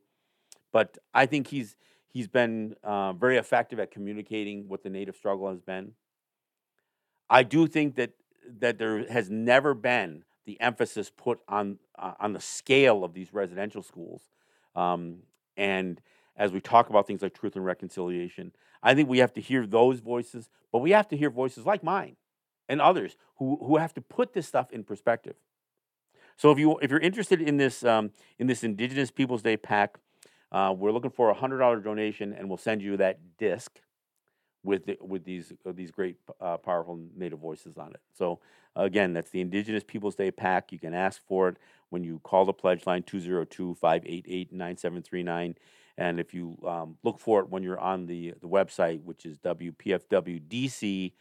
but 0.71 0.97
I 1.13 1.25
think 1.25 1.47
he's 1.47 1.75
he's 2.07 2.27
been 2.27 2.75
uh, 2.83 3.13
very 3.13 3.37
effective 3.37 3.79
at 3.79 3.91
communicating 3.91 4.67
what 4.67 4.83
the 4.83 4.89
Native 4.89 5.15
struggle 5.15 5.49
has 5.49 5.61
been. 5.61 5.93
I 7.29 7.43
do 7.43 7.67
think 7.67 7.95
that 7.95 8.11
that 8.59 8.77
there 8.77 9.07
has 9.11 9.29
never 9.29 9.73
been 9.73 10.23
the 10.45 10.59
emphasis 10.61 11.11
put 11.15 11.39
on 11.47 11.77
uh, 11.97 12.13
on 12.19 12.33
the 12.33 12.39
scale 12.39 13.03
of 13.03 13.13
these 13.13 13.33
residential 13.33 13.83
schools. 13.83 14.23
Um, 14.75 15.23
and 15.57 15.99
as 16.39 16.53
we 16.53 16.61
talk 16.61 16.89
about 16.89 17.05
things 17.05 17.21
like 17.21 17.35
truth 17.35 17.55
and 17.55 17.65
reconciliation, 17.65 18.53
I 18.81 18.95
think 18.95 19.09
we 19.09 19.19
have 19.19 19.33
to 19.33 19.41
hear 19.41 19.67
those 19.67 19.99
voices, 19.99 20.49
but 20.71 20.79
we 20.79 20.91
have 20.91 21.09
to 21.09 21.17
hear 21.17 21.29
voices 21.29 21.65
like 21.65 21.83
mine 21.83 22.15
and 22.69 22.81
others 22.81 23.17
who, 23.37 23.59
who 23.61 23.75
have 23.77 23.93
to 23.95 24.01
put 24.01 24.33
this 24.33 24.47
stuff 24.47 24.71
in 24.71 24.85
perspective. 24.85 25.35
So 26.37 26.51
if 26.51 26.57
you 26.57 26.79
if 26.79 26.89
you're 26.89 27.01
interested 27.01 27.41
in 27.41 27.57
this 27.57 27.83
um, 27.83 28.11
in 28.39 28.47
this 28.47 28.63
Indigenous 28.63 29.11
Peoples 29.11 29.41
Day 29.41 29.57
pack, 29.57 29.97
uh, 30.53 30.73
we're 30.75 30.93
looking 30.93 31.11
for 31.11 31.29
a 31.29 31.33
hundred 31.33 31.57
dollar 31.57 31.81
donation, 31.81 32.31
and 32.31 32.47
we'll 32.47 32.57
send 32.57 32.81
you 32.81 32.95
that 32.95 33.19
disc 33.37 33.81
with 34.63 34.85
the, 34.85 34.97
with 35.01 35.25
these 35.25 35.51
uh, 35.65 35.73
these 35.73 35.91
great 35.91 36.15
uh, 36.39 36.55
powerful 36.55 36.97
native 37.13 37.39
voices 37.39 37.77
on 37.77 37.89
it. 37.89 37.99
So 38.17 38.39
again, 38.77 39.11
that's 39.11 39.31
the 39.31 39.41
Indigenous 39.41 39.83
Peoples 39.83 40.15
Day 40.15 40.31
pack. 40.31 40.71
You 40.71 40.79
can 40.79 40.93
ask 40.93 41.21
for 41.27 41.49
it 41.49 41.57
when 41.89 42.05
you 42.05 42.19
call 42.19 42.45
the 42.45 42.53
pledge 42.53 42.87
line 42.87 43.03
202-588-9739 43.03 45.55
and 45.99 46.19
if 46.19 46.33
you 46.33 46.57
um, 46.65 46.97
look 47.03 47.19
for 47.19 47.41
it 47.41 47.49
when 47.49 47.61
you're 47.61 47.79
on 47.79 48.05
the 48.05 48.33
the 48.41 48.47
website 48.47 49.03
which 49.03 49.25
is 49.25 49.37
wpfwdc.org 49.39 51.11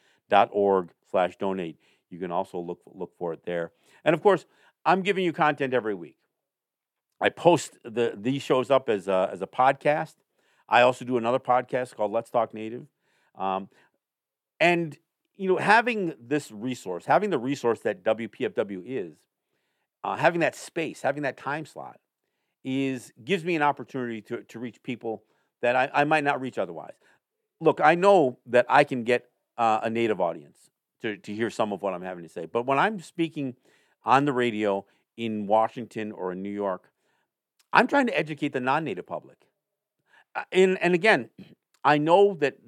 slash 1.11 1.37
donate 1.37 1.79
you 2.11 2.19
can 2.19 2.31
also 2.31 2.59
look 2.59 2.81
look 2.87 3.13
for 3.19 3.33
it 3.33 3.45
there. 3.45 3.73
And 4.05 4.15
of 4.15 4.23
course 4.23 4.47
i'm 4.85 5.03
giving 5.03 5.25
you 5.25 5.33
content 5.33 5.75
every 5.75 5.95
week. 5.95 6.17
I 7.21 7.29
post 7.31 7.79
the 7.83 8.15
these 8.17 8.43
shows 8.43 8.71
up 8.71 8.89
as 8.89 9.09
a, 9.09 9.29
as 9.33 9.43
a 9.43 9.47
podcast. 9.47 10.15
I 10.69 10.83
also 10.83 11.05
do 11.05 11.17
another 11.17 11.41
podcast 11.41 11.97
called 11.97 12.13
Let's 12.13 12.31
Talk 12.31 12.55
Native, 12.55 12.87
um, 13.37 13.69
and 14.61 14.97
you 15.37 15.49
know, 15.49 15.57
having 15.57 16.15
this 16.21 16.51
resource, 16.51 17.07
having 17.07 17.31
the 17.31 17.39
resource 17.39 17.81
that 17.81 18.03
WPFW 18.03 18.83
is, 18.85 19.17
uh, 20.03 20.17
having 20.17 20.41
that 20.41 20.57
space, 20.57 21.01
having 21.03 21.23
that 21.23 21.37
time 21.37 21.65
slot, 21.65 22.01
is 22.65 23.13
gives 23.25 23.45
me 23.45 23.57
an 23.57 23.63
opportunity 23.63 24.21
to 24.23 24.43
to 24.43 24.59
reach 24.59 24.83
people 24.83 25.23
that 25.63 25.77
I, 25.77 25.91
I 25.93 26.05
might 26.05 26.25
not 26.25 26.41
reach 26.41 26.59
otherwise. 26.59 26.95
Look, 27.61 27.81
I 27.83 27.95
know 27.95 28.39
that 28.47 28.67
I 28.69 28.85
can 28.85 29.05
get 29.05 29.29
uh, 29.57 29.81
a 29.83 29.91
native 29.91 30.21
audience 30.21 30.71
to, 31.03 31.17
to 31.17 31.35
hear 31.35 31.51
some 31.51 31.73
of 31.73 31.83
what 31.83 31.95
I'm 31.95 32.03
having 32.03 32.23
to 32.23 32.29
say, 32.29 32.47
but 32.47 32.67
when 32.67 32.79
I'm 32.79 33.01
speaking 33.01 33.57
on 34.05 34.25
the 34.25 34.33
radio 34.33 34.85
in 35.17 35.47
Washington 35.47 36.13
or 36.13 36.33
in 36.33 36.43
New 36.43 36.53
York, 36.53 36.91
I'm 37.73 37.87
trying 37.87 38.07
to 38.07 38.17
educate 38.17 38.53
the 38.53 38.61
non-native 38.61 39.07
public. 39.07 39.39
Uh, 40.35 40.45
and 40.53 40.79
and 40.83 40.95
again, 40.95 41.31
I 41.85 41.99
know 41.99 42.35
that 42.35 42.59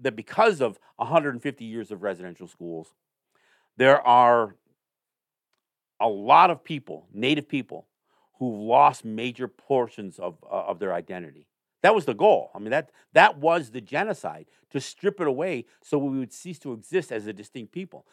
that 0.00 0.16
because 0.16 0.60
of 0.60 0.78
150 0.96 1.64
years 1.64 1.90
of 1.90 2.02
residential 2.02 2.46
schools, 2.46 2.94
there 3.76 4.00
are 4.06 4.54
a 6.00 6.08
lot 6.08 6.50
of 6.50 6.62
people, 6.62 7.06
native 7.12 7.48
people, 7.48 7.86
who've 8.38 8.58
lost 8.58 9.04
major 9.04 9.48
portions 9.48 10.18
of 10.18 10.36
uh, 10.44 10.64
of 10.66 10.78
their 10.78 10.92
identity. 10.92 11.48
That 11.82 11.94
was 11.94 12.06
the 12.06 12.14
goal. 12.14 12.50
I 12.54 12.58
mean 12.58 12.70
that 12.70 12.90
that 13.12 13.38
was 13.38 13.70
the 13.70 13.80
genocide 13.80 14.46
to 14.70 14.80
strip 14.80 15.20
it 15.20 15.26
away 15.26 15.66
so 15.82 15.98
we 15.98 16.18
would 16.18 16.32
cease 16.32 16.58
to 16.60 16.72
exist 16.72 17.12
as 17.12 17.26
a 17.26 17.32
distinct 17.32 17.72
people. 17.72 18.06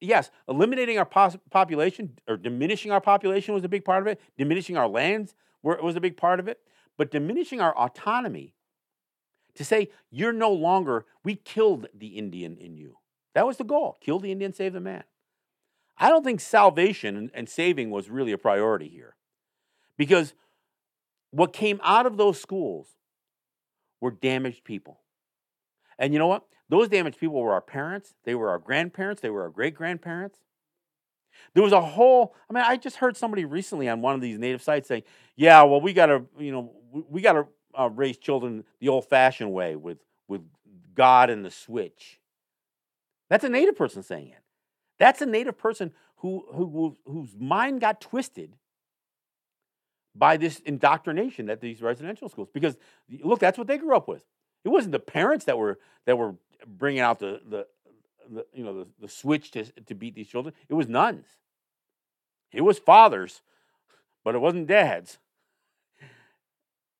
Yes, 0.00 0.30
eliminating 0.48 0.98
our 0.98 1.06
pos- 1.06 1.38
population 1.50 2.18
or 2.28 2.36
diminishing 2.36 2.92
our 2.92 3.00
population 3.00 3.54
was 3.54 3.64
a 3.64 3.68
big 3.68 3.84
part 3.84 4.02
of 4.02 4.06
it. 4.06 4.20
Diminishing 4.36 4.76
our 4.76 4.88
lands 4.88 5.34
were, 5.62 5.80
was 5.82 5.96
a 5.96 6.00
big 6.00 6.16
part 6.16 6.38
of 6.38 6.48
it. 6.48 6.60
But 6.98 7.10
diminishing 7.10 7.60
our 7.60 7.76
autonomy 7.76 8.54
to 9.54 9.64
say 9.64 9.88
you're 10.10 10.32
no 10.32 10.52
longer, 10.52 11.06
we 11.24 11.34
killed 11.34 11.88
the 11.94 12.08
Indian 12.08 12.56
in 12.58 12.76
you. 12.76 12.98
That 13.34 13.46
was 13.46 13.56
the 13.56 13.64
goal 13.64 13.98
kill 14.00 14.20
the 14.20 14.32
Indian, 14.32 14.52
save 14.52 14.72
the 14.72 14.80
man. 14.80 15.04
I 15.98 16.10
don't 16.10 16.24
think 16.24 16.40
salvation 16.40 17.16
and, 17.16 17.30
and 17.34 17.48
saving 17.48 17.90
was 17.90 18.08
really 18.08 18.32
a 18.32 18.38
priority 18.38 18.88
here 18.88 19.15
because 19.96 20.34
what 21.30 21.52
came 21.52 21.80
out 21.82 22.06
of 22.06 22.16
those 22.16 22.40
schools 22.40 22.86
were 24.00 24.10
damaged 24.10 24.64
people. 24.64 25.00
And 25.98 26.12
you 26.12 26.18
know 26.18 26.26
what? 26.26 26.44
Those 26.68 26.88
damaged 26.88 27.18
people 27.18 27.40
were 27.40 27.52
our 27.52 27.60
parents, 27.60 28.14
they 28.24 28.34
were 28.34 28.50
our 28.50 28.58
grandparents, 28.58 29.22
they 29.22 29.30
were 29.30 29.42
our 29.42 29.50
great 29.50 29.74
grandparents. 29.74 30.38
There 31.54 31.62
was 31.62 31.72
a 31.72 31.80
whole, 31.80 32.34
I 32.48 32.52
mean, 32.52 32.64
I 32.66 32.76
just 32.76 32.96
heard 32.96 33.16
somebody 33.16 33.44
recently 33.44 33.88
on 33.88 34.00
one 34.00 34.14
of 34.14 34.20
these 34.20 34.38
native 34.38 34.62
sites 34.62 34.88
saying, 34.88 35.02
yeah, 35.36 35.62
well, 35.62 35.80
we 35.80 35.92
got 35.92 36.06
to, 36.06 36.24
you 36.38 36.50
know, 36.50 36.72
we, 37.08 37.20
got 37.20 37.34
to 37.34 37.46
uh, 37.78 37.90
raise 37.90 38.16
children 38.16 38.64
the 38.80 38.88
old 38.88 39.06
fashioned 39.08 39.52
way 39.52 39.76
with, 39.76 39.98
with 40.28 40.42
God 40.94 41.30
and 41.30 41.44
the 41.44 41.50
switch. 41.50 42.20
That's 43.28 43.44
a 43.44 43.48
native 43.48 43.76
person 43.76 44.02
saying 44.02 44.28
it. 44.28 44.42
That's 44.98 45.20
a 45.20 45.26
native 45.26 45.58
person 45.58 45.92
who, 46.16 46.44
who, 46.52 46.96
whose 47.04 47.36
mind 47.38 47.82
got 47.82 48.00
twisted 48.00 48.54
by 50.16 50.36
this 50.36 50.60
indoctrination 50.60 51.50
at 51.50 51.60
these 51.60 51.82
residential 51.82 52.28
schools. 52.28 52.48
Because 52.52 52.76
look, 53.22 53.40
that's 53.40 53.58
what 53.58 53.66
they 53.66 53.78
grew 53.78 53.96
up 53.96 54.08
with. 54.08 54.24
It 54.64 54.68
wasn't 54.68 54.92
the 54.92 54.98
parents 54.98 55.44
that 55.44 55.58
were 55.58 55.78
that 56.06 56.16
were 56.16 56.34
bringing 56.66 57.00
out 57.00 57.18
the 57.18 57.40
the, 57.48 57.66
the 58.28 58.46
you 58.52 58.64
know 58.64 58.84
the, 58.84 58.90
the 59.00 59.08
switch 59.08 59.50
to 59.52 59.64
to 59.64 59.94
beat 59.94 60.14
these 60.14 60.28
children. 60.28 60.54
It 60.68 60.74
was 60.74 60.88
nuns. 60.88 61.26
It 62.52 62.62
was 62.62 62.78
fathers, 62.78 63.42
but 64.24 64.34
it 64.34 64.38
wasn't 64.38 64.66
dads. 64.66 65.18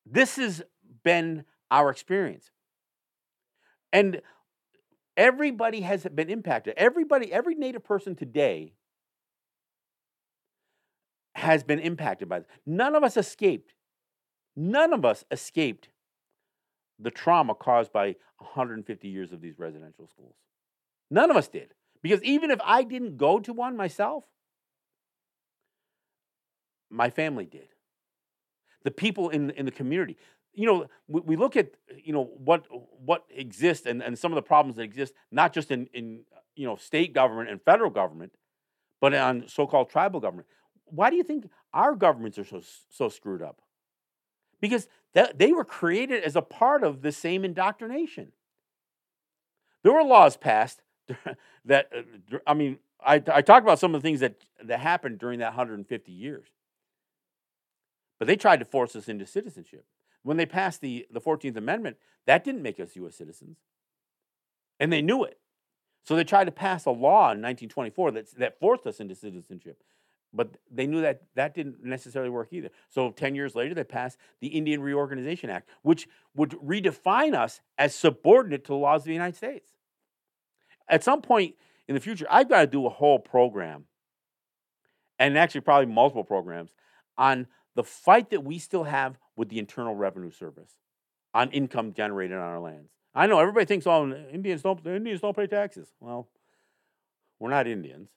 This 0.05 0.35
has 0.37 0.63
been 1.03 1.45
our 1.69 1.89
experience. 1.89 2.51
And 3.91 4.21
everybody 5.15 5.81
has 5.81 6.03
been 6.03 6.29
impacted. 6.29 6.75
Everybody, 6.77 7.31
every 7.31 7.55
native 7.55 7.83
person 7.83 8.15
today 8.15 8.73
has 11.37 11.63
been 11.63 11.77
impacted 11.77 12.27
by 12.27 12.39
this. 12.39 12.47
None 12.65 12.95
of 12.95 13.03
us 13.03 13.15
escaped. 13.15 13.73
None 14.55 14.91
of 14.91 15.05
us 15.05 15.23
escaped 15.29 15.89
the 16.97 17.11
trauma 17.11 17.53
caused 17.53 17.93
by 17.93 18.15
150 18.39 19.07
years 19.07 19.31
of 19.31 19.39
these 19.39 19.59
residential 19.59 20.07
schools. 20.07 20.33
None 21.11 21.29
of 21.29 21.37
us 21.37 21.47
did. 21.47 21.75
Because 22.01 22.23
even 22.23 22.49
if 22.49 22.59
I 22.65 22.81
didn't 22.81 23.17
go 23.17 23.39
to 23.39 23.53
one 23.53 23.77
myself, 23.77 24.23
my 26.89 27.11
family 27.11 27.45
did. 27.45 27.67
The 28.83 28.89
people 28.89 29.29
in, 29.29 29.51
in 29.51 29.65
the 29.65 29.71
community. 29.71 30.17
You 30.55 30.65
know, 30.65 30.87
we, 31.07 31.21
we 31.21 31.35
look 31.35 31.55
at, 31.55 31.69
you 32.03 32.13
know, 32.13 32.31
what 32.37 32.65
what 32.97 33.25
exists 33.29 33.85
and, 33.85 34.01
and 34.01 34.17
some 34.17 34.31
of 34.31 34.37
the 34.37 34.41
problems 34.41 34.77
that 34.77 34.83
exist, 34.83 35.13
not 35.31 35.53
just 35.53 35.69
in, 35.69 35.87
in 35.93 36.21
you 36.55 36.65
know 36.65 36.77
state 36.77 37.13
government 37.13 37.51
and 37.51 37.61
federal 37.61 37.91
government, 37.91 38.33
but 38.99 39.13
on 39.13 39.47
so-called 39.47 39.91
tribal 39.91 40.19
government 40.19 40.47
why 40.89 41.09
do 41.09 41.15
you 41.15 41.23
think 41.23 41.49
our 41.73 41.95
governments 41.95 42.37
are 42.37 42.45
so 42.45 42.61
so 42.89 43.09
screwed 43.09 43.41
up? 43.41 43.61
Because 44.59 44.87
that, 45.13 45.37
they 45.37 45.51
were 45.51 45.65
created 45.65 46.23
as 46.23 46.35
a 46.35 46.41
part 46.41 46.83
of 46.83 47.01
the 47.01 47.11
same 47.11 47.45
indoctrination. 47.45 48.31
There 49.83 49.93
were 49.93 50.03
laws 50.03 50.37
passed 50.37 50.81
that 51.65 51.91
uh, 51.95 52.37
I 52.45 52.53
mean, 52.53 52.79
I, 52.99 53.15
I 53.15 53.41
talked 53.41 53.65
about 53.65 53.79
some 53.79 53.93
of 53.93 54.01
the 54.01 54.07
things 54.07 54.19
that 54.19 54.35
that 54.63 54.79
happened 54.79 55.19
during 55.19 55.39
that 55.39 55.49
150 55.49 56.11
years. 56.11 56.47
But 58.19 58.27
they 58.27 58.35
tried 58.35 58.59
to 58.59 58.65
force 58.65 58.95
us 58.95 59.07
into 59.07 59.25
citizenship. 59.25 59.85
When 60.23 60.37
they 60.37 60.45
passed 60.45 60.81
the, 60.81 61.05
the 61.11 61.21
14th 61.21 61.55
Amendment, 61.55 61.97
that 62.25 62.43
didn't 62.43 62.63
make 62.63 62.79
us 62.79 62.95
U.S. 62.95 63.15
citizens. 63.15 63.57
And 64.79 64.91
they 64.91 65.01
knew 65.01 65.23
it. 65.23 65.39
So 66.03 66.15
they 66.15 66.23
tried 66.23 66.45
to 66.45 66.51
pass 66.51 66.85
a 66.85 66.91
law 66.91 67.31
in 67.31 67.41
1924 67.41 68.11
that, 68.11 68.35
that 68.37 68.59
forced 68.59 68.87
us 68.87 68.99
into 68.99 69.13
citizenship. 69.13 69.83
But 70.33 70.49
they 70.69 70.87
knew 70.87 71.01
that 71.01 71.21
that 71.35 71.55
didn't 71.55 71.83
necessarily 71.83 72.29
work 72.29 72.49
either. 72.51 72.69
So 72.89 73.11
10 73.11 73.33
years 73.33 73.55
later, 73.55 73.73
they 73.73 73.83
passed 73.83 74.17
the 74.41 74.47
Indian 74.47 74.81
Reorganization 74.81 75.49
Act, 75.49 75.69
which 75.81 76.07
would 76.35 76.51
redefine 76.51 77.33
us 77.33 77.61
as 77.77 77.95
subordinate 77.95 78.65
to 78.65 78.73
the 78.73 78.77
laws 78.77 79.01
of 79.01 79.05
the 79.05 79.13
United 79.13 79.35
States. 79.35 79.71
At 80.89 81.03
some 81.03 81.21
point 81.21 81.55
in 81.87 81.95
the 81.95 82.01
future, 82.01 82.27
I've 82.29 82.49
got 82.49 82.61
to 82.61 82.67
do 82.67 82.85
a 82.85 82.89
whole 82.89 83.19
program, 83.19 83.85
and 85.17 85.37
actually 85.37 85.61
probably 85.61 85.91
multiple 85.91 86.23
programs, 86.23 86.71
on 87.17 87.47
the 87.75 87.83
fight 87.83 88.29
that 88.31 88.43
we 88.43 88.59
still 88.59 88.83
have 88.83 89.17
with 89.35 89.49
the 89.49 89.59
Internal 89.59 89.95
Revenue 89.95 90.31
Service 90.31 90.73
on 91.33 91.51
income 91.51 91.93
generated 91.93 92.37
on 92.37 92.43
our 92.43 92.59
lands. 92.59 92.91
I 93.13 93.27
know 93.27 93.39
everybody 93.39 93.65
thinks, 93.65 93.87
oh, 93.87 94.11
Indians 94.31 94.61
don't, 94.61 94.85
Indians 94.85 95.21
don't 95.21 95.35
pay 95.35 95.47
taxes. 95.47 95.93
Well, 95.99 96.27
we're 97.39 97.49
not 97.49 97.67
Indians. 97.67 98.09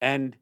And 0.00 0.36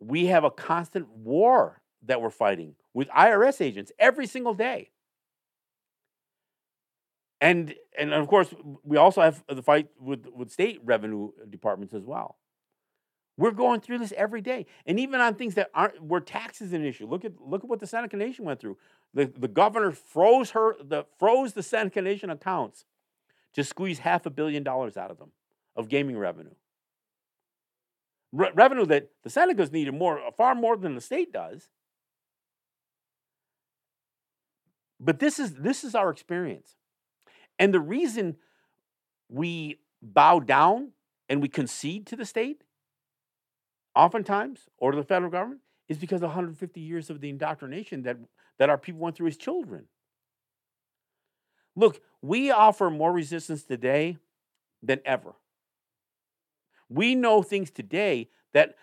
we 0.00 0.26
have 0.26 0.44
a 0.44 0.50
constant 0.50 1.08
war 1.08 1.80
that 2.04 2.20
we're 2.20 2.30
fighting 2.30 2.74
with 2.94 3.08
IRS 3.08 3.60
agents 3.60 3.92
every 3.98 4.26
single 4.26 4.54
day. 4.54 4.90
And 7.40 7.74
and 7.98 8.12
of 8.12 8.28
course, 8.28 8.54
we 8.82 8.96
also 8.96 9.20
have 9.20 9.44
the 9.48 9.62
fight 9.62 9.88
with, 10.00 10.26
with 10.34 10.50
state 10.50 10.80
revenue 10.84 11.30
departments 11.48 11.92
as 11.92 12.02
well. 12.02 12.38
We're 13.38 13.50
going 13.50 13.80
through 13.80 13.98
this 13.98 14.14
every 14.16 14.40
day, 14.40 14.64
and 14.86 14.98
even 14.98 15.20
on 15.20 15.34
things 15.34 15.54
that 15.54 15.70
aren't 15.74 16.02
where 16.02 16.20
tax 16.20 16.62
is 16.62 16.72
an 16.72 16.84
issue. 16.84 17.06
Look 17.06 17.26
at 17.26 17.32
look 17.38 17.62
at 17.62 17.68
what 17.68 17.80
the 17.80 17.86
Seneca 17.86 18.16
Nation 18.16 18.46
went 18.46 18.60
through. 18.60 18.78
The 19.12 19.26
the 19.26 19.48
governor 19.48 19.92
froze 19.92 20.52
her 20.52 20.76
the 20.82 21.04
froze 21.18 21.52
the 21.52 21.62
Seneca 21.62 22.00
Nation 22.00 22.30
accounts 22.30 22.86
to 23.52 23.62
squeeze 23.62 23.98
half 23.98 24.24
a 24.24 24.30
billion 24.30 24.62
dollars 24.62 24.96
out 24.96 25.10
of 25.10 25.18
them 25.18 25.32
of 25.76 25.90
gaming 25.90 26.16
revenue 26.16 26.54
re- 28.36 28.50
revenue 28.54 28.86
that 28.86 29.08
the 29.24 29.30
Senecas 29.30 29.72
needed 29.72 29.94
more, 29.94 30.20
uh, 30.20 30.30
far 30.30 30.54
more 30.54 30.76
than 30.76 30.94
the 30.94 31.00
state 31.00 31.32
does. 31.32 31.68
But 35.00 35.18
this 35.18 35.38
is 35.38 35.54
this 35.54 35.84
is 35.84 35.94
our 35.94 36.10
experience. 36.10 36.76
And 37.58 37.72
the 37.72 37.80
reason 37.80 38.36
we 39.28 39.80
bow 40.02 40.40
down 40.40 40.92
and 41.28 41.42
we 41.42 41.48
concede 41.48 42.06
to 42.06 42.16
the 42.16 42.24
state, 42.24 42.62
oftentimes, 43.94 44.68
or 44.78 44.92
to 44.92 44.96
the 44.96 45.02
federal 45.02 45.30
government, 45.30 45.60
is 45.88 45.98
because 45.98 46.22
of 46.22 46.28
150 46.28 46.80
years 46.80 47.10
of 47.10 47.20
the 47.20 47.28
indoctrination 47.28 48.02
that, 48.02 48.16
that 48.58 48.70
our 48.70 48.78
people 48.78 49.00
went 49.00 49.16
through 49.16 49.28
as 49.28 49.36
children. 49.36 49.86
Look, 51.74 52.00
we 52.22 52.50
offer 52.50 52.90
more 52.90 53.12
resistance 53.12 53.64
today 53.64 54.18
than 54.82 55.00
ever. 55.04 55.34
We 56.88 57.14
know 57.14 57.42
things 57.42 57.70
today 57.70 58.30
that, 58.52 58.76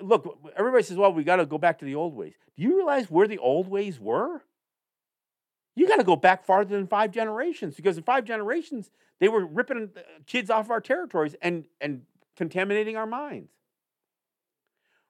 look, 0.00 0.38
everybody 0.56 0.84
says, 0.84 0.96
well, 0.96 1.12
we 1.12 1.24
got 1.24 1.36
to 1.36 1.46
go 1.46 1.58
back 1.58 1.78
to 1.80 1.84
the 1.84 1.94
old 1.94 2.14
ways. 2.14 2.34
Do 2.56 2.62
you 2.62 2.76
realize 2.76 3.10
where 3.10 3.28
the 3.28 3.38
old 3.38 3.68
ways 3.68 4.00
were? 4.00 4.42
You 5.76 5.88
got 5.88 5.96
to 5.96 6.04
go 6.04 6.16
back 6.16 6.44
farther 6.44 6.76
than 6.76 6.86
five 6.86 7.12
generations 7.12 7.76
because 7.76 7.96
in 7.96 8.02
five 8.04 8.24
generations, 8.24 8.90
they 9.20 9.28
were 9.28 9.46
ripping 9.46 9.90
uh, 9.96 10.00
kids 10.26 10.50
off 10.50 10.70
our 10.70 10.80
territories 10.80 11.36
and, 11.42 11.66
and 11.80 12.02
contaminating 12.36 12.96
our 12.96 13.06
minds. 13.06 13.50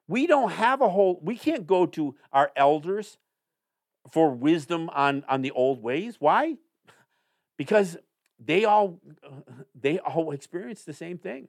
we 0.06 0.26
don't 0.26 0.52
have 0.52 0.80
a 0.80 0.88
whole 0.88 1.20
we 1.22 1.36
can't 1.36 1.66
go 1.66 1.86
to 1.86 2.14
our 2.32 2.50
elders 2.56 3.18
for 4.10 4.30
wisdom 4.30 4.88
on 4.90 5.24
on 5.28 5.42
the 5.42 5.50
old 5.52 5.82
ways 5.82 6.16
why 6.18 6.56
because 7.56 7.96
they 8.38 8.64
all 8.64 9.00
they 9.74 9.98
all 9.98 10.32
experience 10.32 10.84
the 10.84 10.92
same 10.94 11.18
thing 11.18 11.48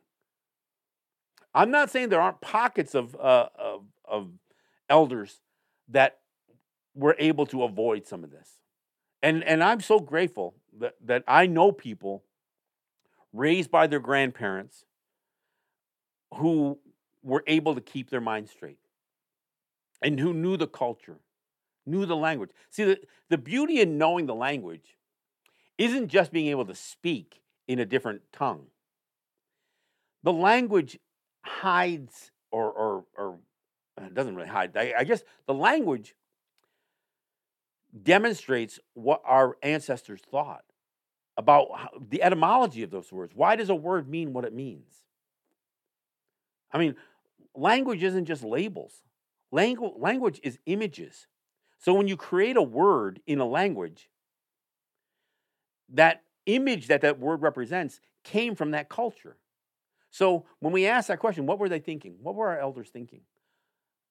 i'm 1.53 1.71
not 1.71 1.89
saying 1.89 2.09
there 2.09 2.21
aren't 2.21 2.41
pockets 2.41 2.95
of 2.95 3.15
uh, 3.15 3.49
of, 3.57 3.85
of 4.05 4.29
elders 4.89 5.41
that 5.87 6.19
were 6.95 7.15
able 7.19 7.45
to 7.45 7.63
avoid 7.63 8.05
some 8.05 8.23
of 8.23 8.31
this 8.31 8.61
and 9.21 9.43
and 9.43 9.63
i'm 9.63 9.81
so 9.81 9.99
grateful 9.99 10.55
that 10.77 10.95
that 11.03 11.23
i 11.27 11.45
know 11.45 11.71
people 11.71 12.23
raised 13.33 13.69
by 13.69 13.87
their 13.87 13.99
grandparents 13.99 14.85
who 16.35 16.79
were 17.23 17.43
able 17.47 17.75
to 17.75 17.81
keep 17.81 18.09
their 18.09 18.21
mind 18.21 18.49
straight 18.49 18.79
and 20.01 20.19
who 20.19 20.33
knew 20.33 20.57
the 20.57 20.67
culture, 20.67 21.19
knew 21.85 22.05
the 22.05 22.15
language. 22.15 22.51
See, 22.69 22.83
the, 22.83 22.99
the 23.29 23.37
beauty 23.37 23.81
in 23.81 23.97
knowing 23.97 24.25
the 24.25 24.35
language 24.35 24.97
isn't 25.77 26.07
just 26.07 26.31
being 26.31 26.47
able 26.47 26.65
to 26.65 26.75
speak 26.75 27.41
in 27.67 27.79
a 27.79 27.85
different 27.85 28.21
tongue. 28.31 28.67
The 30.23 30.33
language 30.33 30.99
hides 31.49 32.31
or, 32.51 32.71
or, 32.71 33.05
or 33.17 33.39
uh, 33.97 34.09
doesn't 34.13 34.35
really 34.35 34.47
hide. 34.47 34.77
I, 34.77 34.93
I 34.99 35.03
guess 35.03 35.23
the 35.47 35.53
language 35.53 36.15
demonstrates 38.03 38.79
what 38.93 39.21
our 39.25 39.57
ancestors 39.63 40.21
thought 40.31 40.63
about 41.37 41.67
how, 41.75 41.89
the 42.09 42.21
etymology 42.21 42.83
of 42.83 42.91
those 42.91 43.11
words. 43.11 43.33
Why 43.35 43.55
does 43.55 43.69
a 43.69 43.75
word 43.75 44.07
mean 44.07 44.33
what 44.33 44.45
it 44.45 44.53
means? 44.53 44.93
I 46.71 46.77
mean, 46.77 46.95
language 47.55 48.03
isn't 48.03 48.25
just 48.25 48.43
labels. 48.43 49.01
Langu- 49.51 49.99
language 49.99 50.39
is 50.43 50.59
images. 50.67 51.27
So 51.79 51.93
when 51.93 52.07
you 52.07 52.15
create 52.15 52.57
a 52.57 52.61
word 52.61 53.21
in 53.25 53.39
a 53.39 53.45
language, 53.45 54.09
that 55.89 56.23
image 56.45 56.87
that 56.87 57.01
that 57.01 57.19
word 57.19 57.41
represents 57.41 57.99
came 58.23 58.53
from 58.53 58.71
that 58.71 58.89
culture. 58.89 59.37
So 60.11 60.45
when 60.59 60.73
we 60.73 60.87
ask 60.87 61.07
that 61.07 61.19
question, 61.19 61.45
what 61.45 61.59
were 61.59 61.69
they 61.69 61.79
thinking? 61.79 62.15
What 62.21 62.35
were 62.35 62.49
our 62.49 62.59
elders 62.59 62.89
thinking? 62.89 63.21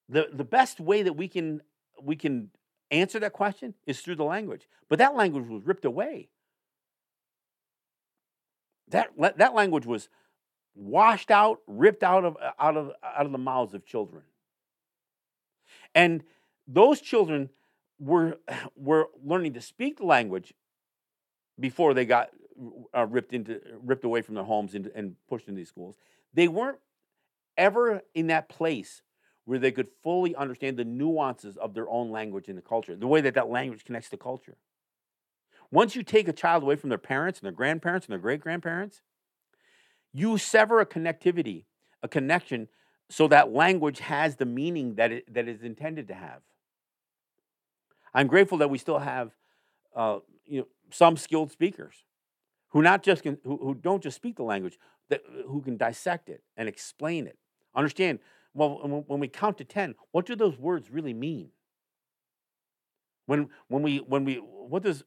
The, 0.09 0.29
the 0.33 0.45
best 0.45 0.81
way 0.81 1.03
that 1.03 1.15
we 1.15 1.29
can, 1.29 1.61
we 2.01 2.17
can 2.17 2.51
answer 2.91 3.19
that 3.21 3.33
question 3.33 3.75
is 3.87 4.01
through 4.01 4.17
the 4.17 4.25
language. 4.25 4.69
But 4.89 4.99
that 5.01 5.15
language 5.15 5.49
was 5.49 5.65
ripped 5.65 5.85
away. 5.85 6.29
That, 8.89 9.11
that 9.37 9.55
language 9.55 9.85
was 9.85 10.09
washed 10.75 11.31
out, 11.31 11.61
ripped 11.67 12.03
out 12.03 12.25
of, 12.25 12.37
uh, 12.41 12.53
out 12.59 12.77
of, 12.77 12.93
out 13.03 13.27
of 13.27 13.33
the 13.33 13.39
mouths 13.39 13.75
of 13.75 13.85
children. 13.85 14.23
And 15.95 16.23
those 16.67 17.01
children 17.01 17.51
were, 17.99 18.39
were 18.77 19.09
learning 19.23 19.55
to 19.55 19.61
speak 19.61 19.99
the 19.99 20.07
language 20.07 20.55
before 21.59 21.93
they 21.93 22.05
got 22.05 22.31
uh, 22.95 23.07
ripped, 23.07 23.33
into, 23.33 23.61
ripped 23.83 24.05
away 24.05 24.23
from 24.23 24.35
their 24.35 24.45
homes 24.45 24.75
and, 24.75 24.91
and 24.95 25.15
pushed 25.29 25.49
into 25.49 25.59
these 25.59 25.69
schools. 25.69 25.97
They 26.35 26.49
weren't 26.49 26.79
ever 27.57 28.03
in 28.15 28.29
that 28.29 28.49
place 28.49 29.03
where 29.45 29.59
they 29.59 29.73
could 29.73 29.89
fully 30.03 30.35
understand 30.37 30.77
the 30.77 30.85
nuances 30.85 31.57
of 31.57 31.75
their 31.75 31.89
own 31.89 32.11
language 32.11 32.49
and 32.49 32.59
the 32.59 32.63
culture, 32.63 32.95
the 32.95 33.07
way 33.07 33.21
that 33.21 33.35
that 33.35 33.49
language 33.49 33.85
connects 33.85 34.11
to 34.11 34.17
culture. 34.17 34.57
Once 35.71 35.97
you 35.97 36.03
take 36.03 36.29
a 36.29 36.33
child 36.33 36.63
away 36.63 36.77
from 36.77 36.89
their 36.89 36.99
parents 36.99 37.39
and 37.39 37.47
their 37.47 37.53
grandparents 37.53 38.07
and 38.07 38.13
their 38.13 38.19
great 38.19 38.41
grandparents, 38.41 39.03
you 40.13 40.39
sever 40.39 40.81
a 40.81 40.87
connectivity, 40.87 41.65
a 42.03 42.09
connection, 42.09 42.69
so 43.11 43.29
that 43.29 43.53
language 43.53 44.01
has 44.01 44.37
the 44.37 44.45
meaning 44.45 44.95
that 44.97 45.13
it 45.13 45.33
that 45.33 45.49
is 45.49 45.63
intended 45.63 46.09
to 46.09 46.15
have. 46.15 46.41
I'm 48.15 48.27
grateful 48.27 48.59
that 48.59 48.71
we 48.71 48.79
still 48.79 48.99
have, 48.99 49.33
uh, 49.95 50.19
you 50.47 50.61
know, 50.61 50.67
some 50.91 51.17
skilled 51.17 51.53
speakers 51.53 52.05
who 52.71 52.83
not 52.83 53.03
just 53.03 53.23
can, 53.23 53.39
who, 53.45 53.57
who 53.57 53.75
don't 53.75 54.03
just 54.03 54.17
speak 54.17 54.37
the 54.37 54.43
language, 54.43 54.79
that, 55.09 55.23
uh, 55.27 55.49
who 55.49 55.61
can 55.63 55.77
dissect 55.77 56.29
it 56.29 56.43
and 56.57 56.69
explain 56.69 57.27
it. 57.27 57.39
Understand, 57.75 58.19
well, 58.55 59.05
when 59.07 59.21
we 59.21 59.29
count 59.29 59.59
to 59.59 59.65
10, 59.65 59.95
what 60.13 60.27
do 60.27 60.35
those 60.35 60.59
words 60.59 60.91
really 60.91 61.15
mean? 61.15 61.51
When, 63.27 63.51
when 63.69 63.83
we, 63.83 63.99
when 63.99 64.25
we, 64.25 64.37
what 64.37 64.83
does 64.83 65.05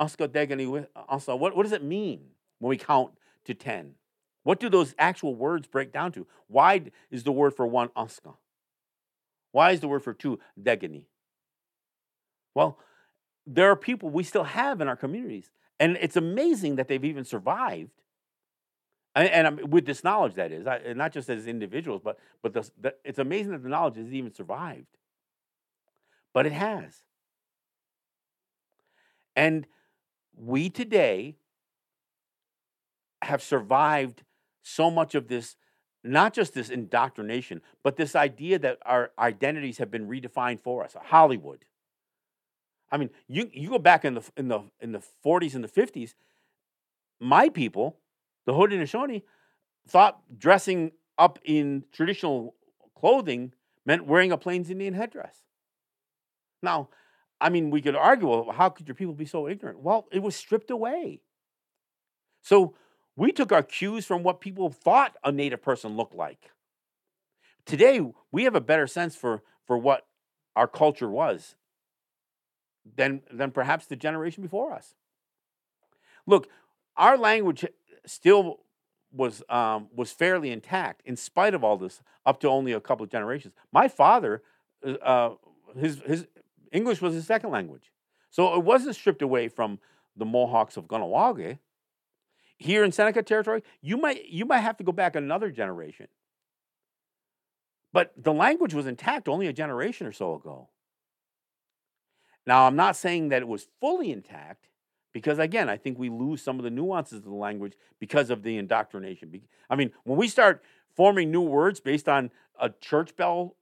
Degani, 0.00 0.86
uh, 0.96 1.36
what, 1.36 1.56
what 1.56 1.62
does 1.62 1.72
it 1.72 1.84
mean 1.84 2.20
when 2.58 2.68
we 2.68 2.76
count 2.76 3.12
to 3.44 3.54
10? 3.54 3.94
What 4.42 4.58
do 4.58 4.68
those 4.68 4.94
actual 4.98 5.34
words 5.34 5.66
break 5.66 5.92
down 5.92 6.12
to? 6.12 6.26
Why 6.48 6.82
is 7.10 7.24
the 7.24 7.32
word 7.32 7.54
for 7.54 7.66
one 7.66 7.90
aska? 7.94 8.34
Why 9.52 9.72
is 9.72 9.80
the 9.80 9.88
word 9.88 10.02
for 10.02 10.14
two 10.14 10.38
degani? 10.60 11.04
Well, 12.54 12.78
there 13.46 13.70
are 13.70 13.76
people 13.76 14.10
we 14.10 14.24
still 14.24 14.44
have 14.44 14.80
in 14.80 14.88
our 14.88 14.96
communities, 14.96 15.50
and 15.80 15.96
it's 16.00 16.16
amazing 16.16 16.76
that 16.76 16.86
they've 16.86 17.04
even 17.04 17.24
survived. 17.24 17.90
And, 19.16 19.28
and 19.28 19.72
with 19.72 19.86
this 19.86 20.04
knowledge, 20.04 20.34
that 20.34 20.52
is, 20.52 20.66
I, 20.66 20.92
not 20.94 21.12
just 21.12 21.28
as 21.28 21.46
individuals, 21.48 22.02
but 22.04 22.18
but 22.42 22.52
the, 22.52 22.70
the, 22.80 22.94
it's 23.04 23.18
amazing 23.18 23.52
that 23.52 23.62
the 23.64 23.68
knowledge 23.68 23.96
has 23.96 24.12
even 24.12 24.32
survived. 24.32 24.86
But 26.32 26.46
it 26.46 26.52
has. 26.52 27.02
And 29.34 29.66
we 30.36 30.70
today 30.70 31.36
have 33.22 33.42
survived 33.42 34.22
so 34.62 34.90
much 34.90 35.14
of 35.14 35.28
this, 35.28 35.56
not 36.04 36.34
just 36.34 36.54
this 36.54 36.70
indoctrination, 36.70 37.62
but 37.82 37.96
this 37.96 38.14
idea 38.14 38.58
that 38.58 38.78
our 38.84 39.10
identities 39.18 39.78
have 39.78 39.90
been 39.90 40.08
redefined 40.08 40.60
for 40.60 40.84
us. 40.84 40.94
Hollywood. 41.04 41.64
I 42.90 42.96
mean, 42.96 43.10
you, 43.28 43.50
you 43.52 43.68
go 43.68 43.78
back 43.78 44.04
in 44.04 44.14
the 44.14 44.22
in 44.36 44.48
the 44.48 44.60
in 44.80 44.92
the 44.92 45.02
40s 45.24 45.54
and 45.54 45.62
the 45.62 45.68
50s, 45.68 46.14
my 47.20 47.48
people, 47.48 47.98
the 48.46 48.52
Haudenosaunee, 48.52 49.22
thought 49.86 50.20
dressing 50.36 50.92
up 51.18 51.38
in 51.44 51.84
traditional 51.92 52.54
clothing 52.98 53.52
meant 53.86 54.06
wearing 54.06 54.32
a 54.32 54.36
Plains 54.36 54.70
Indian 54.70 54.94
headdress. 54.94 55.36
Now, 56.62 56.88
I 57.40 57.48
mean, 57.48 57.70
we 57.70 57.80
could 57.80 57.96
argue, 57.96 58.28
well, 58.28 58.50
how 58.52 58.68
could 58.68 58.86
your 58.86 58.94
people 58.94 59.14
be 59.14 59.24
so 59.24 59.48
ignorant? 59.48 59.80
Well, 59.80 60.06
it 60.12 60.22
was 60.22 60.36
stripped 60.36 60.70
away. 60.70 61.20
So 62.42 62.74
we 63.16 63.32
took 63.32 63.52
our 63.52 63.62
cues 63.62 64.04
from 64.04 64.22
what 64.22 64.40
people 64.40 64.70
thought 64.70 65.16
a 65.24 65.32
native 65.32 65.62
person 65.62 65.96
looked 65.96 66.14
like. 66.14 66.50
Today, 67.64 68.00
we 68.32 68.44
have 68.44 68.54
a 68.54 68.60
better 68.60 68.86
sense 68.86 69.16
for, 69.16 69.42
for 69.64 69.78
what 69.78 70.06
our 70.56 70.66
culture 70.66 71.08
was 71.08 71.54
than, 72.96 73.22
than 73.30 73.50
perhaps 73.50 73.86
the 73.86 73.96
generation 73.96 74.42
before 74.42 74.72
us. 74.72 74.94
Look, 76.26 76.48
our 76.96 77.16
language 77.16 77.64
still 78.06 78.60
was, 79.12 79.42
um, 79.48 79.88
was 79.94 80.12
fairly 80.12 80.50
intact 80.50 81.02
in 81.04 81.16
spite 81.16 81.54
of 81.54 81.64
all 81.64 81.76
this, 81.76 82.02
up 82.24 82.40
to 82.40 82.48
only 82.48 82.72
a 82.72 82.80
couple 82.80 83.04
of 83.04 83.10
generations. 83.10 83.54
My 83.72 83.88
father, 83.88 84.42
uh, 84.86 84.90
uh 85.02 85.34
his, 85.76 86.00
his 86.06 86.26
English 86.72 87.00
was 87.00 87.14
his 87.14 87.26
second 87.26 87.50
language. 87.50 87.92
So 88.30 88.54
it 88.54 88.64
wasn't 88.64 88.96
stripped 88.96 89.22
away 89.22 89.48
from 89.48 89.78
the 90.16 90.24
Mohawks 90.24 90.76
of 90.76 90.86
Kahnawake 90.86 91.58
here 92.60 92.84
in 92.84 92.92
Seneca 92.92 93.22
territory, 93.22 93.62
you 93.80 93.96
might 93.96 94.26
you 94.26 94.44
might 94.44 94.58
have 94.58 94.76
to 94.76 94.84
go 94.84 94.92
back 94.92 95.16
another 95.16 95.50
generation. 95.50 96.08
But 97.92 98.12
the 98.16 98.32
language 98.32 98.74
was 98.74 98.86
intact 98.86 99.28
only 99.28 99.46
a 99.48 99.52
generation 99.52 100.06
or 100.06 100.12
so 100.12 100.34
ago. 100.34 100.68
Now, 102.46 102.66
I'm 102.66 102.76
not 102.76 102.96
saying 102.96 103.28
that 103.28 103.42
it 103.42 103.48
was 103.48 103.66
fully 103.80 104.10
intact 104.10 104.68
because 105.12 105.38
again, 105.38 105.68
I 105.68 105.76
think 105.76 105.98
we 105.98 106.08
lose 106.08 106.42
some 106.42 106.58
of 106.58 106.64
the 106.64 106.70
nuances 106.70 107.18
of 107.18 107.24
the 107.24 107.30
language 107.30 107.74
because 107.98 108.30
of 108.30 108.42
the 108.42 108.56
indoctrination. 108.56 109.40
I 109.68 109.76
mean, 109.76 109.92
when 110.04 110.18
we 110.18 110.28
start 110.28 110.62
forming 110.94 111.30
new 111.30 111.42
words 111.42 111.80
based 111.80 112.08
on 112.08 112.30
a 112.58 112.70
church 112.80 113.16
bell, 113.16 113.56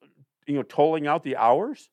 you 0.47 0.55
know, 0.55 0.63
tolling 0.63 1.07
out 1.07 1.23
the 1.25 1.37
hours, 1.37 1.91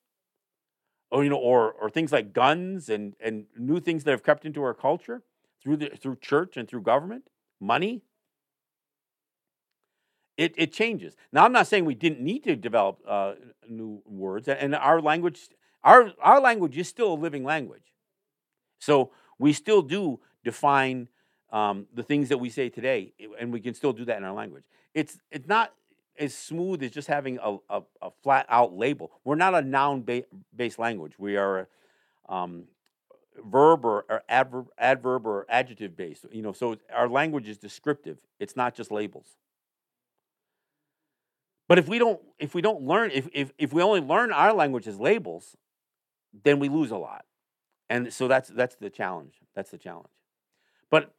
or 1.10 1.22
you 1.22 1.30
know, 1.30 1.36
or 1.36 1.72
or 1.72 1.88
things 1.88 2.12
like 2.12 2.32
guns 2.32 2.88
and 2.88 3.14
and 3.20 3.46
new 3.56 3.80
things 3.80 4.04
that 4.04 4.10
have 4.10 4.22
crept 4.22 4.44
into 4.44 4.62
our 4.62 4.74
culture, 4.74 5.22
through 5.62 5.76
the 5.76 5.90
through 5.90 6.16
church 6.16 6.56
and 6.56 6.68
through 6.68 6.82
government, 6.82 7.28
money. 7.60 8.02
It, 10.36 10.54
it 10.58 10.70
changes. 10.70 11.16
Now, 11.32 11.46
I'm 11.46 11.52
not 11.52 11.66
saying 11.66 11.86
we 11.86 11.94
didn't 11.94 12.20
need 12.20 12.44
to 12.44 12.56
develop 12.56 13.00
uh, 13.08 13.34
new 13.66 14.02
words, 14.04 14.48
and 14.48 14.74
our 14.74 15.00
language, 15.00 15.48
our 15.86 16.12
our 16.20 16.40
language 16.40 16.76
is 16.76 16.88
still 16.88 17.14
a 17.14 17.14
living 17.14 17.44
language. 17.44 17.94
So 18.78 19.12
we 19.38 19.52
still 19.52 19.80
do 19.80 20.20
define 20.44 21.08
um, 21.52 21.86
the 21.94 22.02
things 22.02 22.28
that 22.28 22.38
we 22.38 22.50
say 22.50 22.68
today, 22.68 23.12
and 23.38 23.52
we 23.52 23.60
can 23.60 23.72
still 23.72 23.92
do 23.92 24.04
that 24.04 24.18
in 24.18 24.24
our 24.24 24.34
language. 24.34 24.64
It's 24.92 25.18
it's 25.30 25.46
not 25.46 25.72
as 26.18 26.34
smooth 26.34 26.82
as 26.82 26.90
just 26.90 27.08
having 27.08 27.38
a, 27.42 27.56
a, 27.70 27.82
a 28.02 28.10
flat 28.22 28.46
out 28.48 28.76
label. 28.76 29.12
We're 29.24 29.36
not 29.36 29.54
a 29.54 29.62
noun 29.62 30.04
based 30.54 30.78
language. 30.78 31.12
We 31.18 31.36
are 31.36 31.68
um, 32.28 32.64
verb 33.44 33.84
or, 33.84 34.06
or 34.08 34.22
adverb 34.28 35.26
or 35.26 35.46
adjective 35.48 35.96
based. 35.96 36.26
You 36.32 36.42
know, 36.42 36.52
so 36.52 36.76
our 36.92 37.08
language 37.08 37.48
is 37.48 37.58
descriptive. 37.58 38.18
It's 38.40 38.56
not 38.56 38.74
just 38.74 38.90
labels. 38.90 39.36
But 41.68 41.78
if 41.78 41.88
we 41.88 41.98
don't 41.98 42.20
if 42.38 42.54
we 42.54 42.62
don't 42.62 42.82
learn 42.82 43.10
if 43.12 43.28
if 43.32 43.52
if 43.58 43.72
we 43.72 43.82
only 43.82 44.00
learn 44.00 44.32
our 44.32 44.52
language 44.52 44.86
as 44.86 44.98
labels, 44.98 45.56
then 46.44 46.58
we 46.58 46.68
lose 46.68 46.90
a 46.90 46.96
lot. 46.96 47.24
And 47.88 48.12
so 48.12 48.28
that's 48.28 48.48
that's 48.48 48.76
the 48.76 48.90
challenge. 48.90 49.34
That's 49.54 49.70
the 49.70 49.78
challenge. 49.78 50.08
But 50.90 51.14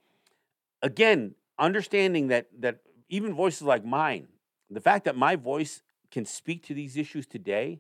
again, 0.82 1.36
understanding 1.58 2.28
that 2.28 2.48
that 2.60 2.80
even 3.10 3.34
voices 3.34 3.62
like 3.62 3.86
mine, 3.86 4.28
the 4.70 4.82
fact 4.82 5.06
that 5.06 5.16
my 5.16 5.36
voice 5.36 5.82
can 6.12 6.26
speak 6.26 6.64
to 6.68 6.74
these 6.74 6.98
issues 6.98 7.26
today 7.26 7.80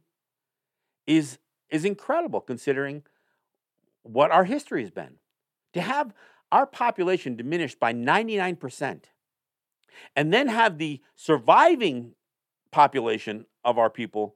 is 1.05 1.39
is 1.69 1.83
incredible 1.83 2.39
considering 2.39 3.03
what 4.03 4.31
our 4.31 4.45
history 4.45 4.81
has 4.81 4.91
been. 4.91 5.15
To 5.73 5.81
have 5.81 6.13
our 6.51 6.65
population 6.65 7.35
diminished 7.35 7.79
by 7.79 7.93
99% 7.93 9.01
and 10.15 10.33
then 10.33 10.47
have 10.47 10.77
the 10.77 11.01
surviving 11.15 12.13
population 12.71 13.45
of 13.65 13.77
our 13.77 13.89
people 13.89 14.35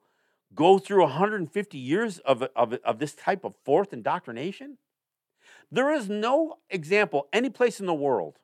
go 0.53 0.79
through 0.79 1.01
150 1.03 1.77
years 1.77 2.19
of, 2.19 2.43
of, 2.55 2.73
of 2.83 2.99
this 2.99 3.13
type 3.13 3.43
of 3.43 3.55
fourth 3.63 3.93
indoctrination? 3.93 4.77
There 5.71 5.91
is 5.91 6.09
no 6.09 6.57
example 6.69 7.27
any 7.31 7.49
place 7.49 7.79
in 7.79 7.85
the 7.85 7.93
world 7.93 8.39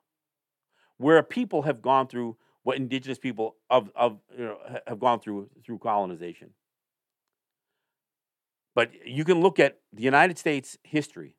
where 0.97 1.21
people 1.21 1.63
have 1.63 1.81
gone 1.81 2.07
through 2.07 2.37
what 2.63 2.77
indigenous 2.77 3.17
people 3.17 3.55
of, 3.69 3.91
of 3.95 4.19
you 4.37 4.45
know, 4.45 4.57
have 4.87 4.99
gone 4.99 5.19
through 5.19 5.49
through 5.63 5.77
colonization. 5.77 6.49
But 8.75 8.91
you 9.05 9.23
can 9.23 9.41
look 9.41 9.59
at 9.59 9.79
the 9.93 10.03
United 10.03 10.37
States 10.37 10.77
history 10.83 11.35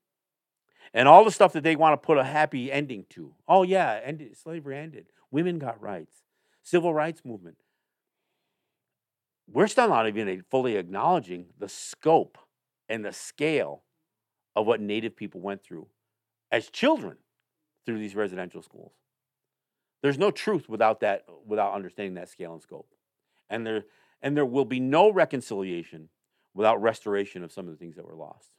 and 0.93 1.07
all 1.07 1.25
the 1.25 1.31
stuff 1.31 1.53
that 1.53 1.63
they 1.63 1.77
want 1.77 1.93
to 1.93 2.07
put 2.07 2.19
a 2.19 2.25
happy 2.25 2.73
ending 2.73 3.05
to. 3.11 3.35
Oh 3.47 3.63
yeah, 3.63 4.01
ended, 4.03 4.37
slavery 4.37 4.77
ended. 4.77 5.07
Women 5.31 5.59
got 5.59 5.81
rights. 5.81 6.23
Civil 6.63 6.95
rights 6.95 7.23
movement. 7.25 7.59
We're 9.51 9.67
still 9.67 9.89
not 9.89 10.07
even 10.07 10.45
fully 10.51 10.77
acknowledging 10.77 11.47
the 11.59 11.69
scope 11.69 12.39
and 12.89 13.05
the 13.05 13.13
scale 13.13 13.83
of 14.55 14.67
what 14.67 14.81
Native 14.81 15.17
people 15.17 15.41
went 15.41 15.63
through 15.63 15.87
as 16.51 16.69
children 16.69 17.17
through 17.87 17.99
these 17.99 18.15
residential 18.15 18.63
schools. 18.63 18.93
There's 20.03 20.19
no 20.19 20.31
truth 20.31 20.69
without 20.69 21.01
that, 21.01 21.25
without 21.47 21.75
understanding 21.75 22.15
that 22.15 22.29
scale 22.29 22.53
and 22.53 22.63
scope. 22.63 22.89
And 23.51 23.67
there, 23.67 23.85
and 24.23 24.37
there 24.37 24.47
will 24.47 24.65
be 24.65 24.81
no 24.81 25.11
reconciliation 25.11 26.09
without 26.55 26.81
restoration 26.83 27.43
of 27.43 27.53
some 27.53 27.67
of 27.67 27.73
the 27.73 27.79
things 27.79 27.97
that 27.97 28.07
were 28.07 28.15
lost. 28.15 28.51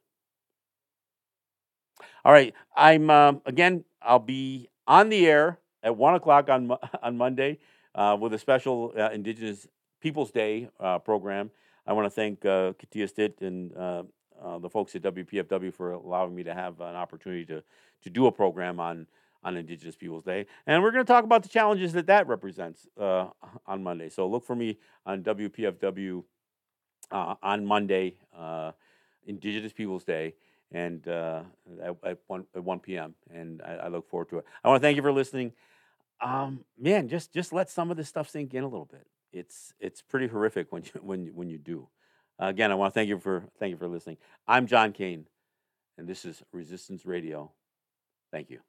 All 2.26 2.32
right, 2.32 2.54
I'm 2.76 3.10
um, 3.10 3.42
again. 3.46 3.84
I'll 4.02 4.20
be 4.20 4.70
on 4.88 5.10
the 5.10 5.28
air 5.28 5.60
at 5.84 5.96
one 5.98 6.16
o'clock 6.16 6.50
on 6.50 6.72
on 7.04 7.18
Monday 7.18 7.60
uh, 7.96 8.18
with 8.20 8.34
a 8.34 8.40
special 8.40 8.94
uh, 8.98 9.10
Indigenous 9.12 9.68
Peoples 10.00 10.32
Day 10.32 10.70
uh, 10.80 11.00
program. 11.00 11.52
I 11.86 11.94
want 11.94 12.06
to 12.06 12.10
thank 12.10 12.46
uh, 12.46 12.74
Katea 12.74 13.10
Stitt 13.10 13.42
and 13.42 13.76
uh, 13.76 14.04
uh, 14.42 14.60
the 14.60 14.70
folks 14.70 14.96
at 14.96 15.02
WPFW 15.02 15.74
for 15.74 15.94
allowing 15.94 16.36
me 16.36 16.44
to 16.44 16.54
have 16.54 16.80
an 16.82 16.96
opportunity 16.96 17.46
to 17.46 17.64
to 18.04 18.10
do 18.10 18.28
a 18.28 18.32
program 18.32 18.80
on 18.80 19.08
on 19.44 19.56
Indigenous 19.56 19.96
Peoples 19.96 20.24
Day, 20.24 20.46
and 20.68 20.84
we're 20.84 20.92
going 20.92 21.06
to 21.06 21.12
talk 21.12 21.24
about 21.24 21.44
the 21.44 21.50
challenges 21.50 21.94
that 21.94 22.08
that 22.08 22.28
represents 22.28 22.88
uh, 23.00 23.28
on 23.66 23.82
Monday. 23.82 24.10
So 24.10 24.28
look 24.28 24.46
for 24.46 24.56
me 24.56 24.78
on 25.06 25.24
WPFW 25.24 26.24
uh, 27.12 27.36
on 27.42 27.66
Monday, 27.66 28.16
Indigenous 29.26 29.74
Peoples 29.74 30.04
Day, 30.04 30.36
and 30.72 31.08
uh, 31.08 31.42
at, 31.82 31.96
at, 32.04 32.18
one 32.28 32.46
at 32.56 32.64
one 32.64 32.80
p.m. 32.80 33.16
And 33.34 33.62
I, 33.62 33.74
I, 33.74 33.88
look 33.88 34.10
forward 34.10 34.30
to 34.30 34.40
it. 34.40 34.46
I 34.64 34.70
want 34.70 34.82
to 34.82 34.86
thank 34.86 34.96
you 34.96 35.02
for 35.02 35.12
listening. 35.12 35.54
Um, 36.22 36.66
man, 36.78 37.08
just 37.08 37.34
just 37.34 37.54
let 37.54 37.70
some 37.70 37.92
of 37.92 37.98
this 37.98 38.08
stuff 38.08 38.30
sink 38.30 38.54
in 38.54 38.64
a 38.64 38.68
little 38.68 38.86
bit. 38.86 39.08
It's 39.32 39.74
it's 39.80 40.02
pretty 40.02 40.28
horrific 40.28 40.72
when 40.72 40.84
you 40.84 40.92
when 41.02 41.28
when 41.28 41.50
you 41.50 41.58
do. 41.58 41.88
again, 42.40 42.72
I 42.72 42.76
want 42.76 42.94
to 42.94 43.00
thank 43.00 43.10
you 43.10 43.20
for 43.20 43.44
thank 43.60 43.72
you 43.72 43.78
for 43.78 43.88
listening. 43.88 44.18
I'm 44.48 44.68
John 44.68 44.92
Kane, 44.94 45.26
and 45.98 46.08
this 46.08 46.26
is 46.26 46.42
Resistance 46.52 47.06
Radio. 47.06 47.52
Thank 48.32 48.50
you. 48.50 48.60